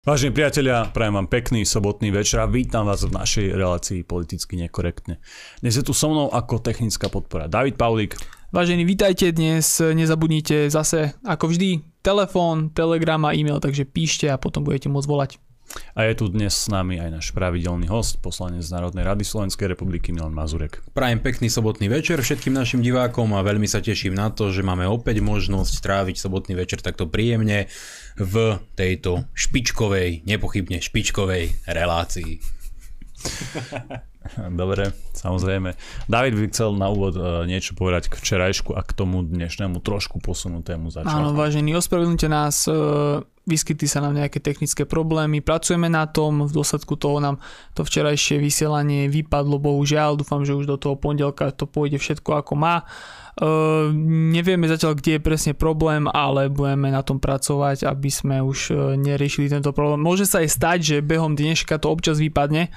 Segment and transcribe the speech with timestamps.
[0.00, 5.20] Vážení priatelia, prajem vám pekný sobotný večer a vítam vás v našej relácii politicky nekorektne.
[5.60, 8.16] Dnes je tu so mnou ako technická podpora David Paulík.
[8.48, 14.64] Vážení, vítajte dnes, nezabudnite zase, ako vždy, telefón, telegram a e-mail, takže píšte a potom
[14.64, 15.30] budete môcť volať.
[15.94, 19.70] A je tu dnes s nami aj náš pravidelný host, poslanec z Národnej rady Slovenskej
[19.70, 20.82] republiky Milan Mazurek.
[20.94, 24.86] Prajem pekný sobotný večer všetkým našim divákom a veľmi sa teším na to, že máme
[24.86, 27.70] opäť možnosť tráviť sobotný večer takto príjemne
[28.18, 32.42] v tejto špičkovej, nepochybne špičkovej relácii.
[34.52, 35.74] Dobre, samozrejme.
[36.06, 40.20] David by chcel na úvod uh, niečo povedať k včerajšku a k tomu dnešnému trošku
[40.20, 41.16] posunutému začiatku.
[41.16, 46.52] Áno, vážení, ospravedlňte nás, uh, vyskytli sa nám nejaké technické problémy, pracujeme na tom, v
[46.54, 47.42] dôsledku toho nám
[47.74, 52.54] to včerajšie vysielanie vypadlo, bohužiaľ, dúfam, že už do toho pondelka to pôjde všetko ako
[52.54, 52.86] má.
[53.40, 53.88] Uh,
[54.30, 58.78] nevieme zatiaľ, kde je presne problém, ale budeme na tom pracovať, aby sme už uh,
[58.94, 59.98] neriešili tento problém.
[60.02, 62.68] Môže sa aj stať, že behom dneška to občas vypadne,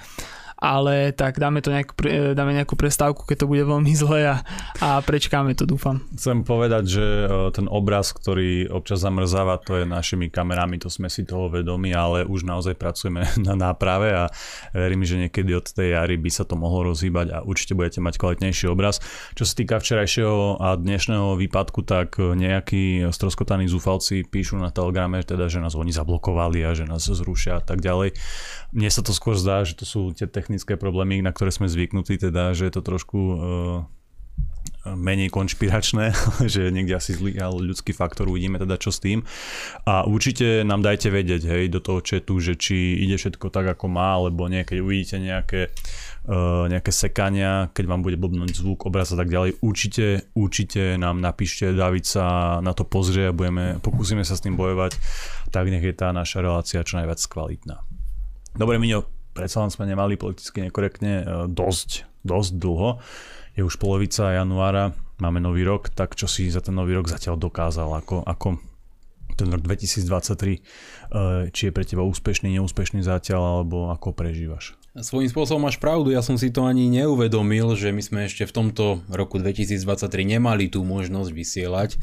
[0.64, 1.92] ale tak dáme, to nejak,
[2.32, 4.36] dáme nejakú prestávku, keď to bude veľmi zle a,
[4.80, 6.00] a prečkáme to, dúfam.
[6.16, 11.12] Chcem povedať, že e, ten obraz, ktorý občas zamrzáva, to je našimi kamerami, to sme
[11.12, 14.32] si toho vedomi, ale už naozaj pracujeme na náprave a
[14.72, 18.16] verím, že niekedy od tej jary by sa to mohlo rozhýbať a určite budete mať
[18.16, 19.04] kvalitnejší obraz.
[19.36, 25.52] Čo sa týka včerajšieho a dnešného výpadku, tak nejakí stroskotaní zúfalci píšu na telegrame, teda,
[25.52, 28.16] že nás oni zablokovali a že nás zrušia a tak ďalej.
[28.74, 31.66] Mne sa to skôr zdá, že to sú tie technické technické problémy, na ktoré sme
[31.66, 33.82] zvyknutí, teda, že je to trošku uh,
[34.86, 36.14] menej konšpiračné,
[36.54, 39.26] že niekde asi zlý ale ľudský faktor, uvidíme teda čo s tým.
[39.90, 43.90] A určite nám dajte vedieť, hej, do toho četu, že či ide všetko tak, ako
[43.90, 45.74] má, alebo nie, keď uvidíte nejaké,
[46.30, 51.18] uh, nejaké sekania, keď vám bude blbnúť zvuk, obraz a tak ďalej, určite, určite nám
[51.18, 55.02] napíšte, David sa na to pozrie a budeme, pokúsime sa s tým bojovať,
[55.50, 57.82] tak nech je tá naša relácia čo najviac kvalitná.
[58.54, 63.02] Dobre, Miňo, predsa len sme nemali politicky nekorektne e, dosť, dosť dlho.
[63.54, 67.38] Je už polovica januára, máme nový rok, tak čo si za ten nový rok zatiaľ
[67.38, 68.58] dokázal, ako, ako
[69.34, 70.62] ten rok 2023, e,
[71.50, 74.78] či je pre teba úspešný, neúspešný zatiaľ, alebo ako prežívaš?
[74.94, 78.54] Svojím spôsobom máš pravdu, ja som si to ani neuvedomil, že my sme ešte v
[78.54, 79.82] tomto roku 2023
[80.38, 81.98] nemali tú možnosť vysielať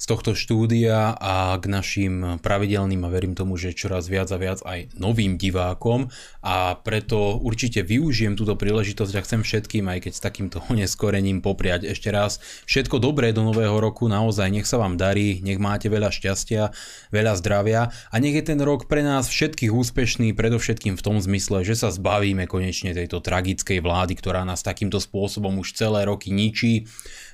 [0.00, 4.64] z tohto štúdia a k našim pravidelným a verím tomu, že čoraz viac a viac
[4.64, 6.08] aj novým divákom.
[6.40, 11.92] A preto určite využijem túto príležitosť a chcem všetkým, aj keď s takýmto neskorením popriať
[11.92, 12.40] ešte raz.
[12.64, 16.72] Všetko dobré do nového roku, naozaj nech sa vám darí, nech máte veľa šťastia,
[17.12, 21.60] veľa zdravia a nech je ten rok pre nás všetkých úspešný, predovšetkým v tom zmysle,
[21.60, 26.88] že sa zbavíme konečne tejto tragickej vlády, ktorá nás takýmto spôsobom už celé roky ničí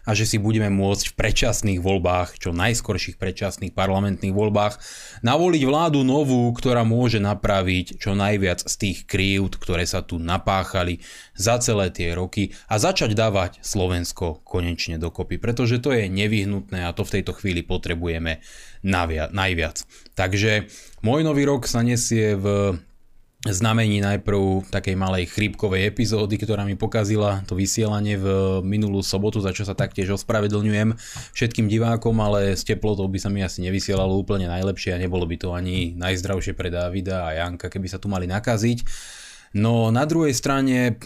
[0.06, 4.81] a že si budeme môcť v predčasných voľbách, čo najskorších predčasných parlamentných voľbách,
[5.21, 11.05] navoliť vládu novú, ktorá môže napraviť čo najviac z tých krívd, ktoré sa tu napáchali
[11.37, 16.97] za celé tie roky a začať dávať Slovensko konečne dokopy, pretože to je nevyhnutné a
[16.97, 18.41] to v tejto chvíli potrebujeme
[18.83, 19.77] najviac.
[20.17, 20.73] Takže
[21.05, 22.78] môj nový rok sa nesie v
[23.50, 28.26] znamení najprv takej malej chrípkovej epizódy, ktorá mi pokazila to vysielanie v
[28.62, 30.94] minulú sobotu, za čo sa taktiež ospravedlňujem
[31.34, 35.36] všetkým divákom, ale s teplotou by sa mi asi nevysielalo úplne najlepšie a nebolo by
[35.36, 38.86] to ani najzdravšie pre Davida a Janka, keby sa tu mali nakaziť.
[39.56, 41.00] No na druhej strane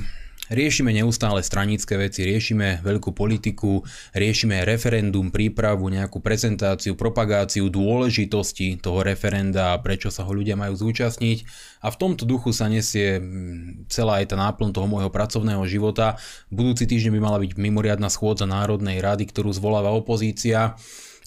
[0.51, 9.07] Riešime neustále stranické veci, riešime veľkú politiku, riešime referendum, prípravu, nejakú prezentáciu, propagáciu dôležitosti toho
[9.07, 11.47] referenda a prečo sa ho ľudia majú zúčastniť.
[11.87, 16.19] A v tomto duchu sa nesie mm, celá aj tá náplň toho môjho pracovného života.
[16.51, 20.75] Budúci týždeň by mala byť mimoriadná schôdza Národnej rady, ktorú zvoláva opozícia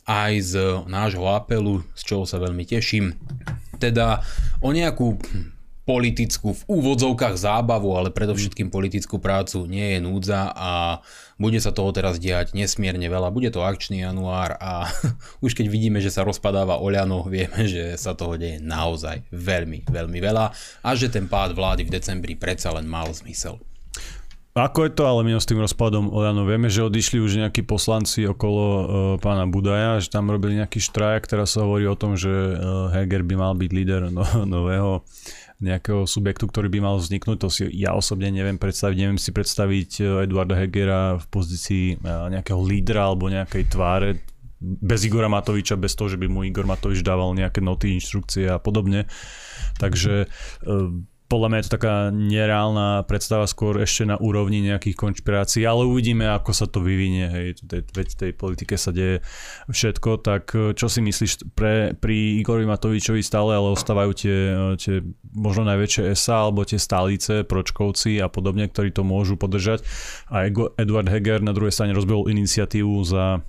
[0.03, 0.53] aj z
[0.91, 3.15] nášho apelu, z čoho sa veľmi teším.
[3.79, 4.19] Teda
[4.59, 5.15] o nejakú
[5.83, 11.03] politickú, v úvodzovkách zábavu, ale predovšetkým politickú prácu nie je núdza a
[11.35, 13.35] bude sa toho teraz diať nesmierne veľa.
[13.35, 14.87] Bude to akčný január a
[15.45, 20.19] už keď vidíme, že sa rozpadáva Oľano, vieme, že sa toho deje naozaj veľmi, veľmi
[20.23, 20.45] veľa
[20.87, 23.59] a že ten pád vlády v decembri predsa len mal zmysel.
[24.53, 26.45] Ako je to ale my s tým rozpadom Oľano?
[26.45, 28.83] Vieme, že odišli už nejakí poslanci okolo uh,
[29.17, 33.25] pána Budaja, že tam robili nejaký štrajk, teraz sa hovorí o tom, že uh, Heger
[33.25, 35.01] by mal byť líder no, nového
[35.63, 37.37] nejakého subjektu, ktorý by mal vzniknúť.
[37.39, 38.97] To si ja osobne neviem predstaviť.
[38.99, 44.19] Neviem si predstaviť e, Eduarda Hegera v pozícii e, nejakého lídra alebo nejakej tváre
[44.63, 48.63] bez Igora Matoviča, bez toho, že by mu Igor Matovič dával nejaké noty, inštrukcie a
[48.63, 49.11] podobne.
[49.75, 50.27] Takže e,
[51.33, 56.29] podľa mňa je to taká nereálna predstava skôr ešte na úrovni nejakých konšpirácií, ale uvidíme,
[56.29, 59.25] ako sa to vyvinie, hej, veď tej politike sa deje
[59.65, 64.77] všetko, tak e, čo si myslíš, pre, pri Igorovi Matovičovi stále ale ostávajú tie, e,
[64.77, 65.01] tie
[65.33, 69.81] možno najväčšie SA alebo tie stálice, Pročkovci a podobne, ktorí to môžu podržať.
[70.29, 73.41] A Eduard Heger na druhej strane rozbil iniciatívu za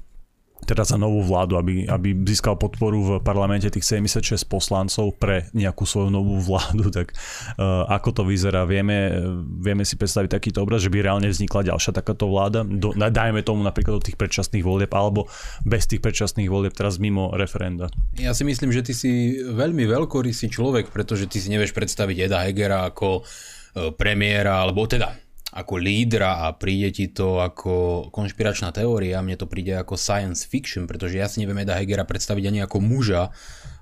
[0.64, 5.84] teda za novú vládu, aby, aby získal podporu v parlamente tých 76 poslancov pre nejakú
[5.84, 9.12] svoju novú vládu, tak uh, ako to vyzerá, vieme,
[9.60, 13.60] vieme si predstaviť takýto obraz, že by reálne vznikla ďalšia takáto vláda, do, dajme tomu
[13.62, 15.28] napríklad do tých predčasných volieb, alebo
[15.62, 17.92] bez tých predčasných volieb teraz mimo referenda.
[18.18, 22.46] Ja si myslím, že ty si veľmi veľkorysý človek, pretože ty si nevieš predstaviť Eda
[22.46, 25.23] Hegera ako e, premiéra, alebo teda
[25.54, 30.90] ako lídra a príde ti to ako konšpiračná teória, mne to príde ako science fiction,
[30.90, 33.30] pretože ja si neviem Eda Hegera predstaviť ani ako muža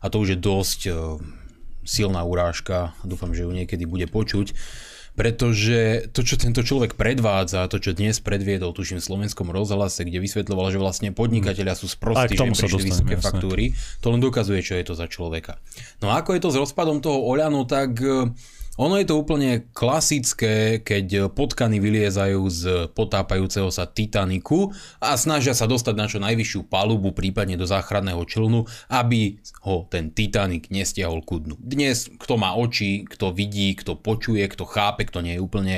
[0.05, 1.17] a to už je dosť uh,
[1.89, 4.53] silná urážka, dúfam, že ju niekedy bude počuť,
[5.17, 10.21] pretože to, čo tento človek predvádza, to, čo dnes predviedol, tuším v slovenskom rozhlase, kde
[10.21, 13.25] vysvetľoval, že vlastne podnikatelia sú sprostí, že prišli vysoké jasne.
[13.25, 13.65] faktúry,
[14.05, 15.57] to len dokazuje, čo je to za človeka.
[16.05, 18.29] No a ako je to s rozpadom toho Oľanu, tak uh,
[18.81, 22.63] ono je to úplne klasické, keď potkany vyliezajú z
[22.97, 28.65] potápajúceho sa Titaniku a snažia sa dostať na čo najvyššiu palubu, prípadne do záchranného člnu,
[28.89, 29.37] aby
[29.69, 31.61] ho ten Titanic nestiahol ku dnu.
[31.61, 35.75] Dnes, kto má oči, kto vidí, kto počuje, kto chápe, kto nie je úplne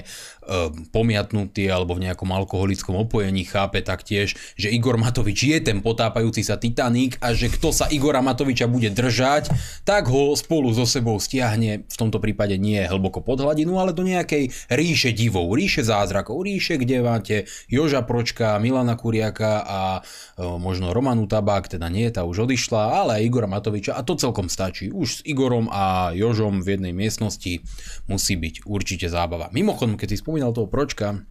[0.93, 6.61] pomiatnutý alebo v nejakom alkoholickom opojení, chápe taktiež, že Igor Matovič je ten potápajúci sa
[6.61, 9.51] Titanic a že kto sa Igora Matoviča bude držať,
[9.89, 14.05] tak ho spolu so sebou stiahne, v tomto prípade nie hlboko pod hladinu, ale do
[14.05, 17.37] nejakej ríše divov, ríše zázrakov, ríše, kde máte
[17.69, 23.11] Joža Pročka, Milana Kuriaka a e, možno Romanu Tabák, teda nie, tá už odišla, ale
[23.21, 24.93] aj Igora Matoviča a to celkom stačí.
[24.93, 27.65] Už s Igorom a Jožom v jednej miestnosti
[28.07, 29.49] musí byť určite zábava.
[29.51, 31.23] Mimochodom, keď si spomínal toho Pročka,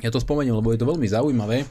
[0.00, 1.68] ja to spomeniem, lebo je to veľmi zaujímavé.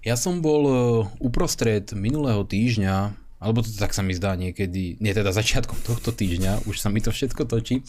[0.00, 0.74] Ja som bol e,
[1.20, 6.64] uprostred minulého týždňa alebo to tak sa mi zdá niekedy, nie teda začiatkom tohto týždňa,
[6.64, 7.84] už sa mi to všetko točí.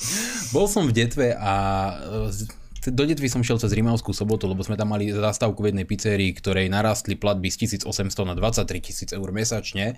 [0.52, 1.56] Bol som v Detve a
[2.28, 5.88] e, do Detvy som šiel cez Rimavskú sobotu, lebo sme tam mali zastávku v jednej
[5.88, 9.96] pizzerii, ktorej narastli platby z 1800 na 23 tisíc eur mesačne.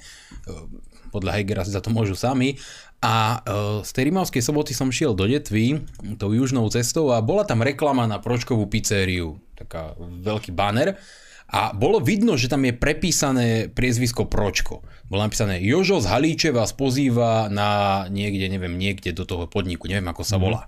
[1.15, 2.59] Podľa Hegera si za to môžu sami.
[3.00, 5.79] A e, z tej Rimavskej soboty som šiel do Detvy
[6.19, 9.39] tou južnou cestou a bola tam reklama na Pročkovú pizzériu.
[9.56, 11.00] Taká veľký banner
[11.45, 14.81] a bolo vidno, že tam je prepísané priezvisko Pročko.
[15.06, 20.09] Bolo napísané Jožo z Halíče vás pozýva na niekde, neviem, niekde do toho podniku, neviem
[20.09, 20.44] ako sa mhm.
[20.44, 20.61] volá.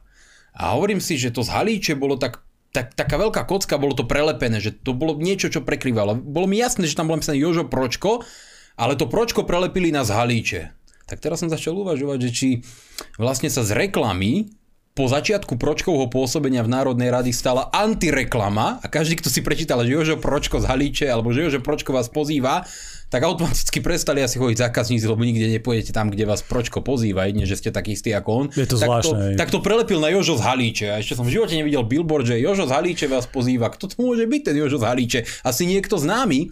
[0.58, 4.06] A hovorím si, že to z Halíče bolo tak, tak taká veľká kocka, bolo to
[4.06, 6.18] prelepené, že to bolo niečo, čo prekrývalo.
[6.18, 8.22] Bolo mi jasné, že tam bolo napísané Jožo Pročko,
[8.78, 10.62] ale to Pročko prelepili na z Halíče.
[11.10, 12.50] Tak teraz som začal uvažovať, že či
[13.18, 14.54] vlastne sa z reklamy
[14.98, 19.94] po začiatku Pročkovho pôsobenia v Národnej rady stala antireklama a každý, kto si prečítal, že
[19.94, 22.66] Jožo Pročko z Halíče alebo že Jožo Pročko vás pozýva,
[23.14, 27.46] tak automaticky prestali asi chodiť zákazníci, lebo nikde nepôjdete tam, kde vás Pročko pozýva, jedne,
[27.46, 28.46] že ste taký istý ako on.
[28.58, 29.38] Je to tak zvláštne.
[29.38, 32.26] To, tak to prelepil na Jožo z Halíče a ešte som v živote nevidel billboard,
[32.26, 33.70] že Jožo z Halíče vás pozýva.
[33.70, 35.20] Kto to môže byť ten Jožo z Halíče?
[35.46, 36.50] Asi niekto známy.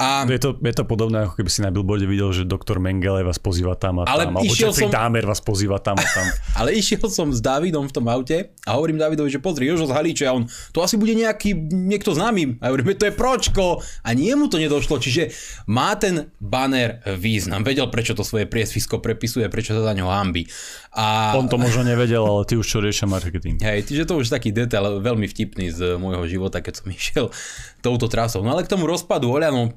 [0.00, 0.24] A...
[0.24, 3.36] Je, to, je to podobné, ako keby si na billboarde videl, že doktor Mengele vás
[3.36, 4.92] pozýva tam a ale tam, alebo Jeffrey som...
[4.92, 6.26] Dahmer vás pozýva tam a tam.
[6.60, 9.92] ale išiel som s Davidom v tom aute a hovorím Davidovi, že pozri, Jožo z
[9.92, 12.62] Halíče a on, to asi bude nejaký, niekto známy.
[12.64, 13.84] A hovorím, to je Pročko.
[14.02, 15.34] A nie mu to nedošlo, čiže
[15.68, 17.60] má ten banner význam.
[17.62, 20.48] Vedel, prečo to svoje priesvisko prepisuje, prečo sa za ňo hambi.
[20.96, 21.36] A...
[21.36, 23.60] On to možno nevedel, ale ty už čo riešia marketing.
[23.60, 27.26] Hej, čiže to už taký detail veľmi vtipný z môjho života, keď som išiel
[27.84, 28.40] touto trasou.
[28.40, 29.74] No ale k tomu rozpadu Oľano,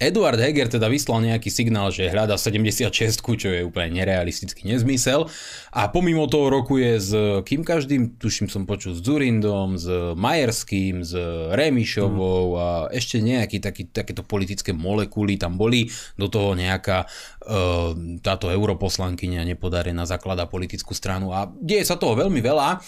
[0.00, 5.28] Eduard Heger teda vyslal nejaký signál, že hľada 76, čo je úplne nerealistický nezmysel.
[5.76, 7.12] A pomimo toho roku je s
[7.44, 9.86] kým každým, tuším som počul, s Zurindom, s
[10.16, 11.12] Majerským, s
[11.52, 12.58] Remišovou mm.
[12.58, 15.92] a ešte nejaké taký, takéto politické molekuly tam boli.
[16.16, 17.92] Do toho nejaká uh,
[18.24, 22.80] táto europoslankyňa nepodarená zaklada politickú stranu a deje sa toho veľmi veľa.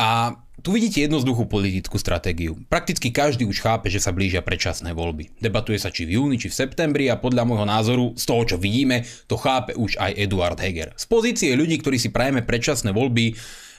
[0.00, 2.54] A tu vidíte jednoduchú politickú stratégiu.
[2.70, 5.34] Prakticky každý už chápe, že sa blížia predčasné voľby.
[5.42, 8.56] Debatuje sa či v júni, či v septembri a podľa môjho názoru, z toho čo
[8.56, 10.94] vidíme, to chápe už aj Eduard Heger.
[10.94, 13.34] Z pozície ľudí, ktorí si prajeme predčasné voľby,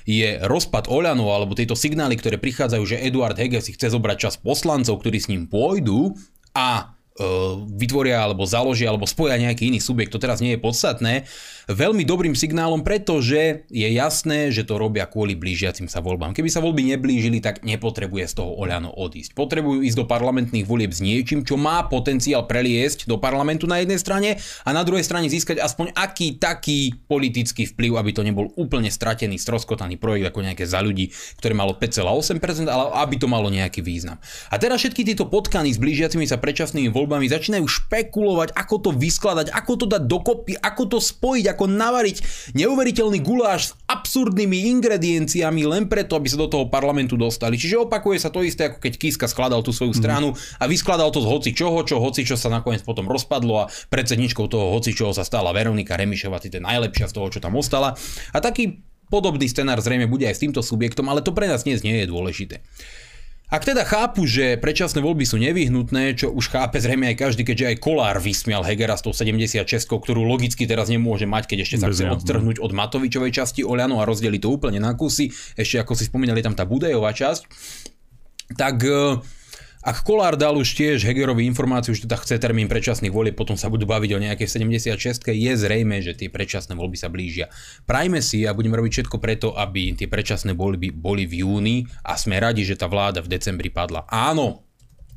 [0.05, 4.35] je rozpad Oľano alebo tieto signály, ktoré prichádzajú, že Eduard Heger si chce zobrať čas
[4.37, 6.13] poslancov, ktorí s ním pôjdu
[6.53, 6.93] a
[7.79, 11.23] vytvoria alebo založia alebo spoja nejaký iný subjekt, to teraz nie je podstatné,
[11.71, 16.35] veľmi dobrým signálom, pretože je jasné, že to robia kvôli blížiacim sa voľbám.
[16.35, 19.33] Keby sa voľby neblížili, tak nepotrebuje z toho Oľano odísť.
[19.33, 23.97] Potrebujú ísť do parlamentných volieb s niečím, čo má potenciál preliesť do parlamentu na jednej
[23.97, 24.29] strane
[24.67, 29.39] a na druhej strane získať aspoň aký taký politický vplyv, aby to nebol úplne stratený,
[29.39, 34.19] stroskotaný projekt ako nejaké za ľudí, ktoré malo 5,8%, ale aby to malo nejaký význam.
[34.51, 38.89] A teraz všetky tieto potkany s blížiacimi sa predčasnými voľbami voľbami začínajú špekulovať, ako to
[38.97, 42.17] vyskladať, ako to dať dokopy, ako to spojiť, ako navariť
[42.57, 47.61] neuveriteľný guláš s absurdnými ingredienciami len preto, aby sa do toho parlamentu dostali.
[47.61, 50.59] Čiže opakuje sa to isté, ako keď Kiska skladal tú svoju stranu mm.
[50.59, 54.49] a vyskladal to z hoci čoho, čo hoci čo sa nakoniec potom rozpadlo a predsedničkou
[54.49, 57.93] toho hoci čoho sa stala Veronika Remišová, to je najlepšia z toho, čo tam ostala.
[58.33, 58.81] A taký
[59.13, 62.09] podobný scenár zrejme bude aj s týmto subjektom, ale to pre nás dnes nie je
[62.09, 62.65] dôležité.
[63.45, 67.77] Ak teda chápu, že predčasné voľby sú nevyhnutné, čo už chápe zrejme aj každý, keďže
[67.77, 71.93] aj Kolár vysmial Hegera s tou 76, ktorú logicky teraz nemôže mať, keď ešte sa
[71.93, 76.09] chce odtrhnúť od Matovičovej časti Oľano a rozdeliť to úplne na kusy, ešte ako si
[76.09, 77.45] spomínali tam tá Budejová časť,
[78.57, 78.81] tak
[79.85, 83.69] ak Kolár dal už tiež Hegerovi informáciu, že teda chce termín predčasných volieb, potom sa
[83.69, 87.53] budú baviť o nejakej 76 je zrejme, že tie predčasné voľby sa blížia.
[87.85, 92.17] Prajme si a budeme robiť všetko preto, aby tie predčasné voľby boli v júni a
[92.17, 94.09] sme radi, že tá vláda v decembri padla.
[94.09, 94.65] Áno,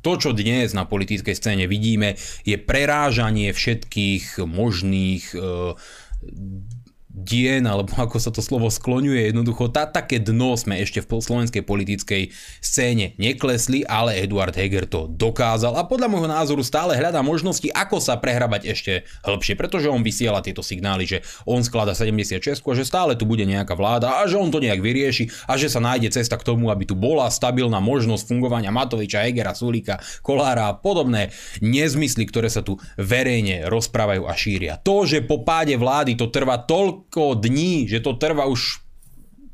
[0.05, 2.13] to, čo dnes na politickej scéne vidíme,
[2.45, 5.39] je prerážanie všetkých možných e,
[7.09, 11.65] dien, alebo ako sa to slovo skloňuje, jednoducho tá, také dno sme ešte v slovenskej
[11.65, 12.29] politickej
[12.61, 17.97] scéne neklesli, ale Eduard Heger to dokázal a podľa môjho názoru stále hľadá možnosti, ako
[17.97, 18.93] sa prehrabať ešte
[19.25, 23.41] hĺbšie, pretože on vysiela tieto signály, že on sklada 76 a že stále tu bude
[23.41, 26.69] nejaká vláda a že on to nejak vyrieši a že sa nájde cesta k tomu,
[26.69, 32.61] aby tu bola stabilná možnosť fungovania Matoviča, Hegera, Sulika, Kolára a podobné nezmysly, ktoré sa
[32.61, 34.77] tu verejne rozprávajú a šíria.
[34.85, 38.85] To, že po páde vlády to trvá toľko toľko dní, že to trvá už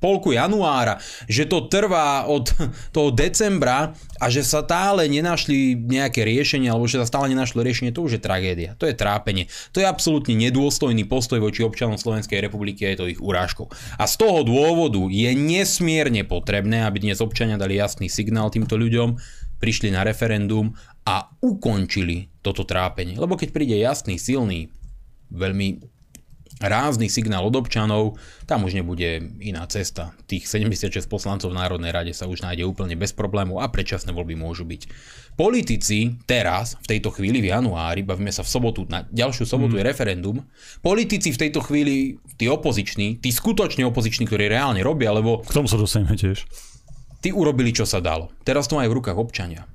[0.04, 2.52] polku januára, že to trvá od
[2.96, 7.96] toho decembra a že sa stále nenašli nejaké riešenie, alebo že sa stále nenašlo riešenie,
[7.96, 8.76] to už je tragédia.
[8.78, 9.48] To je trápenie.
[9.72, 13.72] To je absolútne nedôstojný postoj voči občanom Slovenskej republiky a je to ich urážkou.
[13.98, 19.18] A z toho dôvodu je nesmierne potrebné, aby dnes občania dali jasný signál týmto ľuďom,
[19.64, 20.76] prišli na referendum
[21.08, 23.16] a ukončili toto trápenie.
[23.16, 24.70] Lebo keď príde jasný, silný,
[25.32, 25.95] veľmi
[26.64, 28.16] rázny signál od občanov,
[28.48, 30.16] tam už nebude iná cesta.
[30.30, 34.40] Tých 76 poslancov v Národnej rade sa už nájde úplne bez problému a predčasné voľby
[34.40, 34.88] môžu byť.
[35.36, 39.80] Politici teraz, v tejto chvíli v januári, bavíme sa v sobotu, na ďalšiu sobotu mm.
[39.84, 40.38] je referendum,
[40.80, 45.44] politici v tejto chvíli, tí opoziční, tí skutočne opoziční, ktorí reálne robia, lebo...
[45.44, 46.48] K tomu sa dostaneme tiež.
[47.20, 48.32] Tí urobili, čo sa dalo.
[48.48, 49.68] Teraz to majú v rukách občania.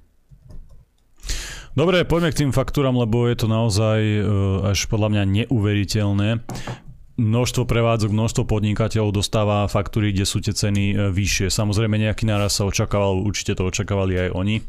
[1.81, 6.45] Dobre, poďme k tým faktúram, lebo je to naozaj uh, až podľa mňa neuveriteľné.
[7.17, 11.49] Množstvo prevádzok, množstvo podnikateľov dostáva faktúry, kde sú tie ceny uh, vyššie.
[11.49, 14.61] Samozrejme nejaký náraz sa očakával, určite to očakávali aj oni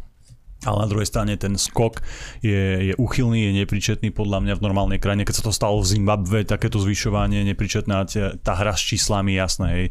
[0.61, 2.05] ale na druhej strane ten skok
[2.45, 5.25] je, je uchylný, je nepričetný podľa mňa v normálnej krajine.
[5.25, 7.93] Keď sa to stalo v Zimbabve, takéto zvyšovanie nepričetné,
[8.45, 9.85] tá hra s číslami, jasné, hej,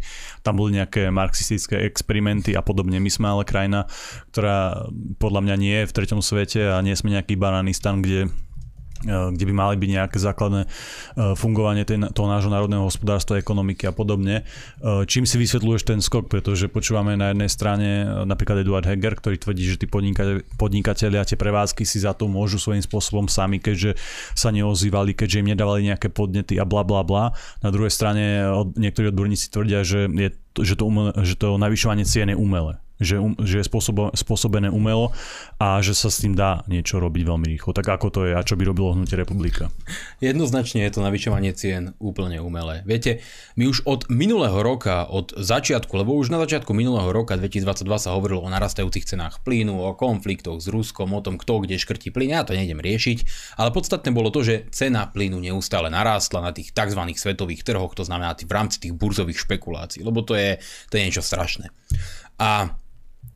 [0.47, 3.03] tam boli nejaké marxistické experimenty a podobne.
[3.03, 3.91] My sme ale krajina,
[4.31, 4.87] ktorá
[5.19, 8.31] podľa mňa nie je v treťom svete a nie sme nejaký bananistan, kde
[9.05, 10.69] kde by mali byť nejaké základné e,
[11.37, 14.45] fungovanie toho nášho národného hospodárstva, ekonomiky a podobne.
[14.81, 16.29] E, čím si vysvetľuješ ten skok?
[16.29, 17.89] Pretože počúvame na jednej strane
[18.29, 19.87] napríklad Eduard Heger, ktorý tvrdí, že tí
[20.57, 23.97] podnikatelia, tie prevádzky si za to môžu svojím spôsobom sami, keďže
[24.37, 27.33] sa neozývali, keďže im nedávali nejaké podnety a bla bla bla.
[27.65, 28.45] Na druhej strane
[28.77, 30.29] niektorí odborníci tvrdia, že, je,
[30.61, 30.87] že, to,
[31.25, 33.67] že to navyšovanie cien je umelé že, um, že je
[34.15, 35.11] spôsobené umelo
[35.57, 37.73] a že sa s tým dá niečo robiť veľmi rýchlo.
[37.73, 39.73] Tak ako to je a čo by robilo hnutie republika?
[40.21, 42.85] Jednoznačne je to navyšovanie cien úplne umelé.
[42.85, 43.25] Viete,
[43.57, 48.13] my už od minulého roka, od začiatku, lebo už na začiatku minulého roka 2022 sa
[48.13, 52.37] hovorilo o narastajúcich cenách plynu, o konfliktoch s Ruskom, o tom, kto kde škrtí plyn,
[52.37, 53.19] ja to nejdem riešiť,
[53.57, 57.01] ale podstatné bolo to, že cena plynu neustále narástla na tých tzv.
[57.17, 60.59] svetových trhoch, to znamená v rámci tých burzových špekulácií, lebo to je,
[60.91, 61.71] to je niečo strašné.
[62.41, 62.73] A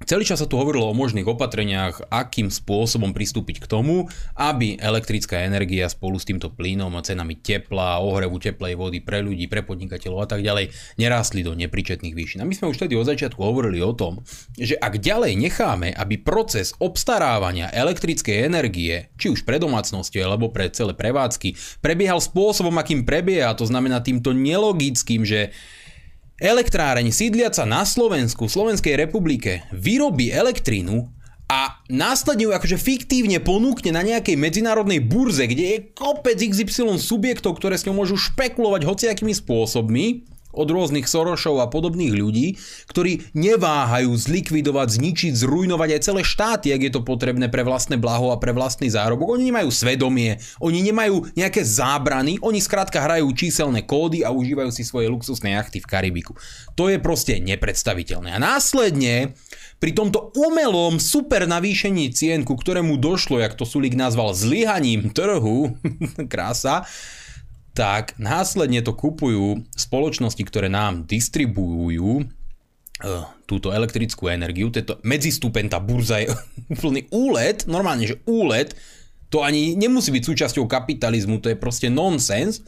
[0.04, 4.04] Celý čas sa tu hovorilo o možných opatreniach, akým spôsobom pristúpiť k tomu,
[4.36, 9.48] aby elektrická energia spolu s týmto plynom a cenami tepla, ohrevu teplej vody pre ľudí,
[9.48, 12.44] pre podnikateľov a tak ďalej nerástli do nepričetných výšin.
[12.44, 14.20] A my sme už vtedy od začiatku hovorili o tom,
[14.60, 20.68] že ak ďalej necháme, aby proces obstarávania elektrickej energie, či už pre domácnosti alebo pre
[20.68, 25.48] celé prevádzky, prebiehal spôsobom, akým prebieha, to znamená týmto nelogickým, že
[26.34, 31.06] Elektráreň sídliaca na Slovensku, Slovenskej republike, vyrobí elektrínu
[31.46, 37.62] a následne ju akože fiktívne ponúkne na nejakej medzinárodnej burze, kde je kopec XY subjektov,
[37.62, 42.56] ktoré s ňou môžu špekulovať hociakými spôsobmi, od rôznych Sorošov a podobných ľudí,
[42.88, 48.30] ktorí neváhajú zlikvidovať, zničiť, zrujnovať aj celé štáty, ak je to potrebné pre vlastné blaho
[48.30, 49.34] a pre vlastný zárobok.
[49.34, 54.86] Oni nemajú svedomie, oni nemajú nejaké zábrany, oni skrátka hrajú číselné kódy a užívajú si
[54.86, 56.32] svoje luxusné jachty v Karibiku.
[56.78, 58.34] To je proste nepredstaviteľné.
[58.34, 59.34] A následne
[59.82, 65.76] pri tomto umelom super navýšení cien, ku ktorému došlo, jak to Sulik nazval, zlyhaním trhu,
[66.32, 66.88] krása,
[67.74, 74.70] tak následne to kupujú spoločnosti, ktoré nám distribujú uh, túto elektrickú energiu.
[74.70, 76.30] Tento medzistupen, tá burza je
[76.74, 78.78] úplný úlet, normálne, že úlet,
[79.28, 82.62] to ani nemusí byť súčasťou kapitalizmu, to je proste nonsens.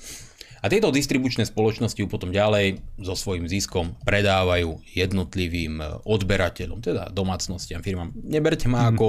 [0.66, 7.14] A tieto distribučné spoločnosti ju potom ďalej so svojím ziskom predávajú jednotlivým eh, odberateľom, teda
[7.14, 8.10] domácnostiam, firmám.
[8.18, 8.88] Neberte ma mm.
[8.90, 9.06] ako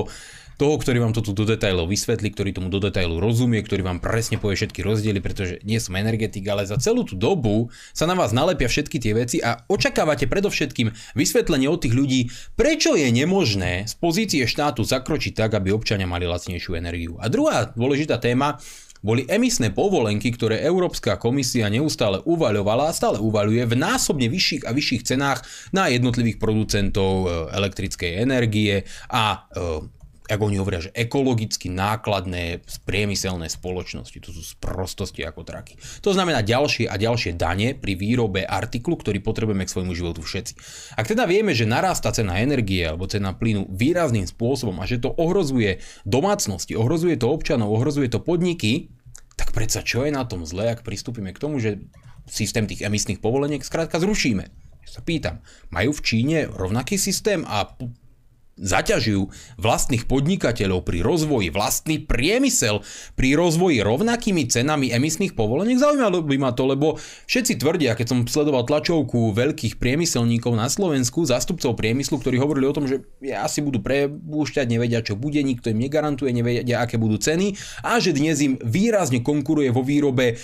[0.57, 4.01] toho, ktorý vám to tu do detailov vysvetlí, ktorý tomu do detailu rozumie, ktorý vám
[4.01, 8.17] presne povie všetky rozdiely, pretože nie som energetik, ale za celú tú dobu sa na
[8.17, 12.21] vás nalepia všetky tie veci a očakávate predovšetkým vysvetlenie od tých ľudí,
[12.57, 17.21] prečo je nemožné z pozície štátu zakročiť tak, aby občania mali lacnejšiu energiu.
[17.21, 18.57] A druhá dôležitá téma,
[19.01, 24.71] boli emisné povolenky, ktoré Európska komisia neustále uvaľovala a stále uvaľuje v násobne vyšších a
[24.73, 25.39] vyšších cenách
[25.73, 29.96] na jednotlivých producentov e, elektrickej energie a e,
[30.27, 34.17] ako oni hovoria, že ekologicky nákladné priemyselné spoločnosti.
[34.19, 35.79] To sú sprostosti ako traky.
[36.03, 40.53] To znamená ďalšie a ďalšie dane pri výrobe artiklu, ktorý potrebujeme k svojmu životu všetci.
[40.99, 45.15] Ak teda vieme, že narastá cena energie alebo cena plynu výrazným spôsobom a že to
[45.15, 48.91] ohrozuje domácnosti, ohrozuje to občanov, ohrozuje to podniky,
[49.39, 51.79] tak predsa čo je na tom zle, ak pristúpime k tomu, že
[52.27, 54.43] systém tých emisných povoleniek skrátka zrušíme.
[54.83, 55.39] Ja sa pýtam,
[55.71, 57.71] majú v Číne rovnaký systém a
[58.57, 59.29] zaťažujú
[59.61, 62.81] vlastných podnikateľov pri rozvoji, vlastný priemysel
[63.13, 65.77] pri rozvoji rovnakými cenami emisných povoleniek.
[65.77, 66.97] Zaujímalo by ma to, lebo
[67.29, 72.75] všetci tvrdia, keď som sledoval tlačovku veľkých priemyselníkov na Slovensku, zástupcov priemyslu, ktorí hovorili o
[72.75, 73.05] tom, že
[73.37, 77.53] asi budú prepúšťať, nevedia čo bude, nikto im negarantuje, nevedia aké budú ceny
[77.85, 80.35] a že dnes im výrazne konkuruje vo výrobe e,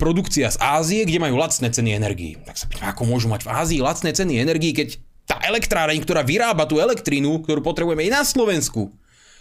[0.00, 2.40] produkcia z Ázie, kde majú lacné ceny energii.
[2.40, 6.26] Tak sa pýtam, ako môžu mať v Ázii lacné ceny energii, keď tá elektráreň, ktorá
[6.26, 8.90] vyrába tú elektrínu, ktorú potrebujeme i na Slovensku,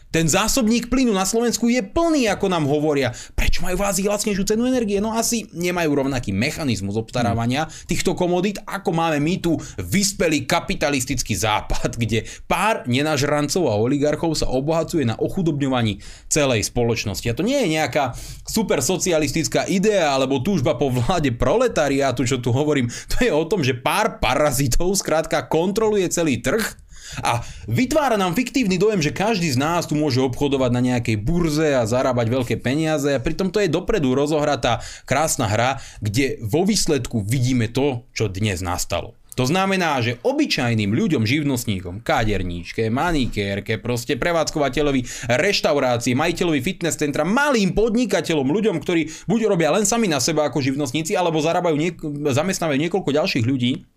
[0.10, 3.14] ten zásobník plynu na Slovensku je plný, ako nám hovoria.
[3.38, 4.98] Prečo majú v Ázii lacnejšiu cenu energie?
[4.98, 11.94] No asi nemajú rovnaký mechanizmus obstarávania týchto komodít, ako máme my tu vyspelý kapitalistický západ,
[12.02, 17.30] kde pár nenažrancov a oligarchov sa obohacuje na ochudobňovaní celej spoločnosti.
[17.30, 18.18] A to nie je nejaká
[18.50, 22.90] super socialistická idea alebo túžba po vláde proletariátu, čo tu hovorím.
[22.90, 26.89] To je o tom, že pár parazitov skrátka kontroluje celý trh
[27.24, 31.76] a vytvára nám fiktívny dojem, že každý z nás tu môže obchodovať na nejakej burze
[31.76, 37.22] a zarábať veľké peniaze a pritom to je dopredu rozohratá krásna hra, kde vo výsledku
[37.26, 39.20] vidíme to, čo dnes nastalo.
[39.40, 47.72] To znamená, že obyčajným ľuďom, živnostníkom, kaderníčke, manikérke, proste prevádzkovateľovi reštaurácie, majiteľovi fitness centra, malým
[47.72, 52.04] podnikateľom, ľuďom, ktorí buď robia len sami na seba ako živnostníci, alebo zarábajú niek-
[52.36, 53.88] zamestnávajú niekoľko ďalších ľudí,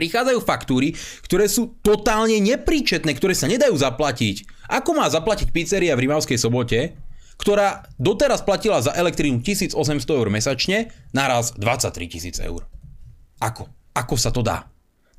[0.00, 0.96] prichádzajú faktúry,
[1.28, 4.48] ktoré sú totálne nepríčetné, ktoré sa nedajú zaplatiť.
[4.72, 6.96] Ako má zaplatiť pizzeria v Rimavskej sobote,
[7.36, 9.76] ktorá doteraz platila za elektrínu 1800
[10.08, 12.64] eur mesačne, naraz 23 tisíc eur.
[13.40, 13.68] Ako?
[13.92, 14.68] Ako sa to dá?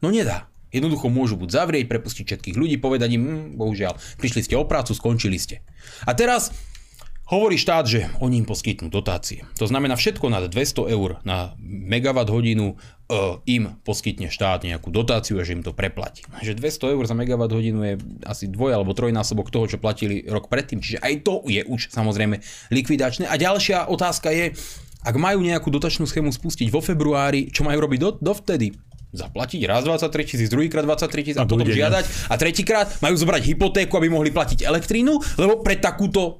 [0.02, 0.50] No nedá.
[0.72, 4.96] Jednoducho môžu buď zavrieť, prepustiť všetkých ľudí, povedať im, hm, bohužiaľ, prišli ste o prácu,
[4.96, 5.60] skončili ste.
[6.08, 6.56] A teraz
[7.32, 9.48] Hovorí štát, že oni im poskytnú dotácie.
[9.56, 15.40] To znamená, všetko nad 200 eur na megawatt hodinu e, im poskytne štát nejakú dotáciu
[15.40, 16.28] a že im to preplatí.
[16.44, 17.96] Že 200 eur za megawatt hodinu je
[18.28, 20.84] asi dvoj alebo trojnásobok toho, čo platili rok predtým.
[20.84, 23.32] Čiže aj to je už samozrejme likvidačné.
[23.32, 24.52] A ďalšia otázka je,
[25.00, 28.76] ak majú nejakú dotačnú schému spustiť vo februári, čo majú robiť do, dovtedy?
[29.12, 33.44] zaplatiť raz 23 tisíc, druhýkrát 23 tisíc a, a potom žiadať a tretíkrát majú zobrať
[33.44, 36.40] hypotéku, aby mohli platiť elektrínu, lebo pre takúto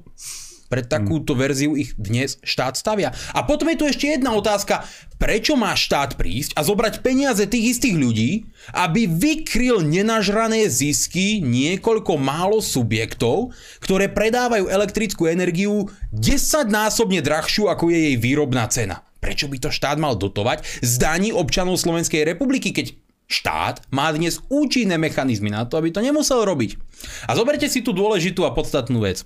[0.72, 3.12] pre takúto verziu ich dnes štát stavia.
[3.36, 4.88] A potom je tu ešte jedna otázka.
[5.20, 12.16] Prečo má štát prísť a zobrať peniaze tých istých ľudí, aby vykryl nenažrané zisky niekoľko
[12.16, 13.52] málo subjektov,
[13.84, 19.04] ktoré predávajú elektrickú energiu 10 násobne drahšiu, ako je jej výrobná cena?
[19.20, 22.96] Prečo by to štát mal dotovať z daní občanov Slovenskej republiky, keď
[23.28, 26.80] štát má dnes účinné mechanizmy na to, aby to nemusel robiť.
[27.28, 29.22] A zoberte si tú dôležitú a podstatnú vec.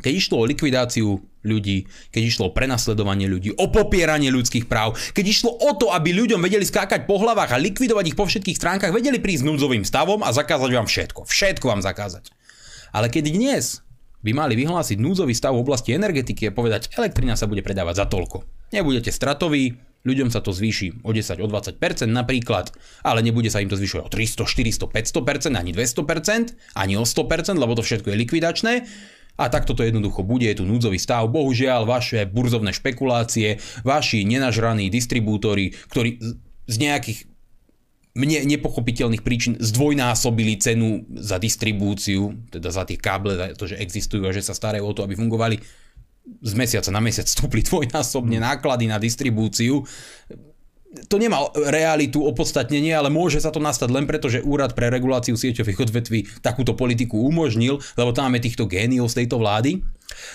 [0.00, 5.24] Keď išlo o likvidáciu ľudí, keď išlo o prenasledovanie ľudí, o popieranie ľudských práv, keď
[5.24, 8.92] išlo o to, aby ľuďom vedeli skákať po hlavách a likvidovať ich po všetkých stránkach,
[8.92, 11.24] vedeli prísť núdzovým stavom a zakázať vám všetko.
[11.24, 12.32] Všetko vám zakázať.
[12.92, 13.80] Ale keď dnes
[14.20, 18.06] by mali vyhlásiť núdzový stav v oblasti energetiky a povedať, elektrina sa bude predávať za
[18.08, 18.44] toľko.
[18.76, 21.76] Nebudete stratoví, ľuďom sa to zvýši o 10, o 20%
[22.08, 22.72] napríklad,
[23.04, 27.56] ale nebude sa im to zvyšovať o 300, 400, 500%, ani 200%, ani o 100%,
[27.56, 28.72] lebo to všetko je likvidačné.
[29.40, 31.24] A takto to jednoducho bude, je tu núdzový stav.
[31.32, 36.20] Bohužiaľ, vaše burzovné špekulácie, vaši nenažraní distribútory, ktorí
[36.68, 37.30] z nejakých
[38.10, 44.26] mne nepochopiteľných príčin zdvojnásobili cenu za distribúciu, teda za tie káble, za to, že existujú
[44.26, 45.56] a že sa starajú o to, aby fungovali.
[46.42, 49.86] Z mesiaca na mesiac stúpli dvojnásobne náklady na distribúciu.
[50.90, 55.38] To nemá realitu, opodstatnenie, ale môže sa to nastať len preto, že Úrad pre reguláciu
[55.38, 59.86] sieťových odvetví takúto politiku umožnil, lebo tam máme týchto géniov z tejto vlády.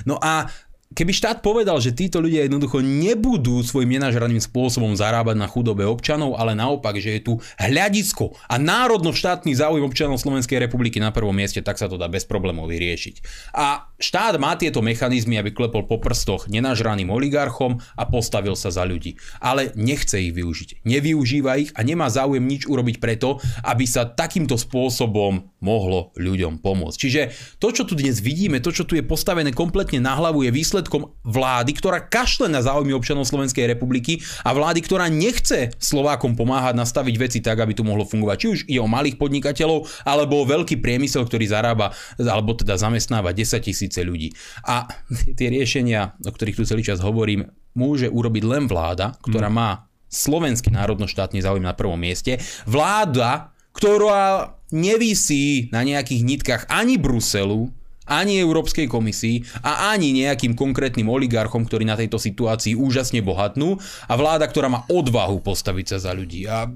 [0.07, 0.47] No a
[0.95, 6.39] keby štát povedal, že títo ľudia jednoducho nebudú svojim nenažraným spôsobom zarábať na chudobe občanov,
[6.39, 11.59] ale naopak, že je tu hľadisko a národno-štátny záujem občanov Slovenskej republiky na prvom mieste,
[11.59, 13.15] tak sa to dá bez problémov vyriešiť.
[13.57, 18.87] A štát má tieto mechanizmy, aby klepol po prstoch nenažraným oligarchom a postavil sa za
[18.87, 19.19] ľudí.
[19.43, 20.87] Ale nechce ich využiť.
[20.87, 26.97] Nevyužíva ich a nemá záujem nič urobiť preto, aby sa takýmto spôsobom mohlo ľuďom pomôcť.
[26.97, 27.21] Čiže
[27.57, 30.74] to, čo tu dnes vidíme, to, čo tu je postavené kompletne na hlavu, je výsledok
[30.75, 36.75] výsledkom vlády, ktorá kašle na záujmy občanov Slovenskej republiky a vlády, ktorá nechce Slovákom pomáhať
[36.75, 38.35] nastaviť veci tak, aby to mohlo fungovať.
[38.35, 43.31] Či už ide o malých podnikateľov, alebo o veľký priemysel, ktorý zarába, alebo teda zamestnáva
[43.31, 44.35] 10 tisíce ľudí.
[44.67, 44.83] A
[45.39, 49.55] tie riešenia, o ktorých tu celý čas hovorím, môže urobiť len vláda, ktorá mm.
[49.55, 52.35] má slovenský národno-štátny záujem na prvom mieste.
[52.67, 57.71] Vláda, ktorá nevisí na nejakých nitkách ani Bruselu,
[58.05, 63.77] ani Európskej komisii a ani nejakým konkrétnym oligarchom, ktorí na tejto situácii úžasne bohatnú
[64.09, 66.45] a vláda, ktorá má odvahu postaviť sa za ľudí.
[66.45, 66.69] A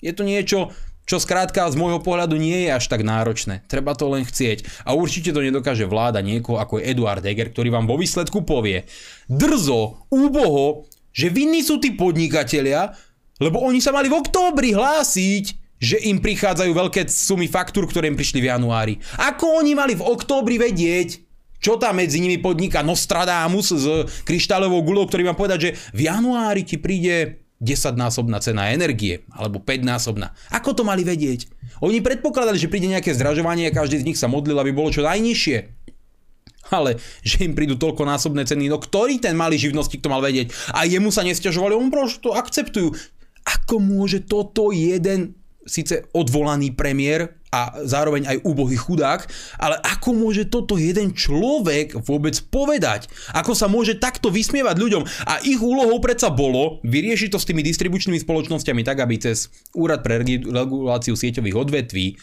[0.00, 0.72] je to niečo,
[1.06, 3.62] čo skrátka z môjho pohľadu nie je až tak náročné.
[3.70, 4.82] Treba to len chcieť.
[4.82, 8.90] A určite to nedokáže vláda niekoho ako Eduard Eger, ktorý vám vo výsledku povie
[9.30, 12.92] drzo, úboho, že vinní sú tí podnikatelia,
[13.38, 18.16] lebo oni sa mali v októbri hlásiť že im prichádzajú veľké sumy faktúr, ktoré im
[18.16, 18.94] prišli v januári.
[19.20, 21.20] Ako oni mali v októbri vedieť,
[21.60, 23.86] čo tam medzi nimi podniká Nostradamus s
[24.28, 30.36] kryštáľovou gulou, ktorý vám povedať, že v januári ti príde 10-násobná cena energie, alebo 5-násobná.
[30.52, 31.48] Ako to mali vedieť?
[31.80, 35.00] Oni predpokladali, že príde nejaké zdražovanie a každý z nich sa modlil, aby bolo čo
[35.00, 35.58] najnižšie.
[36.68, 40.52] Ale že im prídu toľko násobné ceny, no ktorý ten malý živnostník to mal vedieť?
[40.74, 42.92] A jemu sa nestiažovali, on prosto to akceptujú.
[43.46, 49.26] Ako môže toto jeden síce odvolaný premiér a zároveň aj úbohý chudák,
[49.58, 53.10] ale ako môže toto jeden človek vôbec povedať?
[53.34, 55.02] Ako sa môže takto vysmievať ľuďom?
[55.26, 60.00] A ich úlohou predsa bolo vyriešiť to s tými distribučnými spoločnosťami tak, aby cez Úrad
[60.06, 62.16] pre reguláciu sieťových odvetví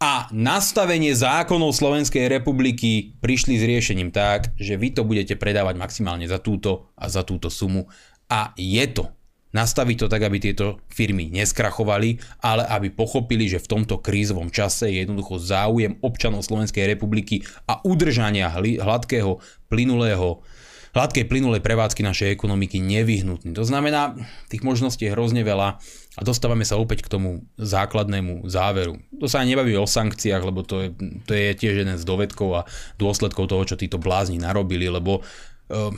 [0.00, 6.24] a nastavenie zákonov Slovenskej republiky prišli s riešením tak, že vy to budete predávať maximálne
[6.24, 7.84] za túto a za túto sumu.
[8.32, 9.12] A je to
[9.50, 14.90] nastaviť to tak, aby tieto firmy neskrachovali, ale aby pochopili, že v tomto krízovom čase
[14.90, 20.42] je jednoducho záujem občanov Slovenskej republiky a udržania hladkého, plynulého
[20.90, 23.54] hladkej plynulej prevádzky našej ekonomiky nevyhnutný.
[23.54, 24.18] To znamená,
[24.50, 25.78] tých možností je hrozne veľa
[26.18, 28.98] a dostávame sa opäť k tomu základnému záveru.
[29.22, 30.88] To sa aj nebaví o sankciách, lebo to je,
[31.26, 32.66] to je tiež jeden z dovedkov a
[32.98, 35.94] dôsledkov toho, čo títo blázni narobili, lebo uh,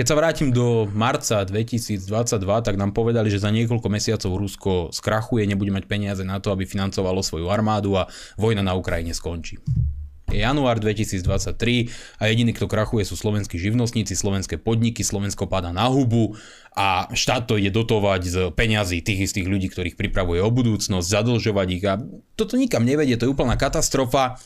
[0.00, 2.08] keď sa vrátim do marca 2022,
[2.40, 6.64] tak nám povedali, že za niekoľko mesiacov Rusko skrachuje, nebude mať peniaze na to, aby
[6.64, 8.08] financovalo svoju armádu a
[8.40, 9.60] vojna na Ukrajine skončí.
[10.32, 15.84] Je január 2023 a jediný, kto krachuje, sú slovenskí živnostníci, slovenské podniky, Slovensko páda na
[15.92, 16.32] hubu
[16.72, 21.68] a štát to ide dotovať z peňazí tých istých ľudí, ktorých pripravuje o budúcnosť, zadlžovať
[21.76, 22.00] ich a
[22.40, 24.40] toto nikam nevedie, to je úplná katastrofa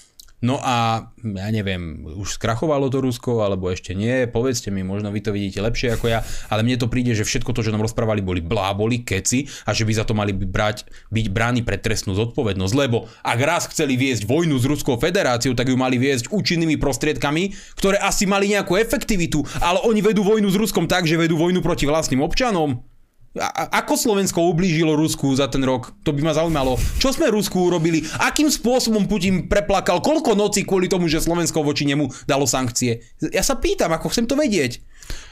[0.44, 5.24] No a ja neviem, už skrachovalo to Rusko, alebo ešte nie, povedzte mi, možno vy
[5.24, 6.20] to vidíte lepšie ako ja,
[6.52, 9.88] ale mne to príde, že všetko to, čo nám rozprávali, boli bláboli, keci a že
[9.88, 14.28] by za to mali brať, byť brány pre trestnú zodpovednosť, lebo ak raz chceli viesť
[14.28, 19.40] vojnu s Ruskou federáciou, tak ju mali viesť účinnými prostriedkami, ktoré asi mali nejakú efektivitu,
[19.64, 22.93] ale oni vedú vojnu s Ruskom tak, že vedú vojnu proti vlastným občanom.
[23.34, 25.90] A, ako Slovensko ublížilo Rusku za ten rok?
[26.06, 26.78] To by ma zaujímalo.
[27.02, 28.06] Čo sme Rusku urobili?
[28.22, 29.98] Akým spôsobom Putin preplakal?
[29.98, 33.02] Koľko nocí kvôli tomu, že Slovensko voči nemu dalo sankcie?
[33.34, 34.78] Ja sa pýtam, ako chcem to vedieť.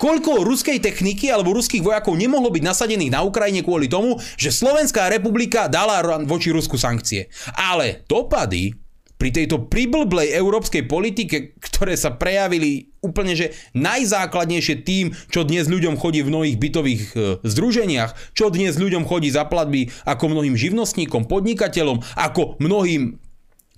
[0.02, 5.06] Koľko ruskej techniky alebo ruských vojakov nemohlo byť nasadených na Ukrajine kvôli tomu, že Slovenská
[5.06, 7.30] republika dala voči Rusku sankcie.
[7.54, 8.82] Ale dopady
[9.22, 15.94] pri tejto priblblej európskej politike, ktoré sa prejavili úplne že najzákladnejšie tým, čo dnes ľuďom
[15.94, 21.30] chodí v mnohých bytových e, združeniach, čo dnes ľuďom chodí za platby ako mnohým živnostníkom,
[21.30, 23.22] podnikateľom, ako mnohým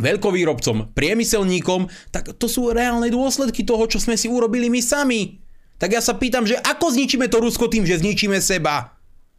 [0.00, 5.44] veľkovýrobcom, priemyselníkom, tak to sú reálne dôsledky toho, čo sme si urobili my sami.
[5.76, 8.93] Tak ja sa pýtam, že ako zničíme to Rusko tým, že zničíme seba?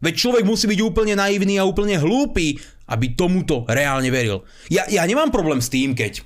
[0.05, 2.61] Veď človek musí byť úplne naivný a úplne hlúpy,
[2.93, 4.45] aby tomuto reálne veril.
[4.69, 6.21] Ja, ja nemám problém s tým, keď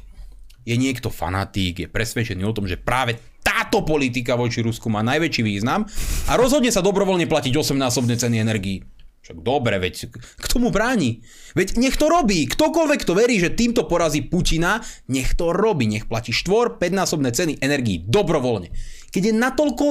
[0.67, 5.41] je niekto fanatík, je presvedčený o tom, že práve táto politika voči Rusku má najväčší
[5.41, 5.87] význam
[6.27, 8.83] a rozhodne sa dobrovoľne platiť 8-násobné ceny energií.
[9.23, 11.21] Však dobre, veď k tomu bráni.
[11.53, 12.49] Veď nech to robí.
[12.49, 15.85] Ktokoľvek to verí, že týmto porazí Putina, nech to robí.
[15.85, 18.73] Nech platí 4 5-násobné ceny energií dobrovoľne.
[19.13, 19.85] Keď je natoľko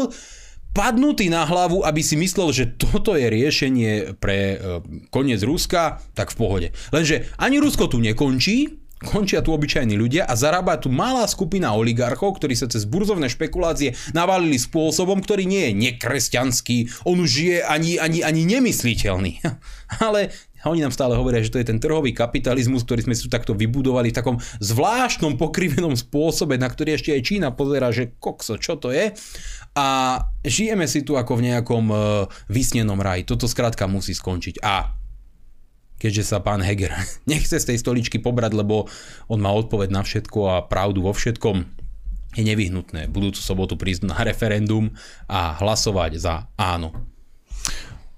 [0.72, 4.56] padnutý na hlavu, aby si myslel, že toto je riešenie pre e,
[5.10, 6.68] koniec Ruska, tak v pohode.
[6.94, 12.38] Lenže ani Rusko tu nekončí, končia tu obyčajní ľudia a zarába tu malá skupina oligarchov,
[12.38, 17.96] ktorí sa cez burzovné špekulácie navalili spôsobom, ktorý nie je nekresťanský, on už je ani,
[18.02, 19.38] ani, ani nemysliteľný.
[20.04, 20.34] Ale
[20.66, 23.54] oni nám stále hovoria, že to je ten trhový kapitalizmus, ktorý sme si tu takto
[23.54, 28.74] vybudovali v takom zvláštnom pokrivenom spôsobe, na ktorý ešte aj Čína pozera, že kokso, čo
[28.74, 29.14] to je.
[29.78, 32.00] A žijeme si tu ako v nejakom uh,
[32.50, 33.22] vysnenom raji.
[33.22, 34.58] Toto skrátka musí skončiť.
[34.66, 34.98] A
[36.02, 36.90] keďže sa pán Heger
[37.30, 38.90] nechce z tej stoličky pobrať, lebo
[39.30, 41.78] on má odpoveď na všetko a pravdu vo všetkom,
[42.36, 44.92] je nevyhnutné budúcu sobotu prísť na referendum
[45.30, 46.92] a hlasovať za áno.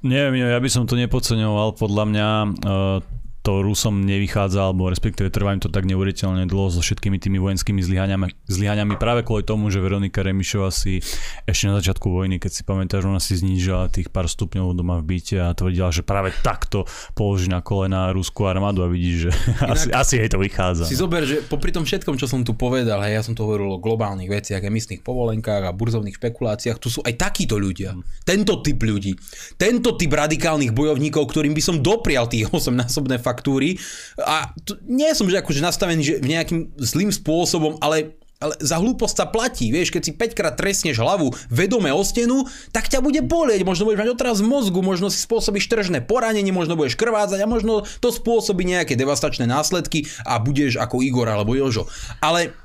[0.01, 1.77] Neviem, ja by som to nepodceňoval.
[1.77, 2.29] Podľa mňa
[2.65, 7.41] uh to Rusom nevychádza, alebo respektíve trvá im to tak neuveriteľne dlho so všetkými tými
[7.41, 11.01] vojenskými zlyhaniami, zlyhaniami práve kvôli tomu, že Veronika Remišova si
[11.49, 15.17] ešte na začiatku vojny, keď si pamätáš, ona si znížila tých pár stupňov doma v
[15.17, 16.85] byte a tvrdila, že práve takto
[17.17, 19.31] položí na kolena ruskú armádu a vidíš, že
[19.71, 20.85] Inak, asi, asi jej to vychádza.
[20.85, 23.77] Si zober, že popri tom všetkom, čo som tu povedal, hej, ja som to hovoril
[23.77, 27.97] o globálnych veciach, emisných povolenkách a burzovných špekuláciách, tu sú aj takíto ľudia.
[28.21, 29.17] Tento typ ľudí.
[29.57, 33.79] Tento typ radikálnych bojovníkov, ktorým by som doprial tých 8-násobné faktúry.
[34.19, 38.81] A to, nie som že akože nastavený že v nejakým zlým spôsobom, ale ale za
[38.81, 43.05] hlúposť sa platí, vieš, keď si 5 krát trestneš hlavu vedome o stenu, tak ťa
[43.05, 47.37] bude bolieť, možno budeš mať otraz mozgu, možno si spôsobíš tržné poranenie, možno budeš krvácať
[47.37, 51.85] a možno to spôsobí nejaké devastačné následky a budeš ako Igor alebo Jožo.
[52.25, 52.57] Ale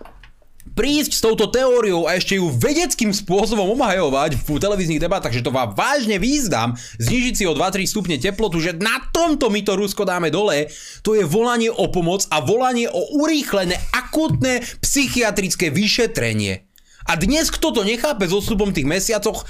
[0.75, 5.55] prísť s touto teóriou a ešte ju vedeckým spôsobom omhajovať v televíznych debatách, že to
[5.55, 10.03] vám vážne význam, znižiť si o 2-3 stupne teplotu, že na tomto my to Rusko
[10.03, 10.67] dáme dole,
[10.99, 16.67] to je volanie o pomoc a volanie o urýchlené akutné psychiatrické vyšetrenie.
[17.07, 19.47] A dnes, kto to nechápe s odstupom tých mesiacoch,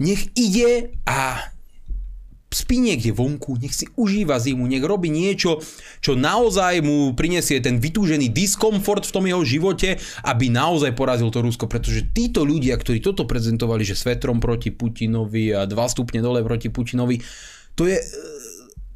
[0.00, 1.51] nech ide a
[2.52, 5.60] spí niekde vonku, nech si užíva zimu, nech robí niečo,
[5.98, 11.40] čo naozaj mu prinesie ten vytúžený diskomfort v tom jeho živote, aby naozaj porazil to
[11.40, 16.44] Rusko, pretože títo ľudia, ktorí toto prezentovali, že svetrom proti Putinovi a 2 stupne dole
[16.44, 17.18] proti Putinovi,
[17.72, 18.04] to je e,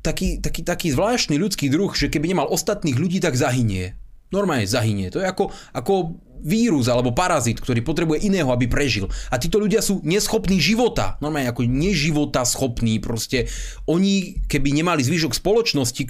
[0.05, 3.97] taký, taký, taký zvláštny ľudský druh, že keby nemal ostatných ľudí, tak zahynie.
[4.35, 5.09] Normálne zahynie.
[5.15, 9.11] To je ako, ako vírus alebo parazit, ktorý potrebuje iného, aby prežil.
[9.35, 11.19] A títo ľudia sú neschopní života.
[11.19, 13.03] Normálne ako neživota schopní.
[13.03, 13.51] Proste
[13.91, 16.07] oni, keby nemali zvyšok spoločnosti,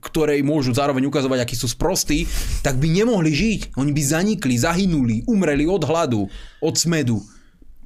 [0.00, 2.24] ktorej môžu zároveň ukazovať, akí sú sprostí,
[2.64, 3.60] tak by nemohli žiť.
[3.76, 6.30] Oni by zanikli, zahynuli, umreli od hladu,
[6.64, 7.20] od smedu.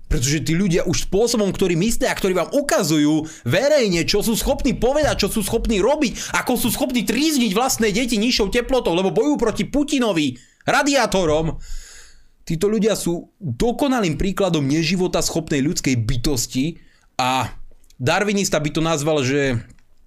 [0.06, 4.76] Pretože tí ľudia už spôsobom, ktorý myslia a ktorí vám ukazujú verejne, čo sú schopní
[4.78, 9.36] povedať, čo sú schopní robiť, ako sú schopní trízniť vlastné deti nižšou teplotou, lebo bojujú
[9.40, 11.58] proti Putinovi, radiátorom.
[12.44, 16.76] Títo ľudia sú dokonalým príkladom neživota schopnej ľudskej bytosti
[17.16, 17.48] a
[17.96, 19.64] darwinista by to nazval, že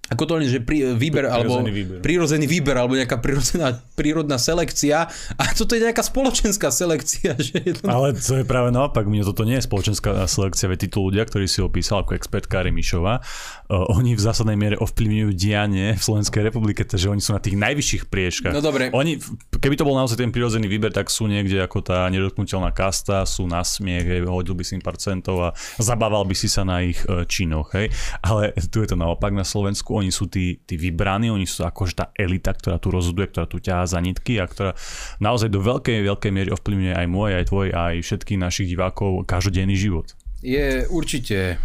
[0.08, 2.00] ako to len, že prí, výber, alebo výber.
[2.00, 5.04] prírodzený výber, alebo nejaká prírodzená, prírodná selekcia.
[5.36, 7.36] A toto je nejaká spoločenská selekcia.
[7.36, 7.84] Že je to...
[7.84, 11.44] Ale to je práve naopak, mne toto nie je spoločenská selekcia, veď títo ľudia, ktorí
[11.44, 16.88] si opísal ako expertka Remišova, uh, oni v zásadnej miere ovplyvňujú dianie v Slovenskej republike,
[16.88, 18.56] takže oni sú na tých najvyšších priečkach.
[18.56, 18.88] No dobre.
[18.96, 19.20] Oni,
[19.60, 23.44] keby to bol naozaj ten prírodzený výber, tak sú niekde ako tá nedotknutelná kasta, sú
[23.44, 27.04] na smiech, hodil by si im pár centov a zabával by si sa na ich
[27.04, 27.76] uh, činoch.
[27.76, 27.92] Hej.
[28.24, 31.94] Ale tu je to naopak na Slovensku oni sú tí, tí vybraní, oni sú akože
[31.98, 34.72] tá elita, ktorá tu rozhoduje, ktorá tu ťahá za nitky a ktorá
[35.18, 39.74] naozaj do veľkej, veľkej miery ovplyvňuje aj môj, aj tvoj, aj všetkých našich divákov každodenný
[39.74, 40.14] život.
[40.38, 41.58] Je určite eh,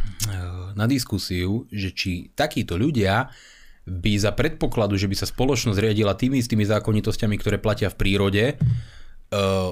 [0.74, 3.30] na diskusiu, že či takíto ľudia
[3.84, 8.46] by za predpokladu, že by sa spoločnosť riadila tými istými zákonitosťami, ktoré platia v prírode,
[8.50, 8.58] eh,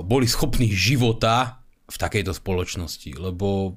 [0.06, 3.20] boli schopní života v takejto spoločnosti.
[3.20, 3.76] Lebo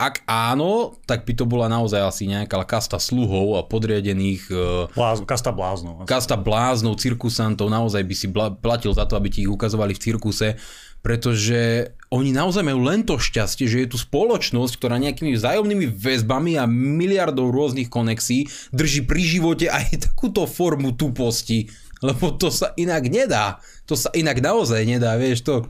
[0.00, 4.48] ak áno, tak by to bola naozaj asi nejaká kasta sluhov a podriadených...
[4.48, 4.64] E,
[4.96, 6.08] Blázno, kasta bláznov.
[6.08, 8.26] Kasta bláznov, cirkusantov, naozaj by si
[8.64, 10.56] platil za to, aby ti ich ukazovali v cirkuse,
[11.04, 16.56] pretože oni naozaj majú len to šťastie, že je tu spoločnosť, ktorá nejakými vzájomnými väzbami
[16.56, 21.68] a miliardov rôznych konexí drží pri živote aj takúto formu tuposti
[22.00, 23.60] lebo to sa inak nedá.
[23.84, 25.66] To sa inak naozaj nedá, vieš, to,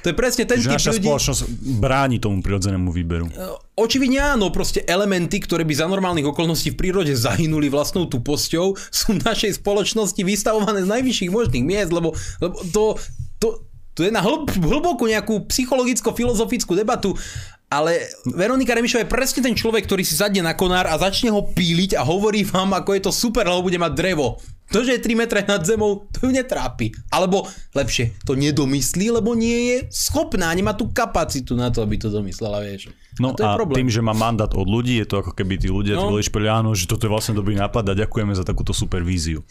[0.00, 1.04] to je presne ten Že typ naša ľudí...
[1.04, 1.40] spoločnosť
[1.82, 3.28] bráni tomu prirodzenému výberu.
[3.76, 9.06] Očividne áno, proste elementy, ktoré by za normálnych okolností v prírode zahynuli vlastnou tuposťou, sú
[9.14, 12.96] v našej spoločnosti vystavované z najvyšších možných miest, lebo, lebo to,
[13.36, 13.48] to,
[13.92, 17.18] to je na hlb, hlbokú nejakú psychologicko-filozofickú debatu
[17.66, 17.98] ale
[18.30, 21.98] Veronika Remišová je presne ten človek, ktorý si zadne na konár a začne ho píliť
[21.98, 24.38] a hovorí vám, ako je to super, lebo bude mať drevo.
[24.66, 26.90] To, že je 3 metre nad zemou, to ju netrápi.
[27.06, 32.10] Alebo lepšie, to nedomyslí, lebo nie je schopná, nemá tú kapacitu na to, aby to
[32.10, 32.90] domyslela, vieš.
[33.22, 33.78] No a, to je a problém.
[33.78, 36.10] tým, že má mandát od ľudí, je to ako keby tí ľudia No.
[36.10, 39.46] tvorili špeli, áno, že toto je vlastne dobrý nápad a ďakujeme za takúto super víziu.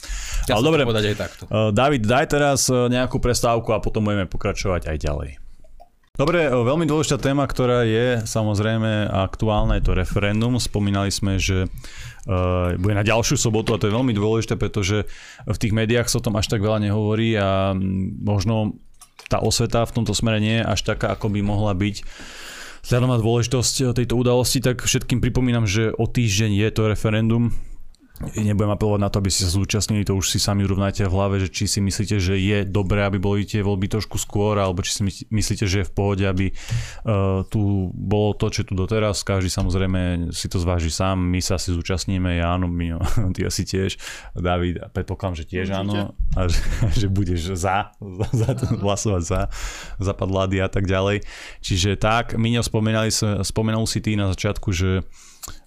[0.51, 1.43] Ja Ale dobre, povedať aj takto.
[1.47, 5.30] Uh, David, daj teraz uh, nejakú prestávku a potom budeme pokračovať aj ďalej.
[6.15, 10.56] Dobre, uh, veľmi dôležitá téma, ktorá je samozrejme aktuálna, je to referendum.
[10.56, 15.04] Spomínali sme, že uh, bude na ďalšiu sobotu a to je veľmi dôležité, pretože
[15.43, 17.75] v tých médiách sa o tom až tak veľa nehovorí a
[18.23, 18.80] možno
[19.28, 22.08] tá osveta v tomto smere nie je až taká, ako by mohla byť.
[22.86, 27.49] Vzhľadom na dôležitosť tejto udalosti, tak všetkým pripomínam, že o týždeň je to referendum.
[28.15, 31.36] Nebudem apelovať na to, aby ste sa zúčastnili, to už si sami urovnajte v hlave,
[31.43, 34.91] že či si myslíte, že je dobré, aby boli tie voľby trošku skôr, alebo či
[34.95, 39.19] si my- myslíte, že je v pohode, aby uh, tu bolo to, čo tu doteraz.
[39.19, 43.04] Každý samozrejme si to zváži sám, my sa asi zúčastníme, ja áno, my,
[43.36, 43.99] ty asi tiež,
[44.32, 45.84] David, predpokladám, že tiež Určite.
[45.84, 46.60] áno, a že,
[47.04, 47.91] že budeš za,
[48.23, 49.39] za, za to, hlasovať za
[49.99, 51.19] západ vlády a tak ďalej.
[51.60, 55.04] Čiže tak, Miňo, spomenul si ty na začiatku, že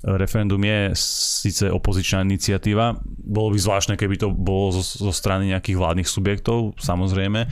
[0.03, 5.79] referendum je síce opozičná iniciatíva, bolo by zvláštne, keby to bolo zo, zo strany nejakých
[5.79, 7.47] vládnych subjektov, samozrejme,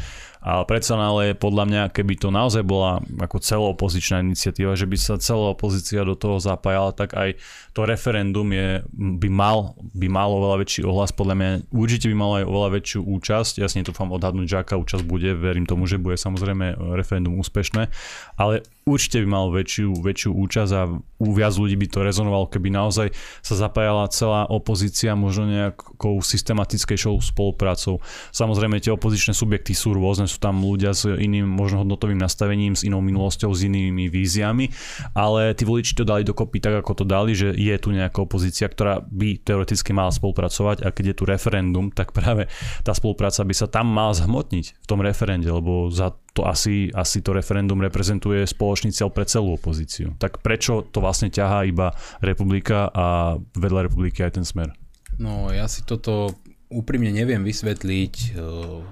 [0.46, 4.94] ale predsa len ale podľa mňa, keby to naozaj bola ako celoopozičná iniciatíva, že by
[4.94, 7.34] sa celá opozícia do toho zapájala, tak aj
[7.76, 12.32] to referendum je, by, mal, by malo oveľa väčší ohlas, podľa mňa určite by malo
[12.40, 16.00] aj oveľa väčšiu účasť, ja si netúfam odhadnúť, že aká účasť bude, verím tomu, že
[16.00, 17.92] bude samozrejme referendum úspešné,
[18.40, 22.72] ale určite by malo väčšiu, väčšiu účasť a u viac ľudí by to rezonovalo, keby
[22.72, 23.12] naozaj
[23.44, 28.00] sa zapájala celá opozícia možno nejakou systematickejšou spoluprácou.
[28.32, 32.86] Samozrejme tie opozičné subjekty sú rôzne, sú tam ľudia s iným možno hodnotovým nastavením, s
[32.86, 34.70] inou minulosťou, s inými víziami,
[35.12, 38.70] ale tí voliči to dali dokopy tak, ako to dali, že je tu nejaká opozícia,
[38.70, 42.46] ktorá by teoreticky mala spolupracovať a keď je tu referendum, tak práve
[42.86, 47.24] tá spolupráca by sa tam mala zhmotniť v tom referende, lebo za to asi, asi
[47.24, 50.12] to referendum reprezentuje spoločný cieľ pre celú opozíciu.
[50.20, 54.76] Tak prečo to vlastne ťahá iba republika a vedľa republiky aj ten smer?
[55.16, 56.36] No ja si toto
[56.68, 58.84] úprimne neviem vysvetliť uh,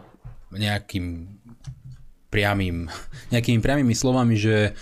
[0.57, 1.37] nejakým
[2.33, 2.89] priamým,
[3.35, 4.73] nejakými priamými slovami, že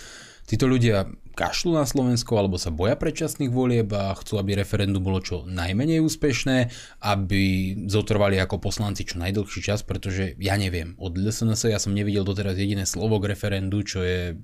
[0.47, 5.19] títo ľudia kašľú na Slovensko alebo sa boja predčasných volieb a chcú, aby referendum bolo
[5.25, 6.59] čo najmenej úspešné,
[7.03, 7.43] aby
[7.89, 12.55] zotrvali ako poslanci čo najdlhší čas, pretože ja neviem, od LSNS ja som nevidel doteraz
[12.55, 14.37] jediné slovo k referendu, čo je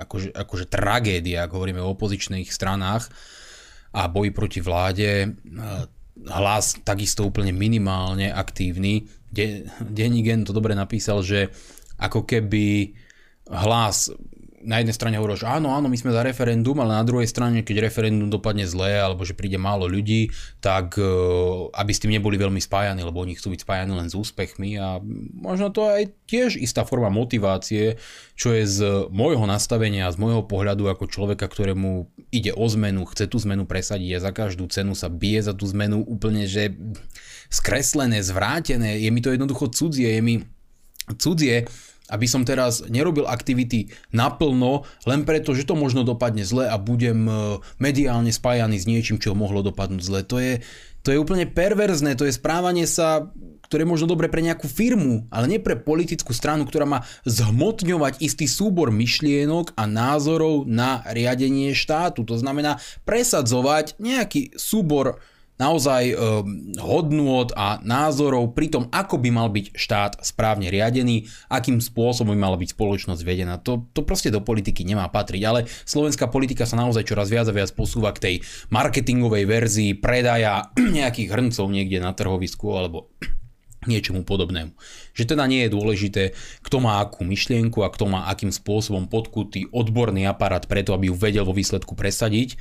[0.00, 3.12] akože, akože tragédia, ak hovoríme o opozičných stranách
[3.92, 5.36] a boji proti vláde.
[6.22, 9.06] Hlas takisto úplne minimálne aktívny.
[9.28, 11.52] De- Denigen to dobre napísal, že
[12.00, 12.96] ako keby
[13.48, 14.10] hlas
[14.62, 17.66] na jednej strane hovoril, že áno, áno, my sme za referendum, ale na druhej strane,
[17.66, 20.30] keď referendum dopadne zle, alebo že príde málo ľudí,
[20.62, 21.04] tak e,
[21.74, 24.78] aby s tým neboli veľmi spájani, lebo oni chcú byť spájani len s úspechmi.
[24.78, 25.02] A
[25.34, 27.98] možno to aj tiež istá forma motivácie,
[28.38, 28.78] čo je z
[29.10, 34.18] môjho nastavenia, z môjho pohľadu ako človeka, ktorému ide o zmenu, chce tú zmenu presadiť
[34.18, 36.72] a za každú cenu sa bije za tú zmenu úplne, že
[37.52, 40.34] skreslené, zvrátené, je mi to jednoducho cudzie, je mi
[41.18, 41.68] cudzie,
[42.10, 47.28] aby som teraz nerobil aktivity naplno, len preto, že to možno dopadne zle a budem
[47.28, 47.34] e,
[47.78, 50.20] mediálne spájaný s niečím, čo mohlo dopadnúť zle.
[50.26, 50.64] To je,
[51.02, 53.30] to je úplne perverzné, to je správanie sa,
[53.72, 58.20] ktoré je možno dobre pre nejakú firmu, ale nie pre politickú stranu, ktorá má zhmotňovať
[58.20, 62.20] istý súbor myšlienok a názorov na riadenie štátu.
[62.28, 62.76] To znamená
[63.08, 65.24] presadzovať nejaký súbor
[65.62, 66.14] naozaj e,
[66.82, 72.40] hodnôt a názorov pri tom, ako by mal byť štát správne riadený, akým spôsobom by
[72.42, 73.62] mala byť spoločnosť vedená.
[73.62, 77.54] To, to proste do politiky nemá patriť, ale slovenská politika sa naozaj čoraz viac a
[77.54, 78.34] viac posúva k tej
[78.74, 83.14] marketingovej verzii predaja nejakých hrncov niekde na trhovisku alebo
[83.90, 84.74] niečomu podobnému.
[85.14, 86.22] Že teda nie je dôležité,
[86.66, 91.14] kto má akú myšlienku a kto má akým spôsobom podkutý odborný aparát preto, aby ju
[91.14, 92.58] vedel vo výsledku presadiť.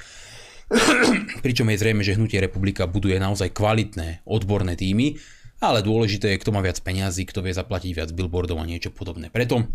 [1.46, 5.20] Pričom je zrejme, že Hnutie republika buduje naozaj kvalitné odborné týmy,
[5.62, 9.30] ale dôležité je, kto má viac peňazí, kto vie zaplatiť viac billboardov a niečo podobné.
[9.30, 9.68] Preto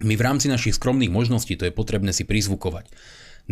[0.00, 2.88] my v rámci našich skromných možností, to je potrebné si prizvukovať,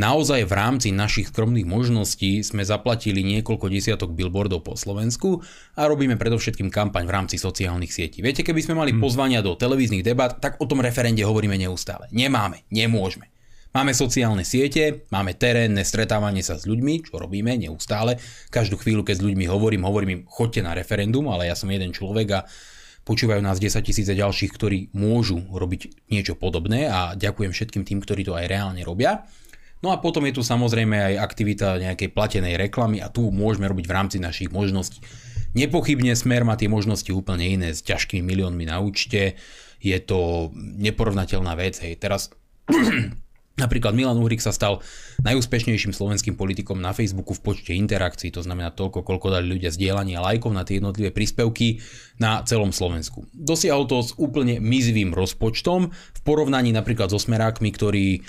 [0.00, 5.44] naozaj v rámci našich skromných možností sme zaplatili niekoľko desiatok billboardov po Slovensku
[5.76, 8.24] a robíme predovšetkým kampaň v rámci sociálnych sietí.
[8.24, 9.02] Viete, keby sme mali hmm.
[9.02, 12.08] pozvania do televíznych debat, tak o tom referende hovoríme neustále.
[12.16, 13.28] Nemáme, nemôžeme.
[13.68, 18.16] Máme sociálne siete, máme terénne stretávanie sa s ľuďmi, čo robíme neustále.
[18.48, 21.92] Každú chvíľu, keď s ľuďmi hovorím, hovorím im, chodte na referendum, ale ja som jeden
[21.92, 22.40] človek a
[23.04, 28.24] počúvajú nás 10 tisíce ďalších, ktorí môžu robiť niečo podobné a ďakujem všetkým tým, ktorí
[28.24, 29.28] to aj reálne robia.
[29.84, 33.84] No a potom je tu samozrejme aj aktivita nejakej platenej reklamy a tu môžeme robiť
[33.84, 35.04] v rámci našich možností.
[35.52, 39.36] Nepochybne Smer má tie možnosti úplne iné s ťažkými miliónmi na účte.
[39.78, 41.78] Je to neporovnateľná vec.
[41.80, 42.00] Hej.
[42.00, 42.28] Teraz
[43.58, 44.78] Napríklad Milan Uhrik sa stal
[45.26, 50.22] najúspešnejším slovenským politikom na Facebooku v počte interakcií, to znamená toľko, koľko dali ľudia zdieľania
[50.22, 51.82] lajkov na tie jednotlivé príspevky
[52.22, 53.26] na celom Slovensku.
[53.34, 58.22] Dosiahol to s úplne mizivým rozpočtom v porovnaní napríklad so smerákmi, ktorí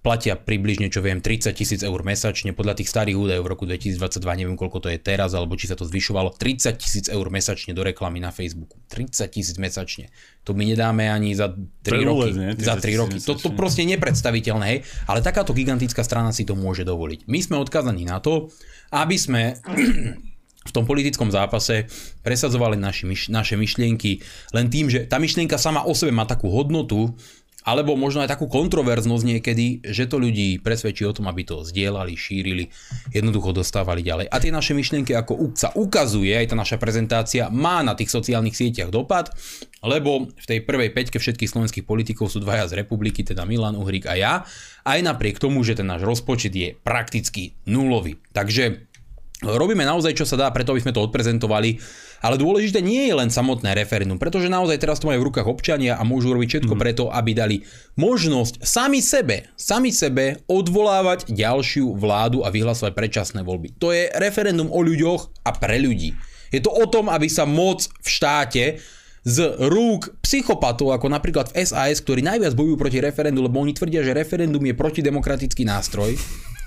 [0.00, 4.40] platia približne, čo viem, 30 tisíc eur mesačne, podľa tých starých údajov v roku 2022,
[4.40, 7.84] neviem koľko to je teraz, alebo či sa to zvyšovalo, 30 tisíc eur mesačne do
[7.84, 8.80] reklamy na Facebooku.
[8.88, 10.08] 30 tisíc mesačne.
[10.48, 12.32] To my nedáme ani za 3 roky.
[12.32, 12.56] Ne?
[12.56, 13.16] Za 3 roky.
[13.20, 14.78] To, to proste nepredstaviteľné, hej?
[15.04, 17.28] ale takáto gigantická strana si to môže dovoliť.
[17.28, 18.48] My sme odkazaní na to,
[18.96, 19.60] aby sme
[20.60, 21.88] v tom politickom zápase
[22.20, 24.20] presadzovali naši, naše myšlienky
[24.52, 27.16] len tým, že tá myšlienka sama o sebe má takú hodnotu,
[27.70, 32.18] alebo možno aj takú kontroverznosť niekedy, že to ľudí presvedčí o tom, aby to zdieľali,
[32.18, 32.66] šírili,
[33.14, 34.26] jednoducho dostávali ďalej.
[34.26, 38.58] A tie naše myšlienky, ako sa ukazuje, aj tá naša prezentácia, má na tých sociálnych
[38.58, 39.30] sieťach dopad,
[39.86, 44.10] lebo v tej prvej peťke všetkých slovenských politikov sú dvaja z republiky, teda Milan Uhrik
[44.10, 44.34] a ja,
[44.82, 48.18] aj napriek tomu, že ten náš rozpočet je prakticky nulový.
[48.34, 48.90] Takže
[49.46, 51.80] robíme naozaj, čo sa dá, preto aby sme to odprezentovali
[52.20, 55.96] ale dôležité nie je len samotné referendum, pretože naozaj teraz to majú v rukách občania
[55.96, 56.80] a môžu robiť všetko mm.
[56.80, 57.56] preto, aby dali
[57.96, 63.76] možnosť sami sebe, sami sebe odvolávať ďalšiu vládu a vyhlasovať predčasné voľby.
[63.80, 66.12] To je referendum o ľuďoch a pre ľudí.
[66.52, 68.64] Je to o tom, aby sa moc v štáte
[69.20, 74.00] z rúk psychopatov, ako napríklad v SAS, ktorí najviac bojujú proti referendu, lebo oni tvrdia,
[74.00, 76.16] že referendum je protidemokratický nástroj,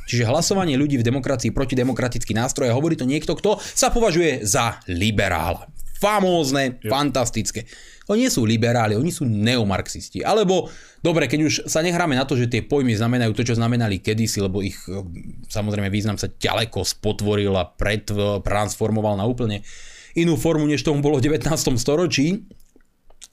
[0.03, 4.43] Čiže hlasovanie ľudí v demokracii proti demokratický nástroj a hovorí to niekto, kto sa považuje
[4.43, 5.67] za liberála.
[6.03, 6.91] Famózne, yep.
[6.91, 7.63] fantastické.
[8.11, 10.27] Oni nie sú liberáli, oni sú neomarxisti.
[10.27, 10.67] Alebo,
[10.99, 14.43] dobre, keď už sa nehráme na to, že tie pojmy znamenajú to, čo znamenali kedysi,
[14.43, 14.99] lebo ich eh,
[15.47, 17.71] samozrejme význam sa ďaleko spotvoril a
[18.43, 19.63] transformoval na úplne
[20.19, 21.47] inú formu, než tomu bolo v 19.
[21.79, 22.43] storočí,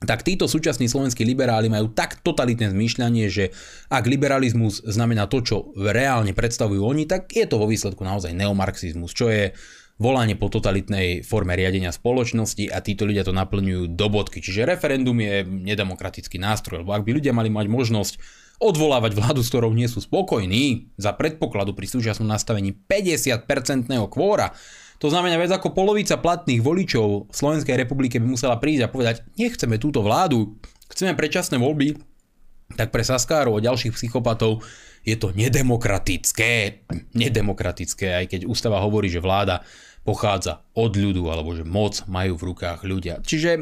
[0.00, 3.52] tak títo súčasní slovenskí liberáli majú tak totalitné zmýšľanie, že
[3.92, 9.12] ak liberalizmus znamená to, čo reálne predstavujú oni, tak je to vo výsledku naozaj neomarxizmus,
[9.12, 9.52] čo je
[10.00, 14.40] volanie po totalitnej forme riadenia spoločnosti a títo ľudia to naplňujú do bodky.
[14.40, 18.14] Čiže referendum je nedemokratický nástroj, lebo ak by ľudia mali mať možnosť
[18.60, 24.56] odvolávať vládu, s ktorou nie sú spokojní, za predpokladu pri súčasnom nastavení 50-percentného kvóra,
[25.00, 29.24] to znamená, viac ako polovica platných voličov v Slovenskej republike by musela prísť a povedať,
[29.40, 30.60] nechceme túto vládu,
[30.92, 31.96] chceme predčasné voľby,
[32.76, 34.60] tak pre Saskárov a ďalších psychopatov
[35.00, 36.84] je to nedemokratické.
[37.16, 39.64] Nedemokratické, aj keď ústava hovorí, že vláda
[40.04, 43.24] pochádza od ľudu, alebo že moc majú v rukách ľudia.
[43.24, 43.60] Čiže e,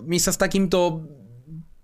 [0.00, 1.04] my sa s takýmto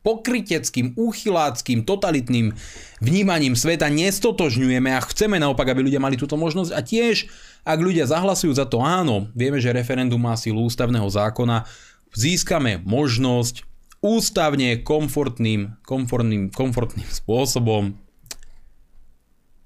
[0.07, 2.54] pokryteckým, úchyláckým, totalitným
[3.02, 6.70] vnímaním sveta nestotožňujeme a chceme naopak, aby ľudia mali túto možnosť.
[6.70, 7.26] A tiež,
[7.66, 11.66] ak ľudia zahlasujú za to áno, vieme, že referendum má silu ústavného zákona,
[12.14, 13.66] získame možnosť
[13.98, 17.98] ústavne komfortným, komfortným, komfortným spôsobom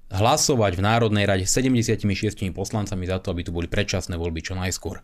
[0.09, 2.03] hlasovať v Národnej rade 76
[2.51, 4.99] poslancami za to, aby tu boli predčasné voľby čo najskôr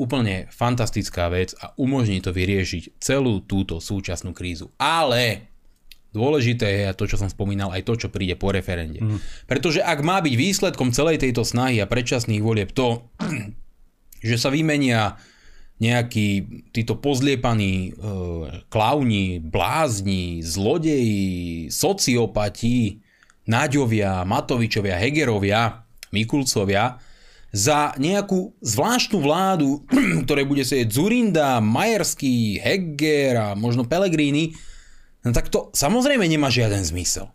[0.00, 4.72] úplne fantastická vec a umožní to vyriešiť celú túto súčasnú krízu.
[4.80, 5.52] Ale
[6.12, 9.00] dôležité je to, čo som spomínal, aj to, čo príde po referende.
[9.00, 9.18] Mm.
[9.48, 13.08] Pretože ak má byť výsledkom celej tejto snahy a predčasných volieb to,
[14.28, 15.20] že sa vymenia
[15.82, 16.28] nejakí
[16.70, 17.92] títo pozliepaní e,
[18.70, 23.02] klauni, blázni, zlodeji, sociopati,
[23.42, 25.82] Náďovia, Matovičovia, Hegerovia,
[26.14, 27.02] Mikulcovia,
[27.52, 29.84] za nejakú zvláštnu vládu,
[30.24, 34.56] ktoré bude sedieť Zurinda, Majerský, Heger a možno Pellegrini,
[35.22, 37.28] no tak to samozrejme nemá žiaden zmysel.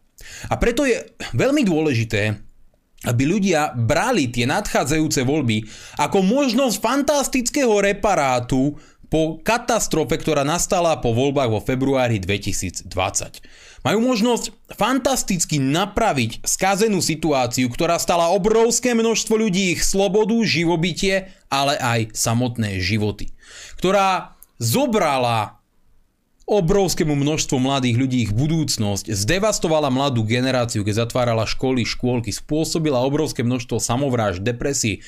[0.50, 1.06] A preto je
[1.38, 2.34] veľmi dôležité,
[3.06, 5.62] aby ľudia brali tie nadchádzajúce voľby
[6.02, 8.74] ako možnosť fantastického reparátu
[9.08, 12.90] po katastrofe, ktorá nastala po voľbách vo februári 2020.
[13.88, 21.80] Majú možnosť fantasticky napraviť skazenú situáciu, ktorá stala obrovské množstvo ľudí ich slobodu, živobytie, ale
[21.80, 23.32] aj samotné životy.
[23.80, 25.64] Ktorá zobrala
[26.44, 33.48] obrovskému množstvu mladých ľudí ich budúcnosť, zdevastovala mladú generáciu, keď zatvárala školy, škôlky, spôsobila obrovské
[33.48, 35.00] množstvo samovrážd, depresí,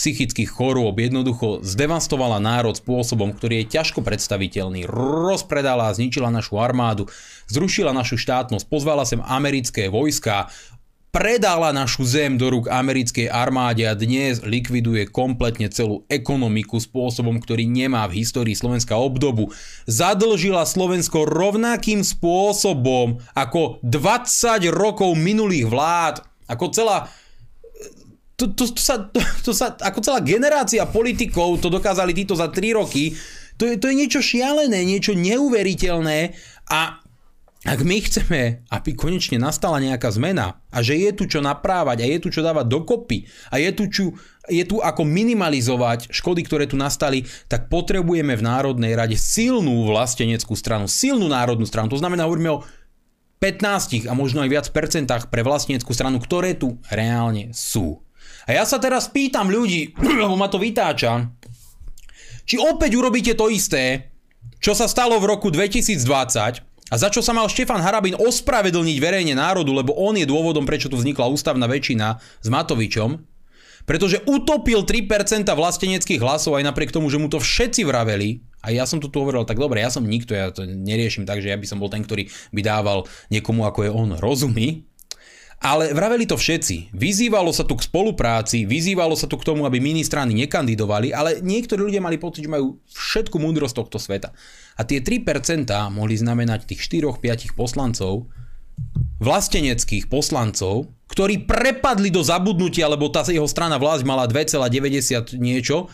[0.00, 7.12] psychických chorôb, jednoducho zdevastovala národ spôsobom, ktorý je ťažko predstaviteľný, rozpredala a zničila našu armádu,
[7.52, 10.48] zrušila našu štátnosť, pozvala sem americké vojska,
[11.12, 17.68] predala našu zem do rúk americkej armáde a dnes likviduje kompletne celú ekonomiku spôsobom, ktorý
[17.68, 19.52] nemá v histórii Slovenska obdobu.
[19.84, 27.10] Zadlžila Slovensko rovnakým spôsobom ako 20 rokov minulých vlád, ako celá
[28.40, 32.48] to, to, to, sa, to, to sa, ako celá generácia politikov to dokázali títo za
[32.48, 33.12] 3 roky,
[33.60, 36.32] to je, to je niečo šialené, niečo neuveriteľné
[36.72, 37.04] a
[37.60, 42.08] ak my chceme, aby konečne nastala nejaká zmena a že je tu čo naprávať a
[42.08, 44.04] je tu čo dávať dokopy a je tu, čo,
[44.48, 50.56] je tu ako minimalizovať škody, ktoré tu nastali, tak potrebujeme v Národnej rade silnú vlasteneckú
[50.56, 51.92] stranu, silnú národnú stranu.
[51.92, 52.64] To znamená, hovoríme o
[53.44, 58.00] 15 a možno aj viac percentách pre vlastneckú stranu, ktoré tu reálne sú.
[58.50, 59.94] A ja sa teraz pýtam ľudí,
[60.26, 61.30] lebo ma to vytáča,
[62.42, 64.10] či opäť urobíte to isté,
[64.58, 66.02] čo sa stalo v roku 2020,
[66.90, 70.90] a za čo sa mal Štefan Harabin ospravedlniť verejne národu, lebo on je dôvodom, prečo
[70.90, 73.22] tu vznikla ústavná väčšina s Matovičom,
[73.86, 78.82] pretože utopil 3% vlasteneckých hlasov aj napriek tomu, že mu to všetci vraveli, a ja
[78.82, 81.56] som to tu hovoril, tak dobre, ja som nikto, ja to neriešim tak, že ja
[81.56, 84.89] by som bol ten, ktorý by dával niekomu, ako je on, rozumí,
[85.60, 86.96] ale vraveli to všetci.
[86.96, 91.84] Vyzývalo sa tu k spolupráci, vyzývalo sa tu k tomu, aby ministrány nekandidovali, ale niektorí
[91.84, 94.32] ľudia mali pocit, že majú všetku múdrosť tohto sveta.
[94.80, 98.32] A tie 3% mohli znamenať tých 4-5 poslancov,
[99.20, 105.92] vlasteneckých poslancov, ktorí prepadli do zabudnutia, lebo tá jeho strana vlásť mala 2,90 niečo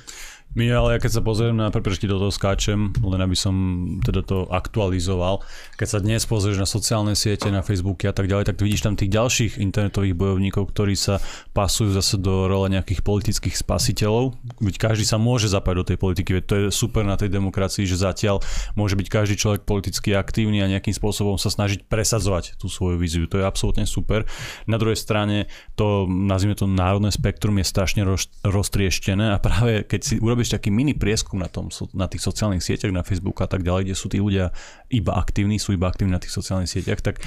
[0.56, 3.54] my ale keď sa pozriem na, prepáčte, do toho skáčem, len aby som
[4.00, 5.44] teda to aktualizoval.
[5.76, 8.96] Keď sa dnes pozrieš na sociálne siete, na Facebooky a tak ďalej, tak vidíš tam
[8.96, 11.20] tých ďalších internetových bojovníkov, ktorí sa
[11.52, 14.32] pasujú zase do role nejakých politických spasiteľov.
[14.64, 17.84] Veď každý sa môže zapať do tej politiky, veď to je super na tej demokracii,
[17.84, 18.40] že zatiaľ
[18.80, 23.28] môže byť každý človek politicky aktívny a nejakým spôsobom sa snažiť presadzovať tú svoju víziu.
[23.28, 24.24] To je absolútne super.
[24.64, 30.00] Na druhej strane to, nazvime to národné spektrum, je strašne roz, roztrieštené a práve keď
[30.00, 33.50] si urobíš urobíš taký mini prieskum na, tom, na tých sociálnych sieťach, na Facebooku a
[33.50, 34.54] tak ďalej, kde sú tí ľudia
[34.94, 37.18] iba aktívni, sú iba aktívni na tých sociálnych sieťach, tak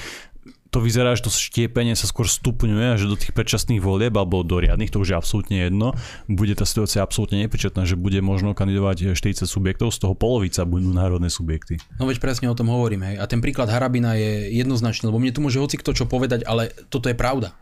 [0.69, 4.45] to vyzerá, že to štiepenie sa skôr stupňuje a že do tých predčasných volieb alebo
[4.45, 5.97] do riadnych, to už je absolútne jedno,
[6.29, 10.93] bude tá situácia absolútne nepečetná, že bude možno kandidovať 40 subjektov, z toho polovica budú
[10.93, 11.81] národné subjekty.
[11.97, 13.15] No veď presne o tom hovorím, hej.
[13.17, 16.69] A ten príklad Harabina je jednoznačný, lebo mne tu môže hoci kto čo povedať, ale
[16.93, 17.57] toto je pravda.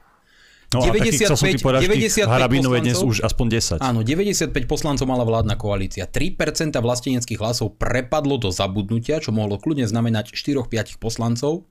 [0.68, 3.80] No 95, a 95 Harabinov je dnes už aspoň 10.
[3.80, 6.04] Áno, 95 poslancov mala vládna koalícia.
[6.04, 11.64] 3% vlasteneckých hlasov prepadlo do zabudnutia, čo mohlo kľudne znamenať 4-5 poslancov.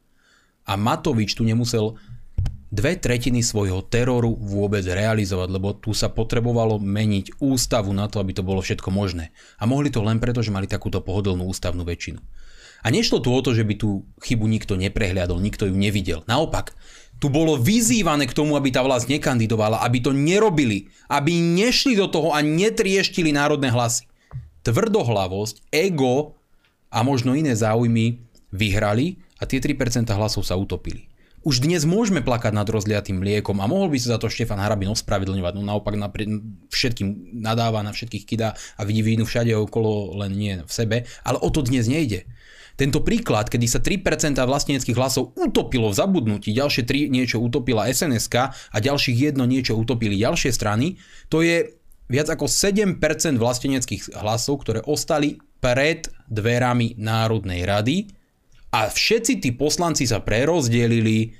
[0.65, 2.01] A Matovič tu nemusel
[2.73, 8.33] dve tretiny svojho teroru vôbec realizovať, lebo tu sa potrebovalo meniť ústavu na to, aby
[8.33, 9.29] to bolo všetko možné.
[9.61, 12.19] A mohli to len preto, že mali takúto pohodlnú ústavnú väčšinu.
[12.85, 16.23] A nešlo tu o to, že by tú chybu nikto neprehľadol, nikto ju nevidel.
[16.31, 16.77] Naopak,
[17.17, 22.09] tu bolo vyzývané k tomu, aby tá vlast nekandidovala, aby to nerobili, aby nešli do
[22.13, 24.05] toho a netrieštili národné hlasy.
[24.67, 26.37] Tvrdohlavosť, ego
[26.93, 28.21] a možno iné záujmy
[28.53, 31.09] vyhrali a tie 3% hlasov sa utopili.
[31.47, 34.91] Už dnes môžeme plakať nad rozliatým mliekom a mohol by sa za to Štefan Harabin
[34.91, 36.43] ospravedlňovať, no naopak napri-
[36.75, 41.39] všetkým nadáva, na všetkých kidá a vidí vínu všade okolo, len nie v sebe, ale
[41.39, 42.27] o to dnes nejde.
[42.77, 48.37] Tento príklad, kedy sa 3% vlasteneckých hlasov utopilo v zabudnutí, ďalšie 3 niečo utopila SNSK
[48.53, 51.01] a ďalších jedno niečo utopili ďalšie strany,
[51.33, 51.73] to je
[52.13, 53.01] viac ako 7%
[53.41, 58.13] vlasteneckých hlasov, ktoré ostali pred dverami Národnej rady
[58.77, 61.33] a všetci tí poslanci sa prerozdelili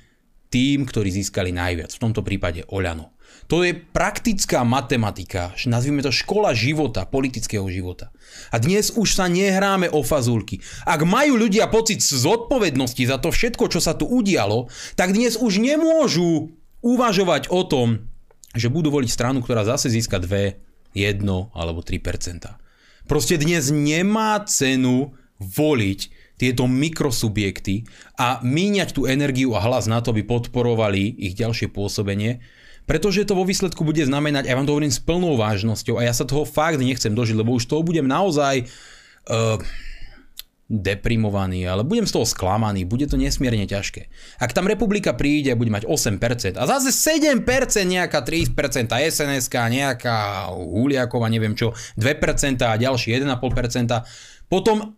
[0.49, 3.16] tým, ktorí získali najviac, v tomto prípade Oľano.
[3.47, 8.11] To je praktická matematika, nazvime to škola života, politického života.
[8.51, 10.59] A dnes už sa nehráme o fazulky.
[10.83, 14.67] Ak majú ľudia pocit zodpovednosti za to všetko, čo sa tu udialo,
[14.99, 16.51] tak dnes už nemôžu
[16.83, 18.11] uvažovať o tom,
[18.51, 21.23] že budú voliť stranu, ktorá zase získa 2, 1
[21.55, 22.03] alebo 3%
[23.07, 25.99] Proste dnes nemá cenu voliť
[26.37, 27.87] tieto mikrosubjekty
[28.19, 32.43] a míňať tú energiu a hlas na to, aby podporovali ich ďalšie pôsobenie,
[32.87, 36.15] pretože to vo výsledku bude znamenať, ja vám to hovorím s plnou vážnosťou a ja
[36.15, 38.63] sa toho fakt nechcem dožiť, lebo už toho budem naozaj
[39.27, 39.59] uh,
[40.67, 44.11] deprimovaný, ale budem z toho sklamaný, bude to nesmierne ťažké.
[44.39, 47.43] Ak tam republika príde a bude mať 8% a zase 7%
[47.87, 48.55] nejaká 3%
[48.91, 54.95] SNSK, nejaká Huliakova, neviem čo, 2% a ďalší 1,5%, potom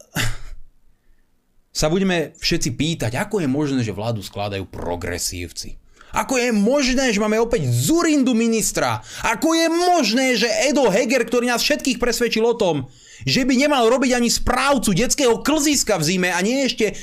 [1.70, 5.78] sa budeme všetci pýtať, ako je možné, že vládu skladajú progresívci.
[6.10, 9.01] Ako je možné, že máme opäť Zurindu ministra?
[9.22, 12.89] Ako je možné, že Edo Heger, ktorý nás všetkých presvedčil o tom,
[13.28, 16.97] že by nemal robiť ani správcu detského klziska v zime a nie ešte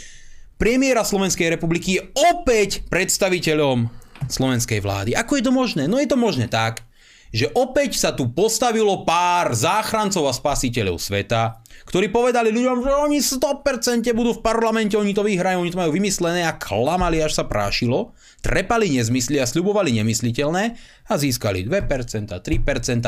[0.57, 2.03] premiéra Slovenskej republiky je
[2.33, 3.87] opäť predstaviteľom
[4.27, 5.15] slovenskej vlády.
[5.15, 5.87] Ako je to možné?
[5.87, 6.83] No je to možné tak,
[7.35, 13.19] že opäť sa tu postavilo pár záchrancov a spasiteľov sveta, ktorí povedali ľuďom, že oni
[13.23, 17.45] 100% budú v parlamente, oni to vyhrajú, oni to majú vymyslené a klamali, až sa
[17.47, 20.65] prášilo, trepali nezmysly a sľubovali nemysliteľné
[21.07, 22.41] a získali 2%, 3%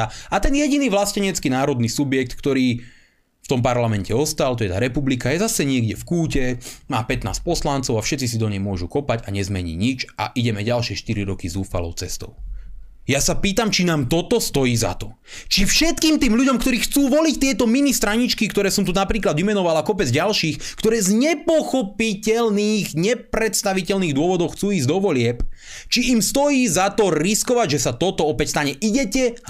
[0.06, 2.82] a ten jediný vlastenecký národný subjekt, ktorý
[3.38, 6.44] v tom parlamente ostal, to je tá republika, je zase niekde v kúte,
[6.92, 10.60] má 15 poslancov a všetci si do nej môžu kopať a nezmení nič a ideme
[10.60, 12.36] ďalšie 4 roky zúfalou cestou.
[13.08, 15.16] Ja sa pýtam, či nám toto stojí za to.
[15.48, 19.80] Či všetkým tým ľuďom, ktorí chcú voliť tieto mini straničky, ktoré som tu napríklad vymenoval
[19.80, 25.40] a kopec ďalších, ktoré z nepochopiteľných, nepredstaviteľných dôvodov chcú ísť do volieb,
[25.88, 28.76] či im stojí za to riskovať, že sa toto opäť stane.
[28.76, 29.40] Idete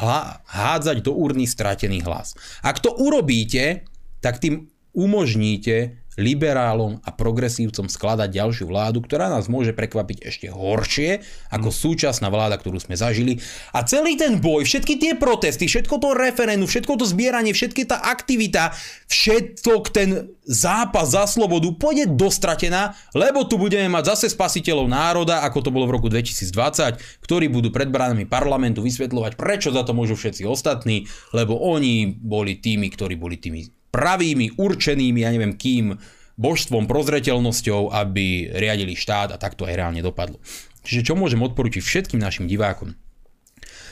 [0.55, 2.39] hádzať do urny stratený hlas.
[2.63, 3.83] Ak to urobíte,
[4.23, 11.23] tak tým umožníte liberálom a progresívcom skladať ďalšiu vládu, ktorá nás môže prekvapiť ešte horšie
[11.55, 11.77] ako mm.
[11.79, 13.39] súčasná vláda, ktorú sme zažili.
[13.71, 18.03] A celý ten boj, všetky tie protesty, všetko to referendum, všetko to zbieranie, všetky tá
[18.03, 18.75] aktivita,
[19.07, 25.69] všetko ten zápas za slobodu pôjde dostratená, lebo tu budeme mať zase spasiteľov národa, ako
[25.69, 30.19] to bolo v roku 2020, ktorí budú pred bránami parlamentu vysvetľovať, prečo za to môžu
[30.19, 35.97] všetci ostatní, lebo oni boli tými, ktorí boli tými pravými, určenými, ja neviem kým,
[36.39, 40.39] božstvom, prozreteľnosťou, aby riadili štát a tak to aj reálne dopadlo.
[40.87, 42.95] Čiže čo môžem odporučiť všetkým našim divákom?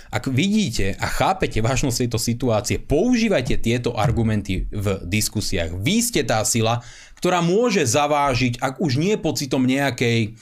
[0.07, 5.75] Ak vidíte a chápete vážnosť tejto situácie, používajte tieto argumenty v diskusiách.
[5.75, 6.79] Vy ste tá sila,
[7.19, 10.39] ktorá môže zavážiť, ak už nie pocitom nejakej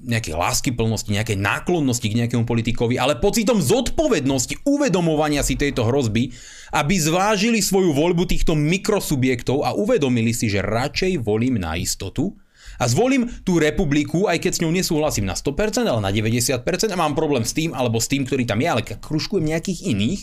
[0.00, 6.34] nejakej láskyplnosti, nejakej náklonnosti k nejakému politikovi, ale pocitom zodpovednosti, uvedomovania si tejto hrozby,
[6.74, 12.34] aby zvážili svoju voľbu týchto mikrosubjektov a uvedomili si, že radšej volím na istotu
[12.80, 16.96] a zvolím tú republiku, aj keď s ňou nesúhlasím na 100%, ale na 90% a
[16.96, 20.20] mám problém s tým alebo s tým, ktorý tam je, ale kružkujem nejakých iných,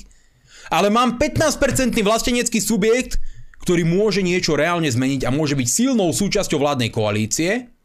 [0.73, 3.21] ale mám 15% vlastenecký subjekt,
[3.61, 7.76] ktorý môže niečo reálne zmeniť a môže byť silnou súčasťou vládnej koalície,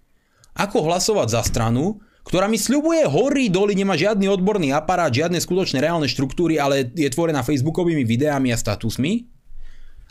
[0.53, 5.83] ako hlasovať za stranu, ktorá mi sľubuje hory, doly, nemá žiadny odborný aparát, žiadne skutočné
[5.83, 9.27] reálne štruktúry, ale je tvorená facebookovými videami a statusmi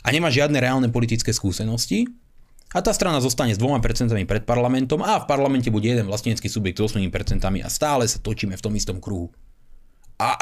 [0.04, 2.10] a nemá žiadne reálne politické skúsenosti.
[2.72, 3.84] A tá strana zostane s 2%
[4.24, 7.04] pred parlamentom a v parlamente bude jeden vlastnícky subjekt s 8%
[7.44, 9.28] a stále sa točíme v tom istom kruhu.
[10.16, 10.36] A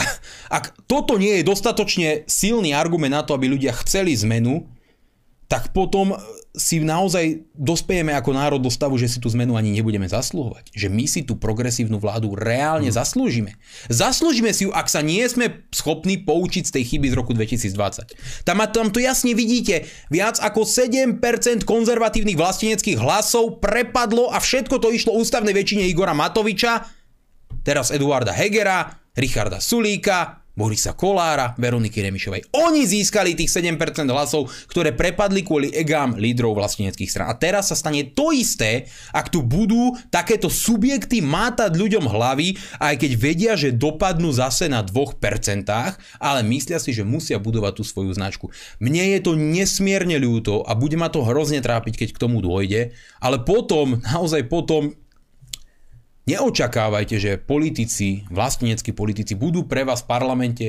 [0.58, 4.66] ak toto nie je dostatočne silný argument na to, aby ľudia chceli zmenu,
[5.50, 6.14] tak potom
[6.54, 10.74] si naozaj dospejeme ako národ do stavu, že si tú zmenu ani nebudeme zaslúhovať.
[10.74, 12.98] Že my si tú progresívnu vládu reálne hmm.
[12.98, 13.54] zaslúžime.
[13.86, 18.46] Zaslúžime si ju, ak sa nie sme schopní poučiť z tej chyby z roku 2020.
[18.46, 19.86] Tam, tam to jasne vidíte.
[20.10, 21.22] Viac ako 7%
[21.62, 26.82] konzervatívnych vlasteneckých hlasov prepadlo a všetko to išlo ústavnej väčšine Igora Matoviča,
[27.62, 32.52] teraz Eduarda Hegera, Richarda Sulíka, Borisa Kolára, Veroniky Remišovej.
[32.52, 33.80] Oni získali tých 7%
[34.12, 37.32] hlasov, ktoré prepadli kvôli egám lídrov vlasteneckých stran.
[37.32, 38.84] A teraz sa stane to isté,
[39.16, 44.84] ak tu budú takéto subjekty mátať ľuďom hlavy, aj keď vedia, že dopadnú zase na
[44.84, 45.16] 2%,
[46.20, 48.52] ale myslia si, že musia budovať tú svoju značku.
[48.84, 52.92] Mne je to nesmierne ľúto a bude ma to hrozne trápiť, keď k tomu dôjde,
[53.24, 54.92] ale potom, naozaj potom,
[56.30, 60.66] Neočakávajte, že politici, vlasteneckí politici budú pre vás v parlamente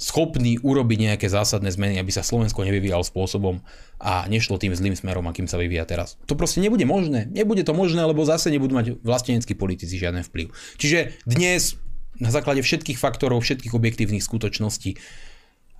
[0.00, 3.60] schopní urobiť nejaké zásadné zmeny, aby sa Slovensko nevyvíjalo spôsobom
[4.00, 6.16] a nešlo tým zlým smerom, akým sa vyvíja teraz.
[6.26, 7.28] To proste nebude možné.
[7.28, 10.48] Nebude to možné, lebo zase nebudú mať vlasteneckí politici žiaden vplyv.
[10.80, 11.76] Čiže dnes
[12.16, 14.96] na základe všetkých faktorov, všetkých objektívnych skutočností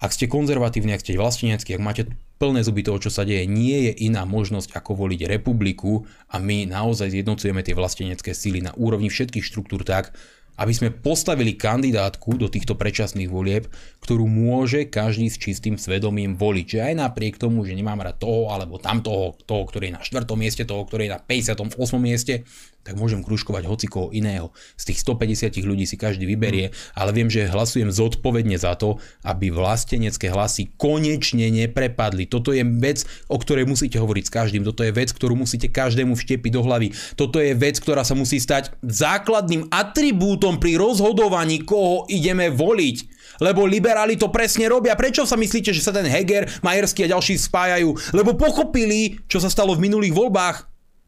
[0.03, 2.03] ak ste konzervatívni, ak ste vlasteneckí, ak máte
[2.43, 6.67] plné zuby toho, čo sa deje, nie je iná možnosť ako voliť republiku a my
[6.67, 10.11] naozaj zjednocujeme tie vlastenecké síly na úrovni všetkých štruktúr tak,
[10.59, 13.71] aby sme postavili kandidátku do týchto predčasných volieb,
[14.05, 16.67] ktorú môže každý s čistým svedomím voliť.
[16.67, 20.03] Že aj napriek tomu, že nemám rád toho alebo tam toho, toho, ktorý je na
[20.05, 20.29] 4.
[20.37, 21.73] mieste, toho, ktorý je na 58.
[21.97, 22.45] mieste,
[22.83, 24.51] tak môžem kružkovať hocikoho iného.
[24.75, 29.55] Z tých 150 ľudí si každý vyberie, ale viem, že hlasujem zodpovedne za to, aby
[29.55, 32.27] vlastenecké hlasy konečne neprepadli.
[32.27, 34.63] Toto je vec, o ktorej musíte hovoriť s každým.
[34.67, 36.91] Toto je vec, ktorú musíte každému vštepiť do hlavy.
[37.15, 42.97] Toto je vec, ktorá sa musí stať základným atribútom pri rozhodovaní, koho ideme voliť.
[43.39, 44.99] Lebo liberáli to presne robia.
[44.99, 47.95] Prečo sa myslíte, že sa ten Heger, Majerský a ďalší spájajú?
[48.13, 50.57] Lebo pochopili, čo sa stalo v minulých voľbách.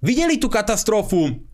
[0.05, 1.54] Videli tú katastrofu.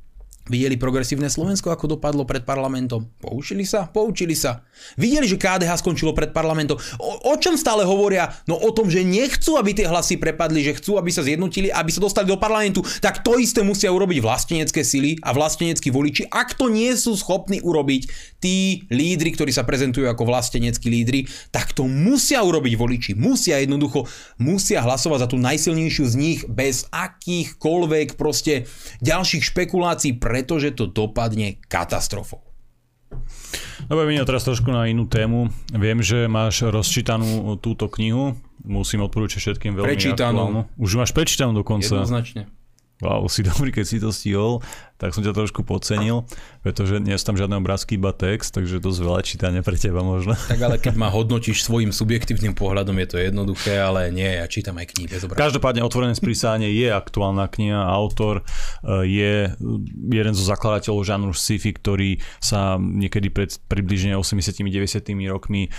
[0.50, 3.06] Videli progresívne Slovensko, ako dopadlo pred parlamentom?
[3.22, 3.86] Poučili sa?
[3.86, 4.66] Poučili sa.
[4.98, 6.74] Videli, že KDH skončilo pred parlamentom.
[6.98, 8.34] O, o čom stále hovoria?
[8.50, 11.94] No o tom, že nechcú, aby tie hlasy prepadli, že chcú, aby sa zjednotili, aby
[11.94, 12.82] sa dostali do parlamentu.
[12.98, 16.26] Tak to isté musia urobiť vlastenecké sily a vlasteneckí voliči.
[16.26, 18.10] Ak to nie sú schopní urobiť
[18.42, 23.10] tí lídry, ktorí sa prezentujú ako vlasteneckí lídry, tak to musia urobiť voliči.
[23.14, 24.10] Musia jednoducho,
[24.42, 28.66] musia hlasovať za tú najsilnejšiu z nich bez akýchkoľvek proste
[28.98, 32.40] ďalších špekulácií pre pretože to dopadne katastrofou.
[33.84, 35.52] Dobre, Vino, teraz trošku na inú tému.
[35.76, 38.40] Viem, že máš rozčítanú túto knihu.
[38.64, 40.40] Musím odporúčať všetkým veľmi Prečítanú.
[40.40, 40.60] aktuálnu.
[40.80, 41.92] Už máš prečítanú dokonca.
[41.92, 42.48] Jednoznačne.
[43.04, 44.64] Wow, si dobrý, keď si to stihol
[45.00, 46.28] tak som ťa trošku podcenil,
[46.60, 50.36] pretože nie sú tam žiadne obrázky, iba text, takže dosť veľa čítania pre teba možno.
[50.36, 54.76] Tak ale keď ma hodnotíš svojim subjektívnym pohľadom, je to jednoduché, ale nie, ja čítam
[54.76, 55.40] aj knihy bez obrázky.
[55.40, 58.44] Každopádne Otvorené sprísanie je aktuálna kniha, autor
[58.84, 59.32] e, je
[60.12, 65.00] jeden zo zakladateľov žánru sci-fi, ktorý sa niekedy pred približne 80-90
[65.32, 65.70] rokmi e,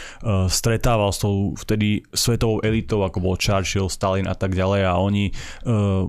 [0.50, 5.30] stretával s tou vtedy svetovou elitou, ako bol Churchill, Stalin a tak ďalej a oni
[5.30, 5.34] e,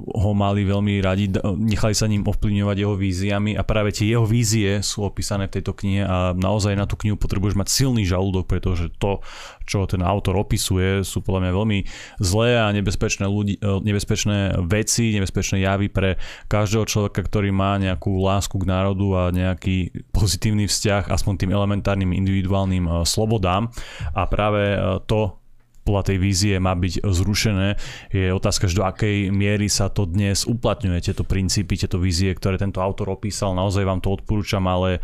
[0.00, 1.28] ho mali veľmi radi,
[1.60, 5.74] nechali sa ním ovplyvňovať jeho víziami a práve tie jeho vízie sú opísané v tejto
[5.74, 9.18] knihe a naozaj na tú knihu potrebuješ mať silný žalúdok, pretože to,
[9.66, 11.78] čo ten autor opisuje, sú podľa mňa veľmi
[12.22, 18.22] zlé a nebezpečné, ľudí, e, nebezpečné veci, nebezpečné javy pre každého človeka, ktorý má nejakú
[18.22, 23.74] lásku k národu a nejaký pozitívny vzťah aspoň tým elementárnym individuálnym e, slobodám.
[24.14, 24.78] A práve e,
[25.10, 25.41] to
[25.82, 27.78] podľa tej vízie má byť zrušené.
[28.14, 32.58] Je otázka, že do akej miery sa to dnes uplatňuje, tieto princípy, tieto vízie, ktoré
[32.58, 33.58] tento autor opísal.
[33.58, 35.00] Naozaj vám to odporúčam, ale e,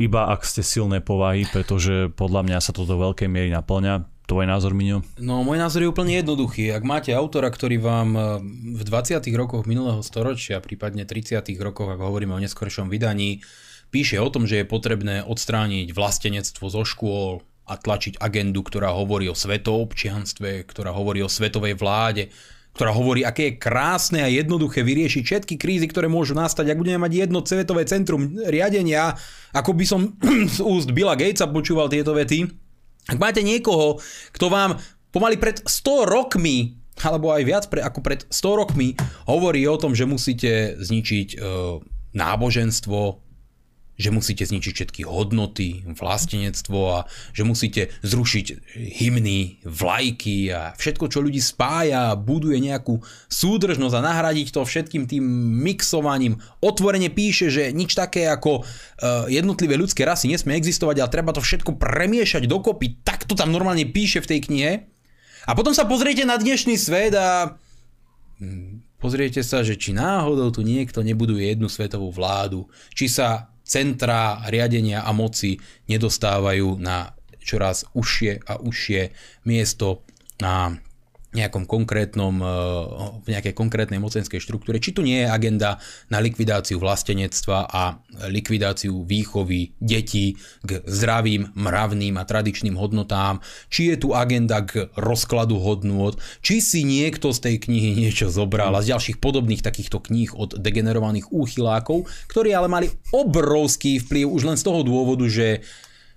[0.00, 4.04] iba ak ste silné povahy, pretože podľa mňa sa to do veľkej miery naplňa.
[4.26, 5.06] Tvoj názor, Miňo?
[5.22, 6.74] No, môj názor je úplne jednoduchý.
[6.74, 8.20] Ak máte autora, ktorý vám e,
[8.74, 9.22] v 20.
[9.38, 11.46] rokoch minulého storočia, prípadne 30.
[11.62, 13.40] rokoch, ak hovoríme o neskoršom vydaní,
[13.94, 19.26] píše o tom, že je potrebné odstrániť vlastenectvo zo škôl, a tlačiť agendu, ktorá hovorí
[19.26, 22.30] o svetoobčianstve, ktorá hovorí o svetovej vláde,
[22.76, 27.02] ktorá hovorí, aké je krásne a jednoduché vyriešiť všetky krízy, ktoré môžu nastať, ak budeme
[27.02, 29.16] mať jedno svetové centrum riadenia,
[29.56, 30.00] ako by som
[30.56, 32.46] z úst Billa Gatesa počúval tieto vety.
[33.08, 33.98] Ak máte niekoho,
[34.36, 34.76] kto vám
[35.08, 38.96] pomaly pred 100 rokmi alebo aj viac pre, ako pred 100 rokmi
[39.28, 41.38] hovorí o tom, že musíte zničiť e,
[42.16, 43.25] náboženstvo,
[43.96, 46.98] že musíte zničiť všetky hodnoty, vlastenectvo a
[47.32, 53.00] že musíte zrušiť hymny, vlajky a všetko, čo ľudí spája a buduje nejakú
[53.32, 55.24] súdržnosť a nahradiť to všetkým tým
[55.64, 56.38] mixovaním.
[56.60, 61.40] Otvorene píše, že nič také ako uh, jednotlivé ľudské rasy nesmie existovať, ale treba to
[61.40, 63.00] všetko premiešať dokopy.
[63.00, 64.72] Tak to tam normálne píše v tej knihe.
[65.46, 67.56] A potom sa pozriete na dnešný svet a
[68.42, 74.46] hm, pozriete sa, že či náhodou tu niekto nebuduje jednu svetovú vládu, či sa centrá
[74.46, 75.58] riadenia a moci
[75.90, 77.12] nedostávajú na
[77.42, 79.10] čoraz užšie a užšie
[79.46, 80.06] miesto.
[80.38, 80.78] Na
[81.36, 82.46] nejakom konkrétnom, eh,
[83.22, 85.76] v nejakej konkrétnej mocenskej štruktúre, či tu nie je agenda
[86.08, 88.00] na likvidáciu vlastenectva a
[88.32, 95.60] likvidáciu výchovy detí k zdravým, mravným a tradičným hodnotám, či je tu agenda k rozkladu
[95.60, 100.32] hodnôt, či si niekto z tej knihy niečo zobral a z ďalších podobných takýchto kníh
[100.32, 105.60] od degenerovaných úchylákov, ktorí ale mali obrovský vplyv už len z toho dôvodu, že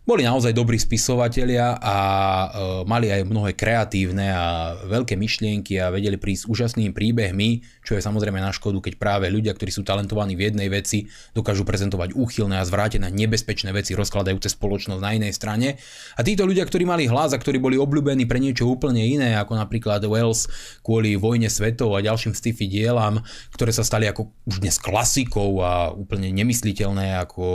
[0.10, 2.48] boli naozaj dobrí spisovatelia a e,
[2.90, 8.42] mali aj mnohé kreatívne a veľké myšlienky a vedeli prísť úžasnými príbehmi, čo je samozrejme
[8.42, 11.06] na škodu, keď práve ľudia, ktorí sú talentovaní v jednej veci,
[11.38, 15.78] dokážu prezentovať úchylné a zvrátené nebezpečné veci rozkladajúce spoločnosť na inej strane.
[16.18, 19.62] A títo ľudia, ktorí mali hlas a ktorí boli obľúbení pre niečo úplne iné, ako
[19.62, 20.50] napríklad Wells
[20.82, 23.22] kvôli vojne svetov a ďalším sci-fi dielam,
[23.54, 27.46] ktoré sa stali ako už dnes klasikou a úplne nemysliteľné ako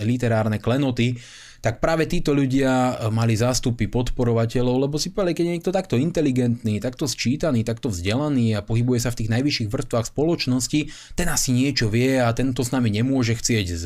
[0.00, 1.25] literárne klenoty,
[1.66, 5.98] tak práve títo ľudia eh, mali zástupy podporovateľov, lebo si povedali, keď je niekto takto
[5.98, 10.80] inteligentný, takto sčítaný, takto vzdelaný a pohybuje sa v tých najvyšších vrstvách spoločnosti,
[11.18, 13.84] ten asi niečo vie a tento s nami nemôže chcieť z,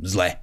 [0.00, 0.40] zle.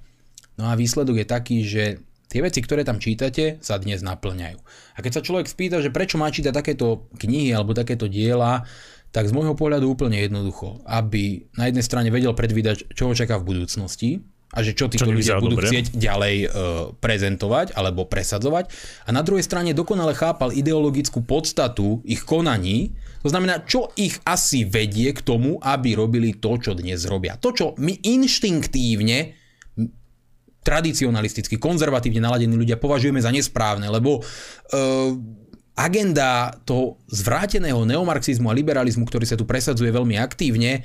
[0.62, 1.84] No a výsledok je taký, že
[2.30, 4.62] tie veci, ktoré tam čítate, sa dnes naplňajú.
[4.94, 8.70] A keď sa človek spýta, že prečo má čítať takéto knihy alebo takéto diela,
[9.10, 13.42] tak z môjho pohľadu úplne jednoducho, aby na jednej strane vedel predvídať, čo ho čaká
[13.42, 15.70] v budúcnosti, a že čo títo čo ľudia budú dobre.
[15.70, 16.48] chcieť ďalej e,
[16.98, 18.66] prezentovať alebo presadzovať.
[19.06, 24.66] A na druhej strane dokonale chápal ideologickú podstatu ich konaní, to znamená, čo ich asi
[24.66, 27.38] vedie k tomu, aby robili to, čo dnes robia.
[27.38, 29.38] To, čo my inštinktívne
[30.66, 34.22] tradicionalisticky, konzervatívne naladení ľudia považujeme za nesprávne, lebo e,
[35.78, 40.84] agenda toho zvráteného neomarxizmu a liberalizmu, ktorý sa tu presadzuje veľmi aktívne,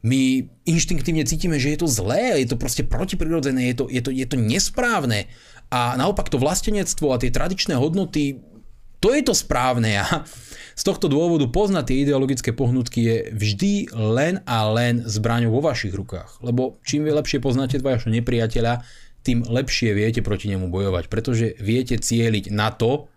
[0.00, 4.10] my inštinktívne cítime, že je to zlé, je to proste protiprirodzené, je to, je to,
[4.10, 5.28] je to nesprávne.
[5.68, 8.40] A naopak to vlastenectvo a tie tradičné hodnoty,
[9.00, 10.00] to je to správne.
[10.00, 10.24] A
[10.76, 15.92] z tohto dôvodu poznať tie ideologické pohnutky je vždy len a len zbraňou vo vašich
[15.92, 16.40] rukách.
[16.40, 18.80] Lebo čím vy lepšie poznáte vašho nepriateľa,
[19.20, 23.09] tým lepšie viete proti nemu bojovať, pretože viete cieliť na to,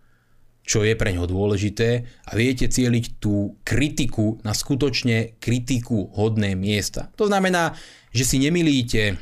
[0.64, 7.11] čo je pre ňo dôležité a viete cieliť tú kritiku na skutočne kritiku hodné miesta.
[7.20, 7.76] To znamená,
[8.16, 9.20] že si nemilíte,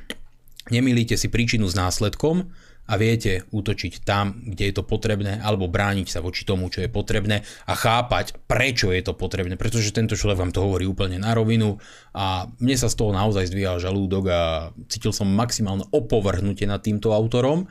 [0.70, 2.54] nemilíte si príčinu s následkom
[2.92, 6.92] a viete útočiť tam, kde je to potrebné, alebo brániť sa voči tomu, čo je
[6.92, 11.32] potrebné a chápať, prečo je to potrebné, pretože tento človek vám to hovorí úplne na
[11.32, 11.80] rovinu
[12.12, 14.42] a mne sa z toho naozaj zdvíhal žalúdok a
[14.92, 17.66] cítil som maximálne opovrhnutie nad týmto autorom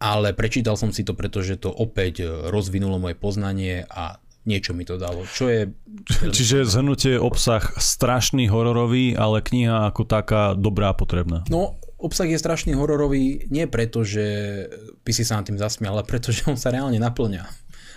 [0.00, 4.16] ale prečítal som si to, pretože to opäť e, rozvinulo moje poznanie a
[4.48, 5.28] niečo mi to dalo.
[5.28, 5.62] Čo je...
[6.08, 11.44] Čiže zhrnutie obsah strašný hororový, ale kniha ako taká dobrá potrebná.
[11.52, 14.66] No, obsah je strašný hororový nie preto, že
[15.04, 17.44] by si sa nad tým zasmial, ale preto, že on sa reálne naplňa.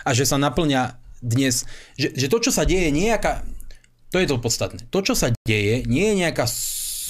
[0.04, 1.64] A že sa naplňa dnes,
[1.96, 3.40] že, že to, čo sa deje, nejaká...
[4.12, 4.86] To je to podstatné.
[4.92, 6.46] To, čo sa deje, nie je nejaká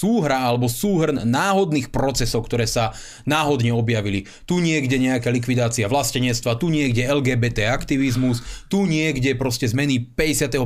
[0.05, 2.92] súhra alebo súhrn náhodných procesov, ktoré sa
[3.24, 4.28] náhodne objavili.
[4.44, 10.61] Tu niekde nejaká likvidácia vlastenectva, tu niekde LGBT aktivizmus, tu niekde proste zmeny 59.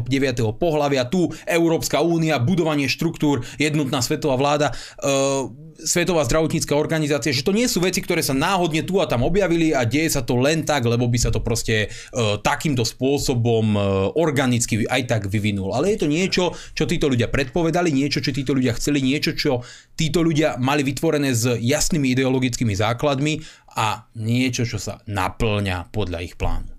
[0.58, 4.74] pohľavia, tu Európska únia, budovanie štruktúr, jednotná svetová vláda.
[4.98, 9.22] Uh, Svetová zdravotnícka organizácia, že to nie sú veci, ktoré sa náhodne tu a tam
[9.22, 13.66] objavili a deje sa to len tak, lebo by sa to proste uh, takýmto spôsobom
[13.78, 13.84] uh,
[14.18, 15.70] organicky aj tak vyvinul.
[15.70, 19.62] Ale je to niečo, čo títo ľudia predpovedali, niečo, čo títo ľudia chceli, niečo, čo
[19.94, 23.38] títo ľudia mali vytvorené s jasnými ideologickými základmi
[23.78, 26.77] a niečo, čo sa naplňa podľa ich plánu.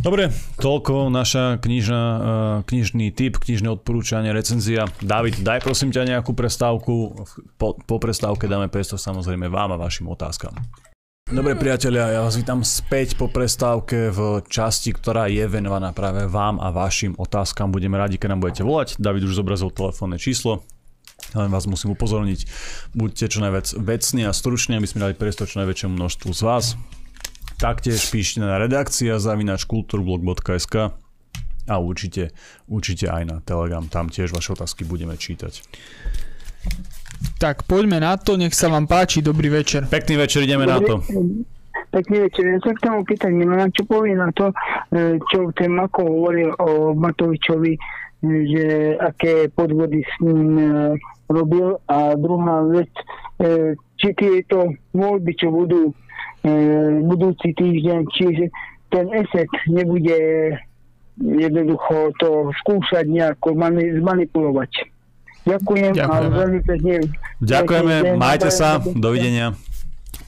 [0.00, 2.22] Dobre, toľko naša knižná, uh,
[2.66, 4.90] knižný typ, knižné odporúčanie, recenzia.
[4.98, 7.14] David, daj prosím ťa nejakú prestávku.
[7.54, 10.56] Po, po prestávke dáme priestor samozrejme vám a vašim otázkam.
[11.24, 16.60] Dobre priatelia, ja vás vítam späť po prestávke v časti, ktorá je venovaná práve vám
[16.60, 17.72] a vašim otázkam.
[17.72, 19.00] Budeme radi, keď nám budete volať.
[19.00, 20.68] David už zobrazil telefónne číslo.
[21.32, 22.44] Len vás musím upozorniť,
[22.92, 26.64] buďte čo najviac vecní a struční, aby sme dali priestor čo najväčšiemu množstvu z vás.
[27.64, 30.92] Taktiež píšte na redakcia zavinač kulturblog.sk
[31.64, 32.36] a určite,
[32.68, 35.64] určite aj na Telegram, tam tiež vaše otázky budeme čítať.
[37.40, 39.88] Tak poďme na to, nech sa vám páči, dobrý večer.
[39.88, 40.94] Pekný večer, ideme dobrý, na to.
[41.88, 44.52] Pekný večer, ja sa k tomu pýtať nemám, čo povie na to,
[44.92, 47.80] e, čo ten Mako hovoril o Matovičovi, e,
[48.44, 48.64] že
[49.00, 50.64] aké podvody s ním e,
[51.32, 52.92] robil a druhá vec,
[53.96, 55.96] či tieto voľby, čo budú
[57.08, 58.44] budúci týždeň, čiže
[58.92, 60.18] ten ESET nebude
[61.18, 64.72] jednoducho to skúšať nejako mani- zmanipulovať.
[65.44, 66.08] Ďakujem, Ďakujeme.
[66.08, 66.94] a veľmi pekne.
[67.44, 69.52] Ďakujeme, majte sa, dovidenia.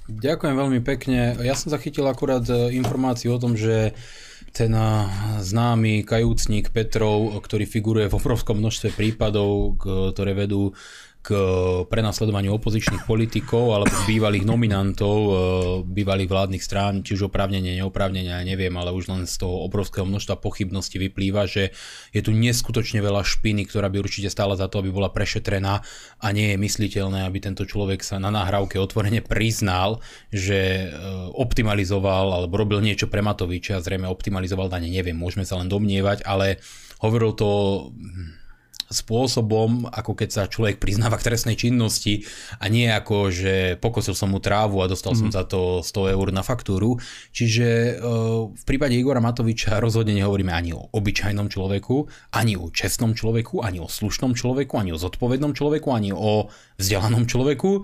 [0.06, 1.34] Ďakujem veľmi pekne.
[1.42, 3.96] Ja som zachytil akurát e, informáciu o tom, že
[4.56, 4.72] ten
[5.36, 9.76] známy kajúcník Petrov, ktorý figuruje v obrovskom množstve prípadov,
[10.16, 10.72] ktoré vedú
[11.26, 11.42] k eh,
[11.90, 15.34] prenasledovaniu opozičných politikov alebo bývalých nominantov eh,
[15.82, 20.06] bývalých vládnych strán, či už oprávnenie, neoprávnenie, ja neviem, ale už len z toho obrovského
[20.06, 21.74] množstva pochybností vyplýva, že
[22.14, 25.82] je tu neskutočne veľa špiny, ktorá by určite stála za to, aby bola prešetrená
[26.22, 29.98] a nie je mysliteľné, aby tento človek sa na nahrávke otvorene priznal,
[30.30, 30.94] že eh,
[31.34, 36.62] optimalizoval alebo robil niečo pre Matoviča, zrejme optimalizoval dane, neviem, môžeme sa len domnievať, ale
[37.02, 37.50] hovoril to
[37.90, 38.35] hm,
[38.86, 42.22] spôsobom, ako keď sa človek priznáva k trestnej činnosti
[42.62, 45.18] a nie ako, že pokosil som mu trávu a dostal mm.
[45.18, 45.34] som mhm.
[45.34, 46.98] za to 100 eur na faktúru.
[47.34, 47.92] Čiže e,
[48.54, 53.82] v prípade Igora Matoviča rozhodne nehovoríme ani o obyčajnom človeku, ani o čestnom človeku, ani
[53.82, 56.46] o slušnom človeku, ani o zodpovednom človeku, ani o
[56.78, 57.82] vzdelanom človeku,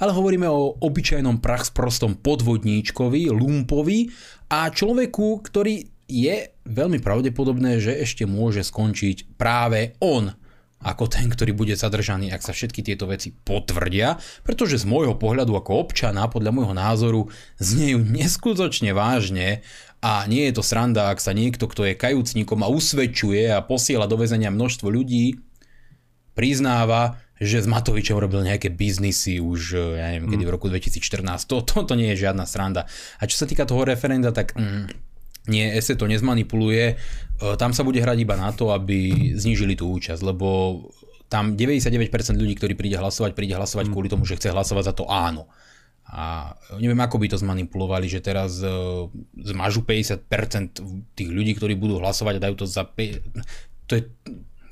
[0.00, 4.08] ale hovoríme o obyčajnom prostom podvodníčkovi, lumpovi
[4.48, 6.36] a človeku, ktorý je
[6.66, 10.34] veľmi pravdepodobné, že ešte môže skončiť práve on
[10.80, 15.52] ako ten, ktorý bude zadržaný, ak sa všetky tieto veci potvrdia, pretože z môjho pohľadu
[15.52, 17.20] ako občana, podľa môjho názoru,
[17.60, 19.60] znejú neskutočne vážne
[20.00, 24.08] A nie je to sranda, ak sa niekto, kto je kajúcnikom a usvedčuje a posiela
[24.08, 25.36] do väzenia množstvo ľudí,
[26.32, 31.44] priznáva, že s Matovičom robil nejaké biznisy už, ja neviem, kedy v roku 2014.
[31.52, 32.88] To, to, to nie je žiadna sranda.
[33.20, 35.09] A čo sa týka toho referenda, tak mm,
[35.48, 36.84] nie, ESE to nezmanipuluje.
[36.92, 36.94] E,
[37.56, 40.78] tam sa bude hrať iba na to, aby znížili tú účasť, lebo
[41.30, 45.06] tam 99% ľudí, ktorí príde hlasovať, príde hlasovať kvôli tomu, že chce hlasovať za to
[45.06, 45.46] áno.
[46.10, 49.06] A neviem, ako by to zmanipulovali, že teraz uh,
[49.38, 50.26] zmažu 50%
[51.14, 52.82] tých ľudí, ktorí budú hlasovať a dajú to za...
[52.82, 53.22] Pe-
[53.86, 54.02] to je,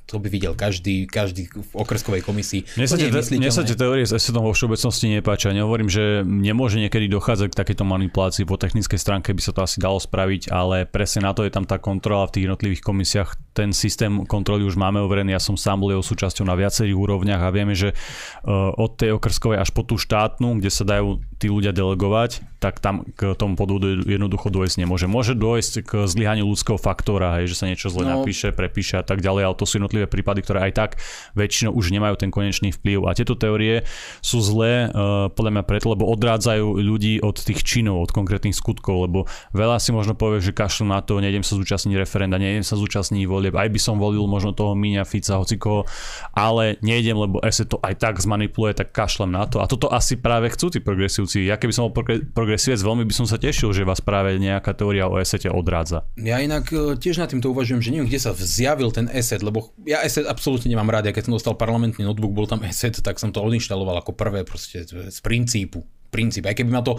[0.08, 2.64] to by videl každý, každý v okreskovej komisii.
[2.80, 5.52] Mne sa, tie, mne sa tie teórie s esetom vo všeobecnosti nepáčia.
[5.52, 8.48] Nehovorím, že nemôže niekedy dochádzať k takéto manipulácii.
[8.48, 11.68] Po technickej stránke by sa to asi dalo spraviť, ale presne na to je tam
[11.68, 13.30] tá kontrola v tých jednotlivých komisiách.
[13.52, 15.36] Ten systém kontroly už máme overený.
[15.36, 18.48] Ja som sám bol jeho súčasťou na viacerých úrovniach a vieme, že eh,
[18.80, 23.06] od tej okrskovej až po tú štátnu, kde sa dajú tí ľudia delegovať, tak tam
[23.14, 25.06] k tomu podvodu jednoducho dôjsť nemôže.
[25.06, 28.18] Môže dôjsť k zlyhaniu ľudského faktora, hej, že sa niečo zle no.
[28.18, 30.90] napíše, prepíše a tak ďalej, ale to sú jednotlivé prípady, ktoré aj tak
[31.38, 33.06] väčšinou už nemajú ten konečný vplyv.
[33.06, 33.86] A tieto teórie
[34.18, 39.06] sú zlé uh, podľa mňa preto, lebo odrádzajú ľudí od tých činov, od konkrétnych skutkov,
[39.06, 42.74] lebo veľa si možno povie, že kašľú na to, nejdem sa zúčastniť referenda, nejdem sa
[42.74, 45.86] zúčastniť volieb, aj by som volil možno toho Míňa, Fica, hocikoho,
[46.34, 49.62] ale nejdem, lebo ESE to aj tak zmanipuluje, tak kašlem na to.
[49.62, 51.44] A toto asi práve chcú tí progresívci diskusii.
[51.44, 52.00] Ja keby som bol
[52.32, 56.08] progresívec, veľmi by som sa tešil, že vás práve nejaká teória o esete odrádza.
[56.16, 59.76] Ja inak e, tiež nad týmto uvažujem, že neviem, kde sa zjavil ten eset, lebo
[59.84, 61.12] ja eset absolútne nemám rád.
[61.12, 64.48] Ja keď som dostal parlamentný notebook, bol tam eset, tak som to odinštaloval ako prvé
[64.48, 65.84] proste z princípu.
[66.08, 66.48] Princíp.
[66.48, 66.96] Aj keby ma to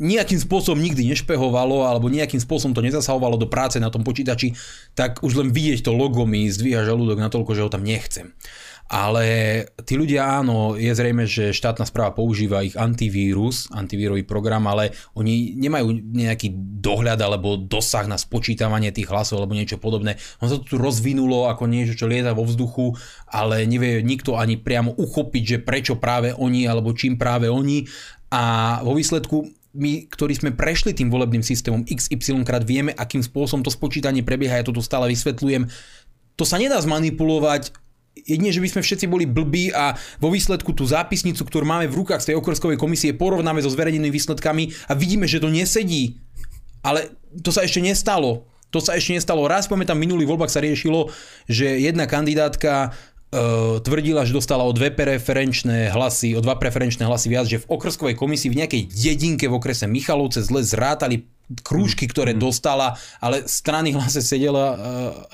[0.00, 4.56] nejakým spôsobom nikdy nešpehovalo alebo nejakým spôsobom to nezasahovalo do práce na tom počítači,
[4.96, 8.32] tak už len vidieť to logo mi zdvíha žalúdok na toľko, že ho tam nechcem.
[8.90, 9.26] Ale
[9.86, 15.54] tí ľudia áno, je zrejme, že štátna správa používa ich antivírus, antivírový program, ale oni
[15.54, 16.50] nemajú nejaký
[16.82, 20.18] dohľad alebo dosah na spočítavanie tých hlasov alebo niečo podobné.
[20.42, 22.98] On sa to tu rozvinulo ako niečo, čo lieta vo vzduchu,
[23.30, 27.86] ale nevie nikto ani priamo uchopiť, že prečo práve oni alebo čím práve oni.
[28.34, 33.62] A vo výsledku my, ktorí sme prešli tým volebným systémom XY krát, vieme, akým spôsobom
[33.62, 35.70] to spočítanie prebieha, ja to tu stále vysvetľujem.
[36.34, 37.70] To sa nedá zmanipulovať
[38.24, 42.04] jedine, že by sme všetci boli blbí a vo výsledku tú zápisnicu, ktorú máme v
[42.04, 46.20] rukách z tej okrskovej komisie, porovnáme so zverejnenými výsledkami a vidíme, že to nesedí.
[46.80, 47.12] Ale
[47.44, 48.48] to sa ešte nestalo.
[48.70, 49.50] To sa ešte nestalo.
[49.50, 51.10] Raz pamätám, minulý voľbách sa riešilo,
[51.50, 52.94] že jedna kandidátka
[53.30, 57.70] Uh, tvrdila, že dostala o dve preferenčné hlasy, o dva preferenčné hlasy viac, že v
[57.70, 61.30] okrskovej komisii v nejakej dedinke v okrese Michalovce zle zrátali
[61.66, 62.40] krúžky, ktoré mm.
[62.40, 64.78] dostala, ale strany hlase sedela, eh,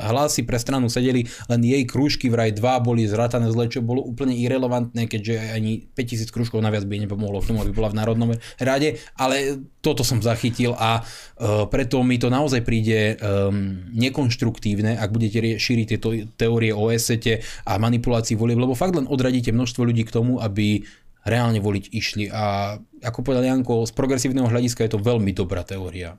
[0.08, 4.32] hlasy pre stranu sedeli, len jej krúžky vraj dva boli zratané zle, čo bolo úplne
[4.32, 8.96] irrelevantné, keďže ani 5000 krúžkov naviac by nepomohlo k tomu, aby bola v Národnom rade,
[9.20, 15.62] ale toto som zachytil a uh, preto mi to naozaj príde um, nekonštruktívne, ak budete
[15.62, 20.14] šíriť tieto teórie o esete a manipulácii volieb, lebo fakt len odradíte množstvo ľudí k
[20.14, 20.82] tomu, aby
[21.26, 26.14] reálne voliť išli a ako povedal Janko, z progresívneho hľadiska je to veľmi dobrá teória.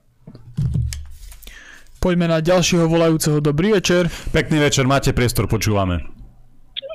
[1.98, 3.42] Poďme na ďalšieho volajúceho.
[3.42, 4.06] Dobrý večer.
[4.30, 6.06] Pekný večer, máte priestor, počúvame.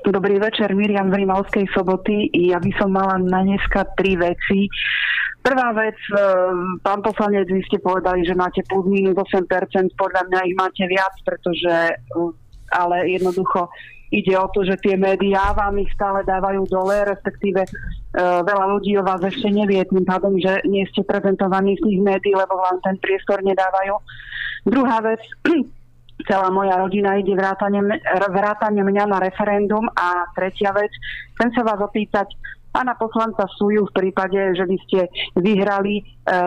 [0.06, 2.30] Dobrý večer, Miriam z Rimavskej soboty.
[2.34, 4.66] Ja by som mala na dneska tri veci.
[5.42, 6.22] Prvá vec, e,
[6.86, 11.14] pán poslanec, vy ste povedali, že máte plus minus 8%, podľa mňa ich máte viac,
[11.26, 11.98] pretože
[12.72, 13.68] ale jednoducho
[14.12, 18.92] ide o to, že tie médiá vám ich stále dávajú dole, respektíve uh, veľa ľudí
[19.00, 22.76] o vás ešte nevie tým pádom, že nie ste prezentovaní z tých médií, lebo vám
[22.84, 23.96] ten priestor nedávajú.
[24.68, 25.24] Druhá vec,
[26.28, 27.80] celá moja rodina ide vrátane,
[28.30, 30.92] vrátane mňa na referendum a tretia vec,
[31.34, 32.28] chcem sa vás opýtať,
[32.72, 34.98] pána poslanca Suju v prípade, že by ste
[35.36, 36.02] vyhrali e,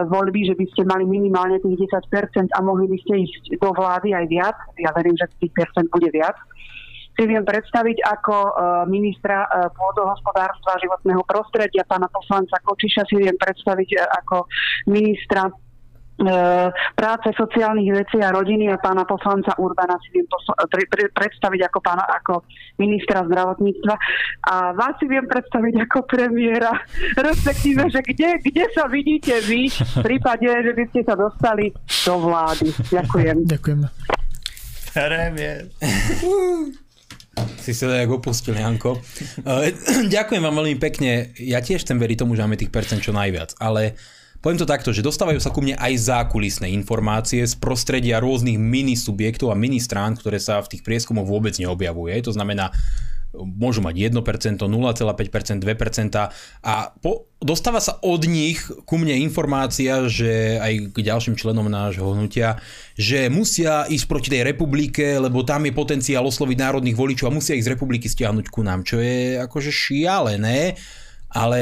[0.10, 4.18] voľby, že by ste mali minimálne tých 10% a mohli by ste ísť do vlády
[4.18, 4.58] aj viac.
[4.82, 6.34] Ja verím, že tých percent bude viac
[7.16, 8.52] si viem predstaviť ako e,
[8.92, 14.46] ministra e, pôdohospodárstva a životného prostredia, pána poslanca Kočiša si viem predstaviť e, ako
[14.92, 15.48] ministra
[16.96, 21.68] práce, sociálnych vecí a rodiny a pána poslanca Urbana si viem posl- pre- pre- predstaviť
[21.68, 22.48] ako pána ako
[22.80, 23.96] ministra zdravotníctva
[24.48, 26.72] a vás si viem predstaviť ako premiéra,
[27.20, 31.76] respektíve, že kde, kde sa vidíte vy v prípade, že by ste sa dostali
[32.08, 32.72] do vlády.
[32.96, 33.36] Ďakujem.
[33.44, 33.80] Ďakujem.
[34.96, 35.68] Premiér.
[37.60, 39.02] Si sa tak opustil, Janko.
[39.42, 39.74] Eh,
[40.16, 41.34] ďakujem vám veľmi pekne.
[41.42, 43.98] Ja tiež chcem veriť tomu, že máme tých percent čo najviac, ale
[44.40, 48.94] poviem to takto, že dostávajú sa ku mne aj zákulisné informácie z prostredia rôznych mini
[48.94, 52.14] subjektov a mini strán, ktoré sa v tých prieskumoch vôbec neobjavuje.
[52.24, 52.70] To znamená,
[53.44, 56.32] môžu mať 1%, 0,5%, 2%
[56.64, 56.74] a
[57.04, 62.64] po, dostáva sa od nich ku mne informácia, že aj k ďalším členom nášho hnutia,
[62.96, 67.58] že musia ísť proti tej republike, lebo tam je potenciál osloviť národných voličov a musia
[67.60, 70.80] ich z republiky stiahnuť ku nám, čo je akože šialené,
[71.36, 71.62] ale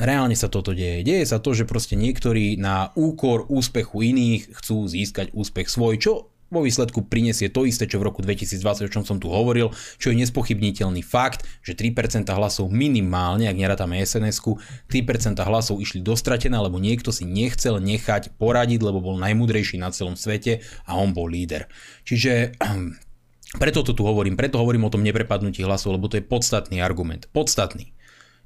[0.00, 1.04] reálne sa toto deje.
[1.04, 6.12] Deje sa to, že proste niektorí na úkor úspechu iných chcú získať úspech svoj, čo
[6.50, 10.10] vo výsledku prinesie to isté, čo v roku 2020, o čom som tu hovoril, čo
[10.10, 14.58] je nespochybniteľný fakt, že 3% hlasov minimálne, ak nerátame SNS-ku,
[14.90, 20.18] 3% hlasov išli dostratené, lebo niekto si nechcel nechať poradiť, lebo bol najmudrejší na celom
[20.18, 21.70] svete a on bol líder.
[22.02, 22.58] Čiže
[23.62, 27.30] preto to tu hovorím, preto hovorím o tom neprepadnutí hlasov, lebo to je podstatný argument.
[27.30, 27.94] Podstatný.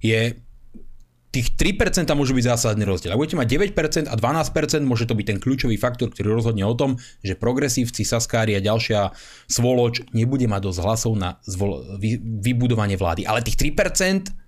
[0.04, 0.36] Je
[1.34, 3.10] tých 3% môžu byť zásadný rozdiel.
[3.10, 6.74] Ak budete mať 9% a 12%, môže to byť ten kľúčový faktor, ktorý rozhodne o
[6.78, 9.10] tom, že progresívci, saskári a ďalšia
[9.50, 13.26] svoloč nebude mať dosť hlasov na zvol- vy- vybudovanie vlády.
[13.26, 14.43] Ale tých 3%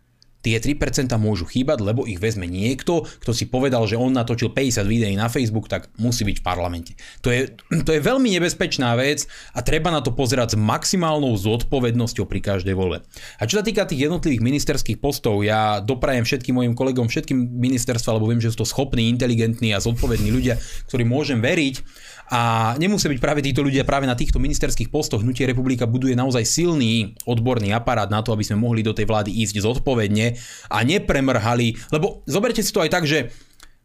[0.46, 4.86] tie 3% môžu chýbať, lebo ich vezme niekto, kto si povedal, že on natočil 50
[4.86, 6.92] videí na Facebook, tak musí byť v parlamente.
[7.26, 7.50] To je,
[7.82, 12.78] to je veľmi nebezpečná vec a treba na to pozerať s maximálnou zodpovednosťou pri každej
[12.78, 13.02] voľbe.
[13.42, 18.22] A čo sa týka tých jednotlivých ministerských postov, ja doprajem všetkým mojim kolegom, všetkým ministerstva,
[18.22, 20.54] lebo viem, že sú to schopní, inteligentní a zodpovední ľudia,
[20.86, 22.06] ktorí môžem veriť.
[22.26, 25.22] A nemusia byť práve títo ľudia práve na týchto ministerských postoch.
[25.22, 29.30] Hnutie republika buduje naozaj silný odborný aparát na to, aby sme mohli do tej vlády
[29.30, 30.34] ísť zodpovedne
[30.70, 33.30] a nepremrhali, lebo zoberte si to aj tak, že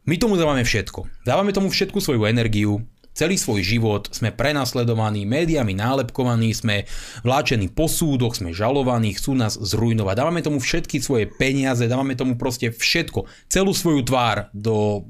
[0.09, 1.05] my tomu dávame všetko.
[1.21, 2.81] Dávame tomu všetku svoju energiu,
[3.13, 6.87] celý svoj život, sme prenasledovaní, médiami nálepkovaní, sme
[7.21, 10.15] vláčení po súdoch, sme žalovaní, chcú nás zrujnovať.
[10.15, 15.05] Dávame tomu všetky svoje peniaze, dávame tomu proste všetko, celú svoju tvár do,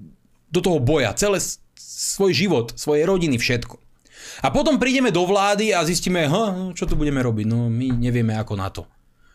[0.50, 1.40] do toho boja, celé,
[2.02, 3.78] svoj život, svoje rodiny, všetko.
[4.42, 6.26] A potom prídeme do vlády a zistíme,
[6.74, 8.90] čo tu budeme robiť, no my nevieme ako na to.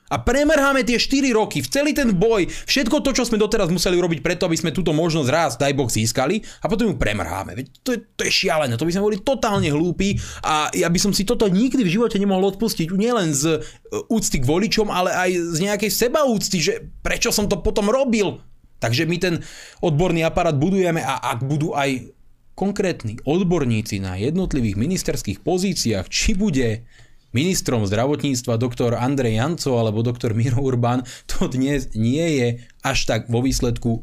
[0.06, 3.98] A premerháme tie 4 roky, v celý ten boj, všetko to, čo sme doteraz museli
[3.98, 7.58] urobiť preto, aby sme túto možnosť raz, daj Boh, získali a potom ju premrháme.
[7.58, 10.14] Veď to je, to je šialené, to by sme boli totálne hlúpi
[10.46, 14.38] a ja by som si toto nikdy v živote nemohol odpustiť, nielen z e, úcty
[14.38, 18.38] k voličom, ale aj z nejakej sebaúcty, že prečo som to potom robil.
[18.78, 19.34] Takže my ten
[19.82, 22.14] odborný aparát budujeme a ak budú aj
[22.57, 26.88] konkrétni odborníci na jednotlivých ministerských pozíciách, či bude
[27.36, 32.48] ministrom zdravotníctva doktor Andrej Janco alebo doktor Miro Urban, to dnes nie je
[32.80, 34.00] až tak vo výsledku e,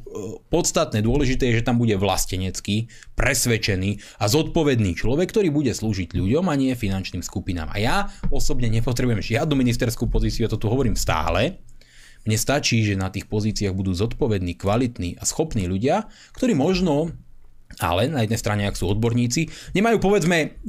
[0.54, 1.01] podstatné.
[1.01, 6.54] Dôležité je, že tam bude vlastenecký, presvedčený a zodpovedný človek, ktorý bude slúžiť ľuďom a
[6.54, 7.74] nie finančným skupinám.
[7.74, 7.97] A ja
[8.30, 11.58] osobne nepotrebujem žiadnu ministerskú pozíciu, ja to tu hovorím stále.
[12.24, 17.12] Mne stačí, že na tých pozíciách budú zodpovední, kvalitní a schopní ľudia, ktorí možno
[17.80, 20.60] ale na jednej strane, ak sú odborníci, nemajú povedzme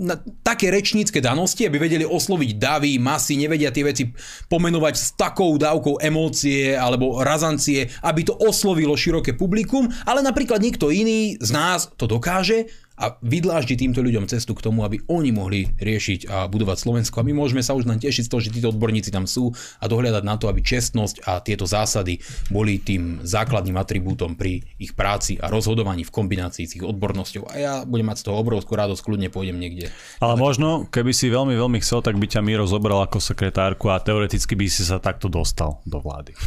[0.41, 4.05] také rečnícke danosti, aby vedeli osloviť davy, masy, nevedia tie veci
[4.49, 10.89] pomenovať s takou dávkou emócie alebo razancie, aby to oslovilo široké publikum, ale napríklad niekto
[10.89, 15.66] iný z nás to dokáže a vydláždi týmto ľuďom cestu k tomu, aby oni mohli
[15.82, 17.18] riešiť a budovať Slovensko.
[17.18, 19.51] A my môžeme sa už len tešiť z toho, že títo odborníci tam sú
[19.82, 22.22] a dohľadať na to, aby čestnosť a tieto zásady
[22.55, 27.51] boli tým základným atribútom pri ich práci a rozhodovaní v kombinácii s ich odbornosťou.
[27.51, 29.90] A ja budem mať z toho obrovskú radosť, kľudne pôjdem niekde.
[30.22, 33.99] Ale možno, keby si veľmi, veľmi chcel, tak by ťa Miro zobral ako sekretárku a
[33.99, 36.38] teoreticky by si sa takto dostal do vlády.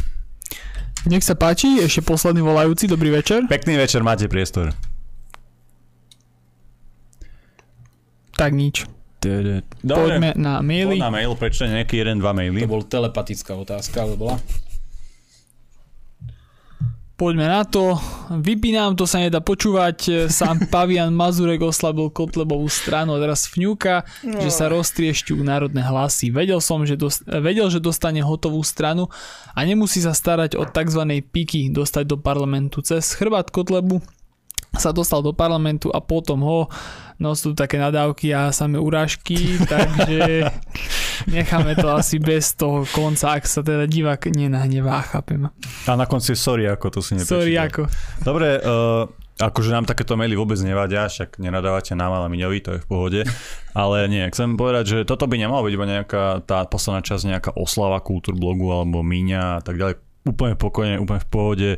[1.04, 3.44] Nech sa páči, ešte posledný volajúci, dobrý večer.
[3.46, 4.87] Pekný večer, máte priestor.
[8.38, 8.86] Tak nič.
[9.18, 11.02] Dobre, Poďme na maily.
[11.02, 12.62] Poď na mail, prečo nejaký jeden, dva maily.
[12.62, 14.38] To bol telepatická otázka, ale bola.
[17.18, 17.98] Poďme na to.
[18.30, 20.30] Vypínam, to sa nedá počúvať.
[20.30, 24.38] Sám Pavian Mazurek oslabil Kotlebovú stranu a teraz fňúka, no.
[24.38, 26.30] že sa roztriešťujú národné hlasy.
[26.30, 29.10] Vedel som, že, dost, vedel, že dostane hotovú stranu
[29.50, 31.02] a nemusí sa starať o tzv.
[31.26, 32.86] piky dostať do parlamentu.
[32.86, 33.98] Cez chrbát Kotlebu
[34.78, 36.70] sa dostal do parlamentu a potom ho
[37.18, 40.48] no sú také nadávky a samé urážky, takže
[41.26, 45.50] necháme to asi bez toho konca, ak sa teda divák nenahnevá, chápem.
[45.86, 47.38] A na konci sorry ako, to si neprečítal.
[47.42, 47.82] Sorry ako.
[48.22, 52.82] Dobre, uh, akože nám takéto maily vôbec nevadia, však nenadávate nám, ale Miňovi, to je
[52.82, 53.20] v pohode.
[53.74, 57.50] Ale nie, chcem povedať, že toto by nemalo byť iba nejaká tá posledná časť, nejaká
[57.54, 60.02] oslava kultúrblogu alebo Míňa a tak ďalej.
[60.26, 61.70] Úplne pokojne, úplne v pohode.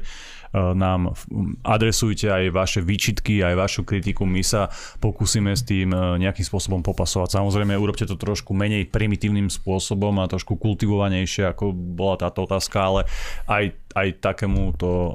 [0.51, 1.14] Eh, nám
[1.62, 4.26] adresujte aj vaše výčitky, aj vašu kritiku.
[4.26, 4.66] My sa
[4.98, 7.38] pokúsime s tým eh, nejakým spôsobom popasovať.
[7.38, 13.01] Samozrejme, urobte to trošku menej primitívnym spôsobom a trošku kultivovanejšie, ako bola táto otázka, ale
[13.46, 15.14] aj, aj takému to eh,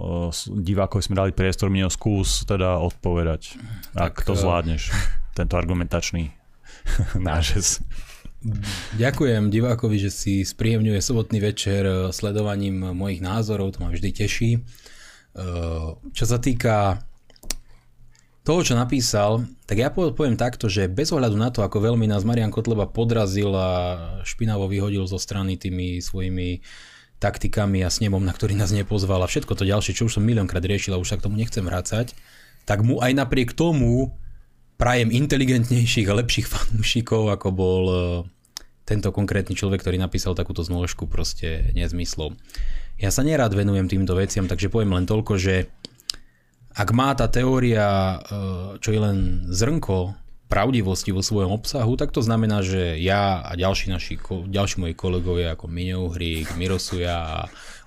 [0.55, 3.59] divákovi sme dali priestor, Mio, skús teda odpovedať,
[3.91, 4.95] ak tak, to zvládneš,
[5.35, 6.31] tento argumentačný
[7.19, 7.83] nážes.
[8.95, 14.63] Ďakujem divákovi, že si spríjemňuje sobotný večer sledovaním mojich názorov, to ma vždy teší.
[16.15, 17.03] Čo sa týka
[18.45, 22.21] toho, čo napísal, tak ja poviem takto, že bez ohľadu na to, ako veľmi nás
[22.21, 23.69] Marian Kotleba podrazil a
[24.21, 26.61] špinavo vyhodil zo strany tými svojimi
[27.17, 30.61] taktikami a snemom, na ktorý nás nepozval a všetko to ďalšie, čo už som miliónkrát
[30.61, 32.13] riešil a už sa k tomu nechcem vrácať,
[32.69, 34.13] tak mu aj napriek tomu
[34.77, 37.97] prajem inteligentnejších a lepších fanúšikov, ako bol e,
[38.85, 42.37] tento konkrétny človek, ktorý napísal takúto zložku proste nezmyslov.
[42.95, 45.67] Ja sa nerád venujem týmto veciam, takže poviem len toľko, že
[46.75, 48.17] ak má tá teória, e,
[48.79, 50.15] čo je len zrnko
[50.45, 54.15] pravdivosti vo svojom obsahu, tak to znamená, že ja a ďalší, naši,
[54.47, 57.37] ďalší moji kolegovia ako Miňo Hrík, Mirosuja a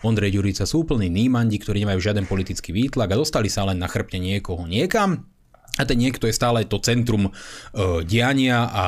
[0.02, 3.86] Ondrej Ďurica sú úplní nímandi, ktorí nemajú žiaden politický výtlak a dostali sa len na
[3.86, 5.24] chrbte niekoho niekam.
[5.78, 7.32] A ten niekto je stále to centrum e,
[8.02, 8.86] diania a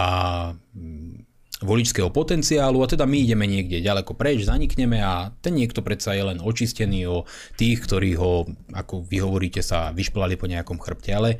[1.61, 6.25] voličského potenciálu a teda my ideme niekde ďaleko preč, zanikneme a ten niekto predsa je
[6.25, 7.29] len očistený o
[7.61, 11.37] tých, ktorí ho, ako vy hovoríte, sa vyšplali po nejakom chrbte, ale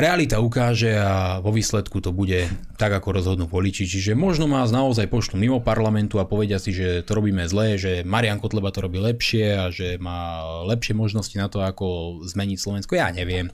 [0.00, 2.48] Realita ukáže a vo výsledku to bude
[2.80, 3.84] tak, ako rozhodnú voliči.
[3.84, 8.00] Čiže možno nás naozaj pošlu mimo parlamentu a povedia si, že to robíme zlé, že
[8.00, 12.96] Marian Kotleba to robí lepšie a že má lepšie možnosti na to, ako zmeniť Slovensko.
[12.96, 13.52] Ja neviem.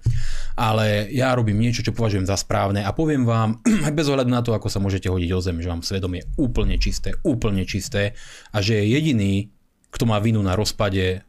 [0.55, 3.59] Ale ja robím niečo, čo považujem za správne a poviem vám,
[3.91, 6.79] aj bez ohľadu na to, ako sa môžete hodiť o zem, že vám svedomie úplne
[6.79, 8.15] čisté, úplne čisté
[8.55, 9.51] a že je jediný,
[9.91, 11.26] kto má vinu na rozpade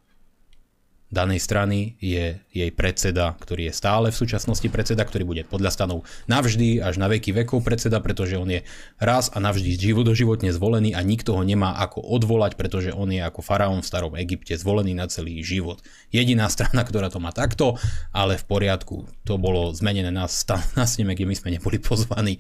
[1.08, 6.04] danej strany je jej predseda, ktorý je stále v súčasnosti predseda, ktorý bude podľa stanov
[6.28, 8.68] navždy až na veky vekov predseda, pretože on je
[9.00, 13.40] raz a navždy životoživotne zvolený a nikto ho nemá ako odvolať, pretože on je ako
[13.40, 15.80] faraón v starom Egypte zvolený na celý život.
[16.12, 17.80] Jediná strana, ktorá to má takto,
[18.12, 19.08] ale v poriadku.
[19.24, 20.28] To bolo zmenené na,
[20.76, 22.36] na sneme, kde my sme neboli pozvaní.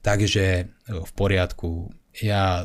[0.00, 1.92] Takže v poriadku.
[2.16, 2.64] Ja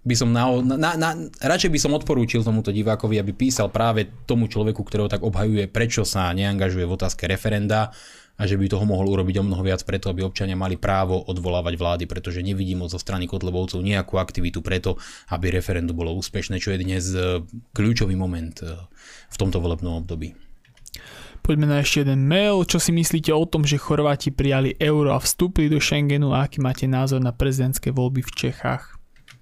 [0.00, 1.10] by som na, na, na,
[1.44, 6.08] radšej by som odporúčil tomuto divákovi, aby písal práve tomu človeku, ktorého tak obhajuje, prečo
[6.08, 7.92] sa neangažuje v otázke referenda
[8.40, 11.76] a že by toho mohol urobiť o mnoho viac preto, aby občania mali právo odvolávať
[11.76, 14.96] vlády, pretože nevidím zo strany Kotlebovcov nejakú aktivitu preto,
[15.28, 17.44] aby referendum bolo úspešné, čo je dnes e,
[17.76, 18.80] kľúčový moment e,
[19.28, 20.32] v tomto volebnom období.
[21.44, 22.64] Poďme na ešte jeden mail.
[22.64, 26.64] Čo si myslíte o tom, že Chorváti prijali euro a vstúpili do Schengenu a aký
[26.64, 28.99] máte názor na prezidentské voľby v Čechách?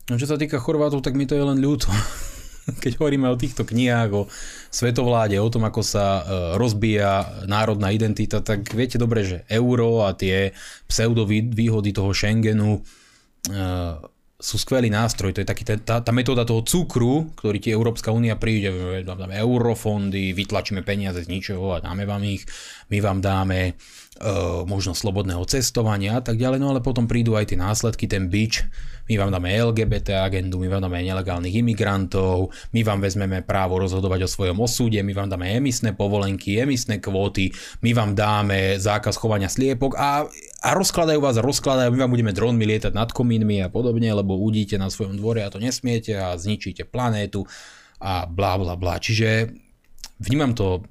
[0.08, 1.92] No čo sa týka Chorvátov, tak mi to je len ľúto.
[2.84, 4.28] Keď hovoríme o týchto knihách, o
[4.72, 6.22] svetovláde, o tom, ako sa e,
[6.56, 10.52] rozbíja národná identita, tak viete dobre, že euro a tie
[10.88, 12.80] pseudovýhody toho Schengenu e,
[14.38, 18.38] sú skvelý nástroj, to je taký tá, tá metóda toho cukru, ktorý ti Európska únia
[18.38, 18.70] príde,
[19.02, 22.46] dáme eurofondy, vytlačíme peniaze z ničoho a dáme vám ich,
[22.86, 23.74] my vám dáme
[24.66, 28.66] možnosť slobodného cestovania a tak ďalej, no ale potom prídu aj tie následky, ten bič,
[29.08, 34.26] my vám dáme LGBT agendu, my vám dáme nelegálnych imigrantov, my vám vezmeme právo rozhodovať
[34.26, 39.48] o svojom osúde, my vám dáme emisné povolenky, emisné kvóty, my vám dáme zákaz chovania
[39.48, 40.28] sliepok a,
[40.60, 44.76] a rozkladajú vás rozkladajú, my vám budeme dronmi lietať nad komínmi a podobne, lebo udíte
[44.76, 47.48] na svojom dvore a to nesmiete a zničíte planétu
[48.02, 49.00] a bla bla bla.
[49.00, 49.54] Čiže
[50.20, 50.84] vnímam to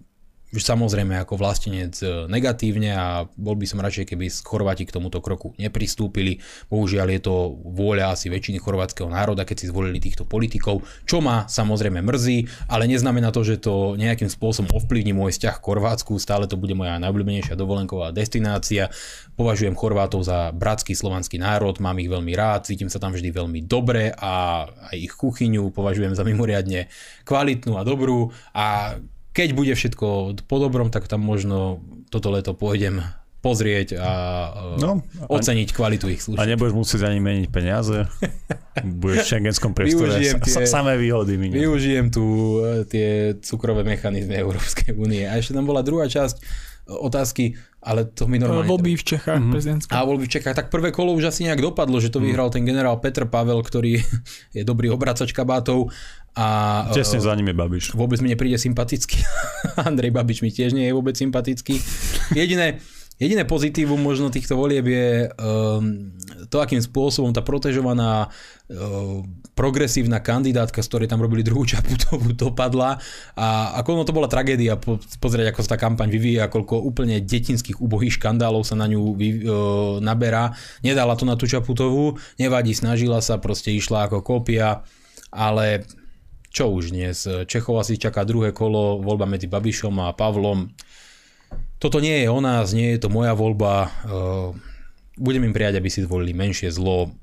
[0.56, 5.52] samozrejme ako vlastenec e, negatívne a bol by som radšej, keby Chorváti k tomuto kroku
[5.60, 6.40] nepristúpili.
[6.72, 7.36] Bohužiaľ je to
[7.68, 12.88] vôľa asi väčšiny chorvátskeho národa, keď si zvolili týchto politikov, čo ma samozrejme mrzí, ale
[12.88, 16.96] neznamená to, že to nejakým spôsobom ovplyvní môj vzťah k Chorvátsku, stále to bude moja
[17.04, 18.88] najobľúbenejšia dovolenková destinácia.
[19.36, 23.68] Považujem Chorvátov za bratský slovanský národ, mám ich veľmi rád, cítim sa tam vždy veľmi
[23.68, 26.88] dobre a aj ich kuchyňu považujem za mimoriadne
[27.28, 28.96] kvalitnú a dobrú a
[29.38, 33.06] keď bude všetko po dobrom, tak tam možno toto leto pôjdem
[33.38, 34.12] pozrieť a
[34.76, 36.42] e, no, oceniť kvalitu ich služieb.
[36.42, 38.10] A nebudeš musieť ani meniť peniaze.
[38.82, 41.38] Budeš v šengenskom priestore tie, samé výhody.
[41.38, 41.62] Miniať.
[41.62, 42.26] Využijem tu
[42.66, 45.30] e, tie cukrové mechanizmy Európskej únie.
[45.30, 46.42] A ešte tam bola druhá časť
[46.88, 48.68] otázky, ale to mi normálne...
[48.68, 49.54] Voľby v Čechách mm-hmm.
[49.54, 49.92] prezidentské.
[49.92, 50.56] A voľby v Čechách.
[50.56, 52.26] Tak prvé kolo už asi nejak dopadlo, že to mhm.
[52.32, 54.02] vyhral ten generál Petr Pavel, ktorý
[54.58, 55.92] je dobrý obracač kabátov
[56.38, 56.48] a,
[56.94, 57.86] Tesne za ním je Babiš.
[57.98, 59.18] Vôbec mi nepríde sympatický.
[59.90, 61.82] Andrej Babiš mi tiež nie je vôbec sympatický.
[62.38, 62.78] Jediné,
[63.18, 66.14] jediné pozitívum možno týchto volieb je um,
[66.54, 69.26] to, akým spôsobom tá protežovaná uh,
[69.58, 73.02] progresívna kandidátka, z ktorej tam robili druhú Čaputovú, dopadla.
[73.34, 77.18] A ako ono to bola tragédia po, pozrieť, ako sa tá kampaň vyvíja, koľko úplne
[77.18, 80.54] detinských ubohých škandálov sa na ňu vy, uh, naberá.
[80.86, 84.86] Nedala to na tú Čaputovú, nevadí, snažila sa, proste išla ako kópia,
[85.34, 85.82] ale
[86.52, 90.72] čo už dnes, Čechov asi čaká druhé kolo, voľba medzi Babišom a Pavlom.
[91.78, 93.74] Toto nie je o nás, nie je to moja voľba.
[93.86, 94.50] Eh,
[95.18, 97.14] budem im prijať, aby si zvolili menšie zlo.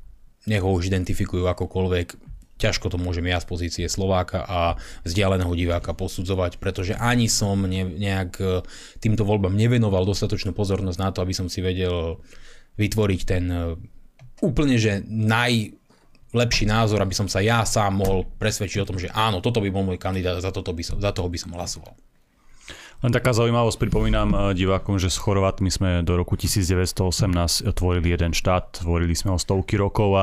[0.44, 2.20] nech ho už identifikujú akokoľvek,
[2.60, 7.88] ťažko to môžem ja z pozície Slováka a vzdialeného diváka posudzovať, pretože ani som ne,
[7.88, 8.60] nejak e,
[9.00, 12.20] týmto voľbám nevenoval dostatočnú pozornosť na to, aby som si vedel
[12.76, 13.60] vytvoriť ten e,
[14.44, 15.00] úplne, že
[16.34, 19.70] najlepší názor, aby som sa ja sám mohol presvedčiť o tom, že áno, toto by
[19.70, 21.94] bol môj kandidát a za, toto by som, za toho by som hlasoval.
[23.04, 28.32] Len taká zaujímavosť, pripomínam eh, divákom, že s Chorvátmi sme do roku 1918 tvorili jeden
[28.32, 30.22] štát, tvorili sme ho stovky rokov a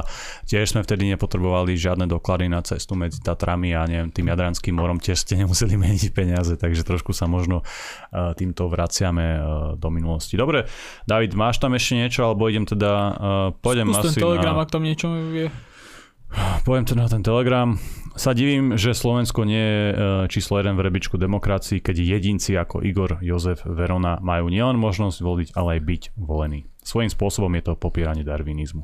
[0.50, 4.98] tiež sme vtedy nepotrebovali žiadne doklady na cestu medzi Tatrami a neviem, tým Jadranským morom,
[4.98, 9.42] tiež ste nemuseli meniť peniaze, takže trošku sa možno eh, týmto vraciame eh,
[9.78, 10.34] do minulosti.
[10.34, 10.66] Dobre,
[11.06, 13.14] David, máš tam ešte niečo, alebo idem teda,
[13.62, 14.66] pôjdem Skús asi ten telegram, na...
[14.66, 15.54] ak tam niečo vie.
[16.68, 17.76] Poviem to na ten telegram.
[18.20, 19.96] Sa divím, že Slovensko nie je e,
[20.28, 25.50] číslo 1 v rebičku demokracii, keď jedinci ako Igor, Jozef, Verona majú nielen možnosť voliť,
[25.56, 26.68] ale aj byť volení.
[26.84, 28.84] Svojím spôsobom je to popieranie darwinizmu.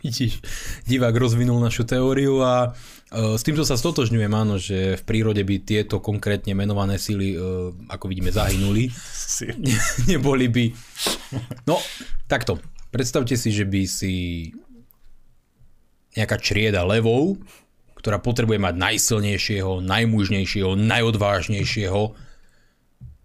[0.00, 0.40] Vidíš,
[0.88, 5.60] divák rozvinul našu teóriu a uh, s týmto sa stotožňujem, áno, že v prírode by
[5.60, 8.88] tieto konkrétne menované síly, uh, ako vidíme, zahynuli.
[10.10, 10.64] Neboli by...
[11.68, 11.76] No,
[12.24, 12.56] takto.
[12.88, 14.12] Predstavte si, že by si
[16.14, 17.38] nejaká črieda levov,
[17.98, 22.02] ktorá potrebuje mať najsilnejšieho, najmužnejšieho, najodvážnejšieho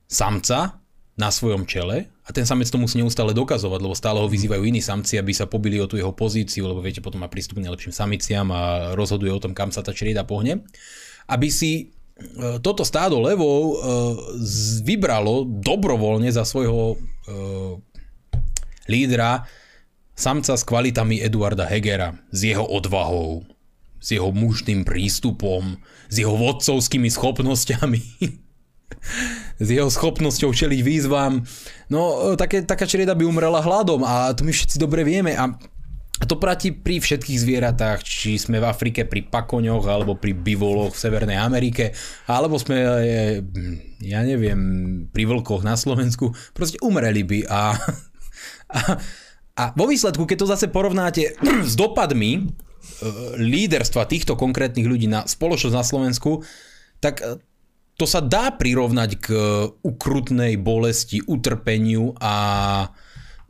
[0.06, 0.84] samca
[1.16, 4.82] na svojom čele a ten samec to musí neustále dokazovať, lebo stále ho vyzývajú iní
[4.82, 7.94] samci, aby sa pobili o tú jeho pozíciu, lebo viete, potom má prístup k najlepším
[7.94, 10.66] samiciam a rozhoduje o tom, kam sa tá črieda pohne.
[11.30, 11.84] Aby si e,
[12.66, 13.76] toto stádo levov e,
[14.82, 17.36] vybralo dobrovoľne za svojho e,
[18.90, 19.46] lídra
[20.16, 23.44] Samca s kvalitami Eduarda Hegera, s jeho odvahou,
[24.00, 25.76] s jeho mužným prístupom,
[26.08, 28.02] s jeho vodcovskými schopnosťami,
[29.66, 31.44] s jeho schopnosťou čeliť výzvam.
[31.92, 35.52] No, také, taká črieda by umrela hladom a to my všetci dobre vieme a
[36.24, 41.02] to platí pri všetkých zvieratách, či sme v Afrike pri pakoňoch, alebo pri bivoloch v
[41.04, 41.92] Severnej Amerike,
[42.32, 42.88] alebo sme,
[44.00, 44.60] ja neviem,
[45.12, 46.32] pri vlkoch na Slovensku.
[46.56, 47.76] Proste umreli by a,
[48.80, 48.80] a
[49.56, 51.40] a vo výsledku, keď to zase porovnáte
[51.72, 52.42] s dopadmi e,
[53.40, 56.44] líderstva týchto konkrétnych ľudí na spoločnosť na Slovensku,
[57.00, 57.40] tak e,
[57.96, 59.28] to sa dá prirovnať k
[59.80, 62.36] ukrutnej bolesti, utrpeniu a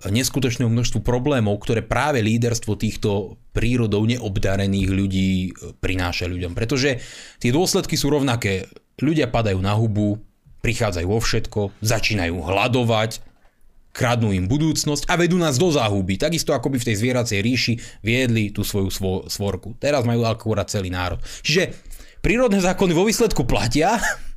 [0.06, 6.54] neskutočnému množstvu problémov, ktoré práve líderstvo týchto prírodou neobdarených ľudí e, prináša ľuďom.
[6.54, 7.02] Pretože
[7.42, 8.70] tie dôsledky sú rovnaké.
[9.02, 10.22] Ľudia padajú na hubu,
[10.62, 13.35] prichádzajú vo všetko, začínajú hľadovať,
[13.96, 16.20] kradnú im budúcnosť a vedú nás do záhuby.
[16.20, 17.74] Takisto ako by v tej zvieracej ríši
[18.04, 19.80] viedli tú svoju svo, svorku.
[19.80, 21.24] Teraz majú akurát celý národ.
[21.40, 21.72] Čiže
[22.20, 23.96] prírodné zákony vo výsledku platia,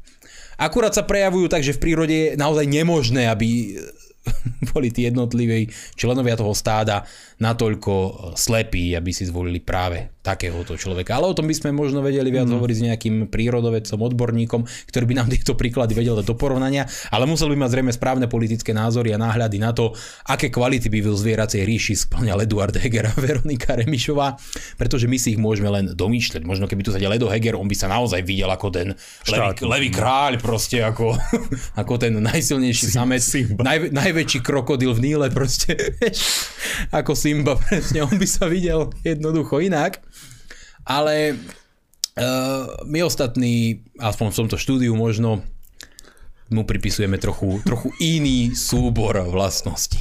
[0.67, 3.75] akurát sa prejavujú tak, že v prírode je naozaj nemožné, aby
[4.71, 7.03] boli tí jednotliví členovia toho stáda
[7.39, 7.93] natoľko
[8.35, 11.17] slepí, aby si zvolili práve takéhoto človeka.
[11.17, 12.55] Ale o tom by sme možno vedeli viac mm.
[12.59, 14.61] hovoriť s nejakým prírodovedcom, odborníkom,
[14.93, 18.27] ktorý by nám tieto príklady vedel dať do porovnania, ale musel by mať zrejme správne
[18.29, 19.97] politické názory a náhľady na to,
[20.29, 24.37] aké kvality by v zvieracej ríši splňal Eduard Heger a Veronika Remišová,
[24.77, 26.45] pretože my si ich môžeme len domýšľať.
[26.45, 28.93] Možno keby tu sedel Edo Heger, on by sa naozaj videl ako ten
[29.31, 31.17] levý, levý kráľ, proste ako,
[31.81, 33.23] ako ten najsilnejší samec,
[33.57, 35.73] naj, najväčší krokodil v Níle, proste,
[36.99, 40.01] ako Simba, presne, on by sa videl jednoducho inak.
[40.89, 45.45] Ale uh, my ostatní, aspoň v tomto štúdiu možno,
[46.49, 50.01] mu pripisujeme trochu, trochu iný súbor vlastností.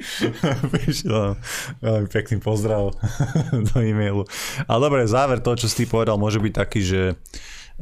[1.84, 2.96] Veľmi pekný pozdrav
[3.68, 4.24] do e-mailu.
[4.64, 7.02] Ale dobre, záver toho, čo si ty povedal, môže byť taký, že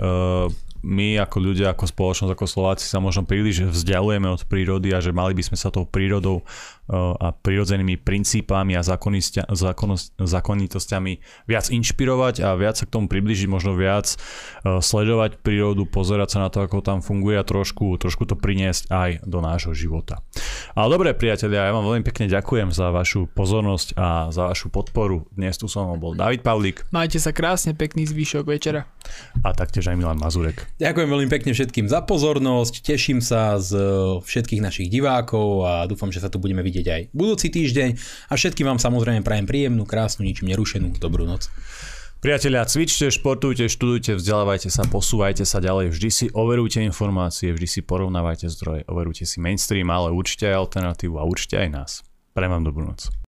[0.02, 0.50] uh,
[0.82, 5.14] my ako ľudia, ako spoločnosť, ako Slováci sa možno príliš vzdialujeme od prírody a že
[5.14, 6.42] mali by sme sa tou prírodou
[6.90, 8.82] a prirodzenými princípami a
[10.18, 11.12] zákonitosťami
[11.46, 14.18] viac inšpirovať a viac sa k tomu približiť, možno viac
[14.66, 19.22] sledovať prírodu, pozerať sa na to, ako tam funguje a trošku, trošku to priniesť aj
[19.22, 20.26] do nášho života.
[20.74, 25.30] Ale dobre, priatelia, ja vám veľmi pekne ďakujem za vašu pozornosť a za vašu podporu.
[25.32, 26.82] Dnes tu som bol David Pavlík.
[26.90, 28.90] Majte sa krásne, pekný zvyšok večera.
[29.46, 30.66] A taktiež aj Milan Mazurek.
[30.82, 33.78] Ďakujem veľmi pekne všetkým za pozornosť, teším sa z
[34.22, 37.90] všetkých našich divákov a dúfam, že sa tu budeme vidieť vidieť aj budúci týždeň
[38.28, 41.46] a všetkým vám samozrejme prajem príjemnú, krásnu, ničím nerušenú dobrú noc.
[42.22, 47.80] Priatelia, cvičte, športujte, študujte, vzdelávajte sa, posúvajte sa ďalej, vždy si overujte informácie, vždy si
[47.82, 51.90] porovnávajte zdroje, overujte si mainstream, ale určite aj alternatívu a určite aj nás.
[52.30, 53.21] Prajem vám dobrú noc.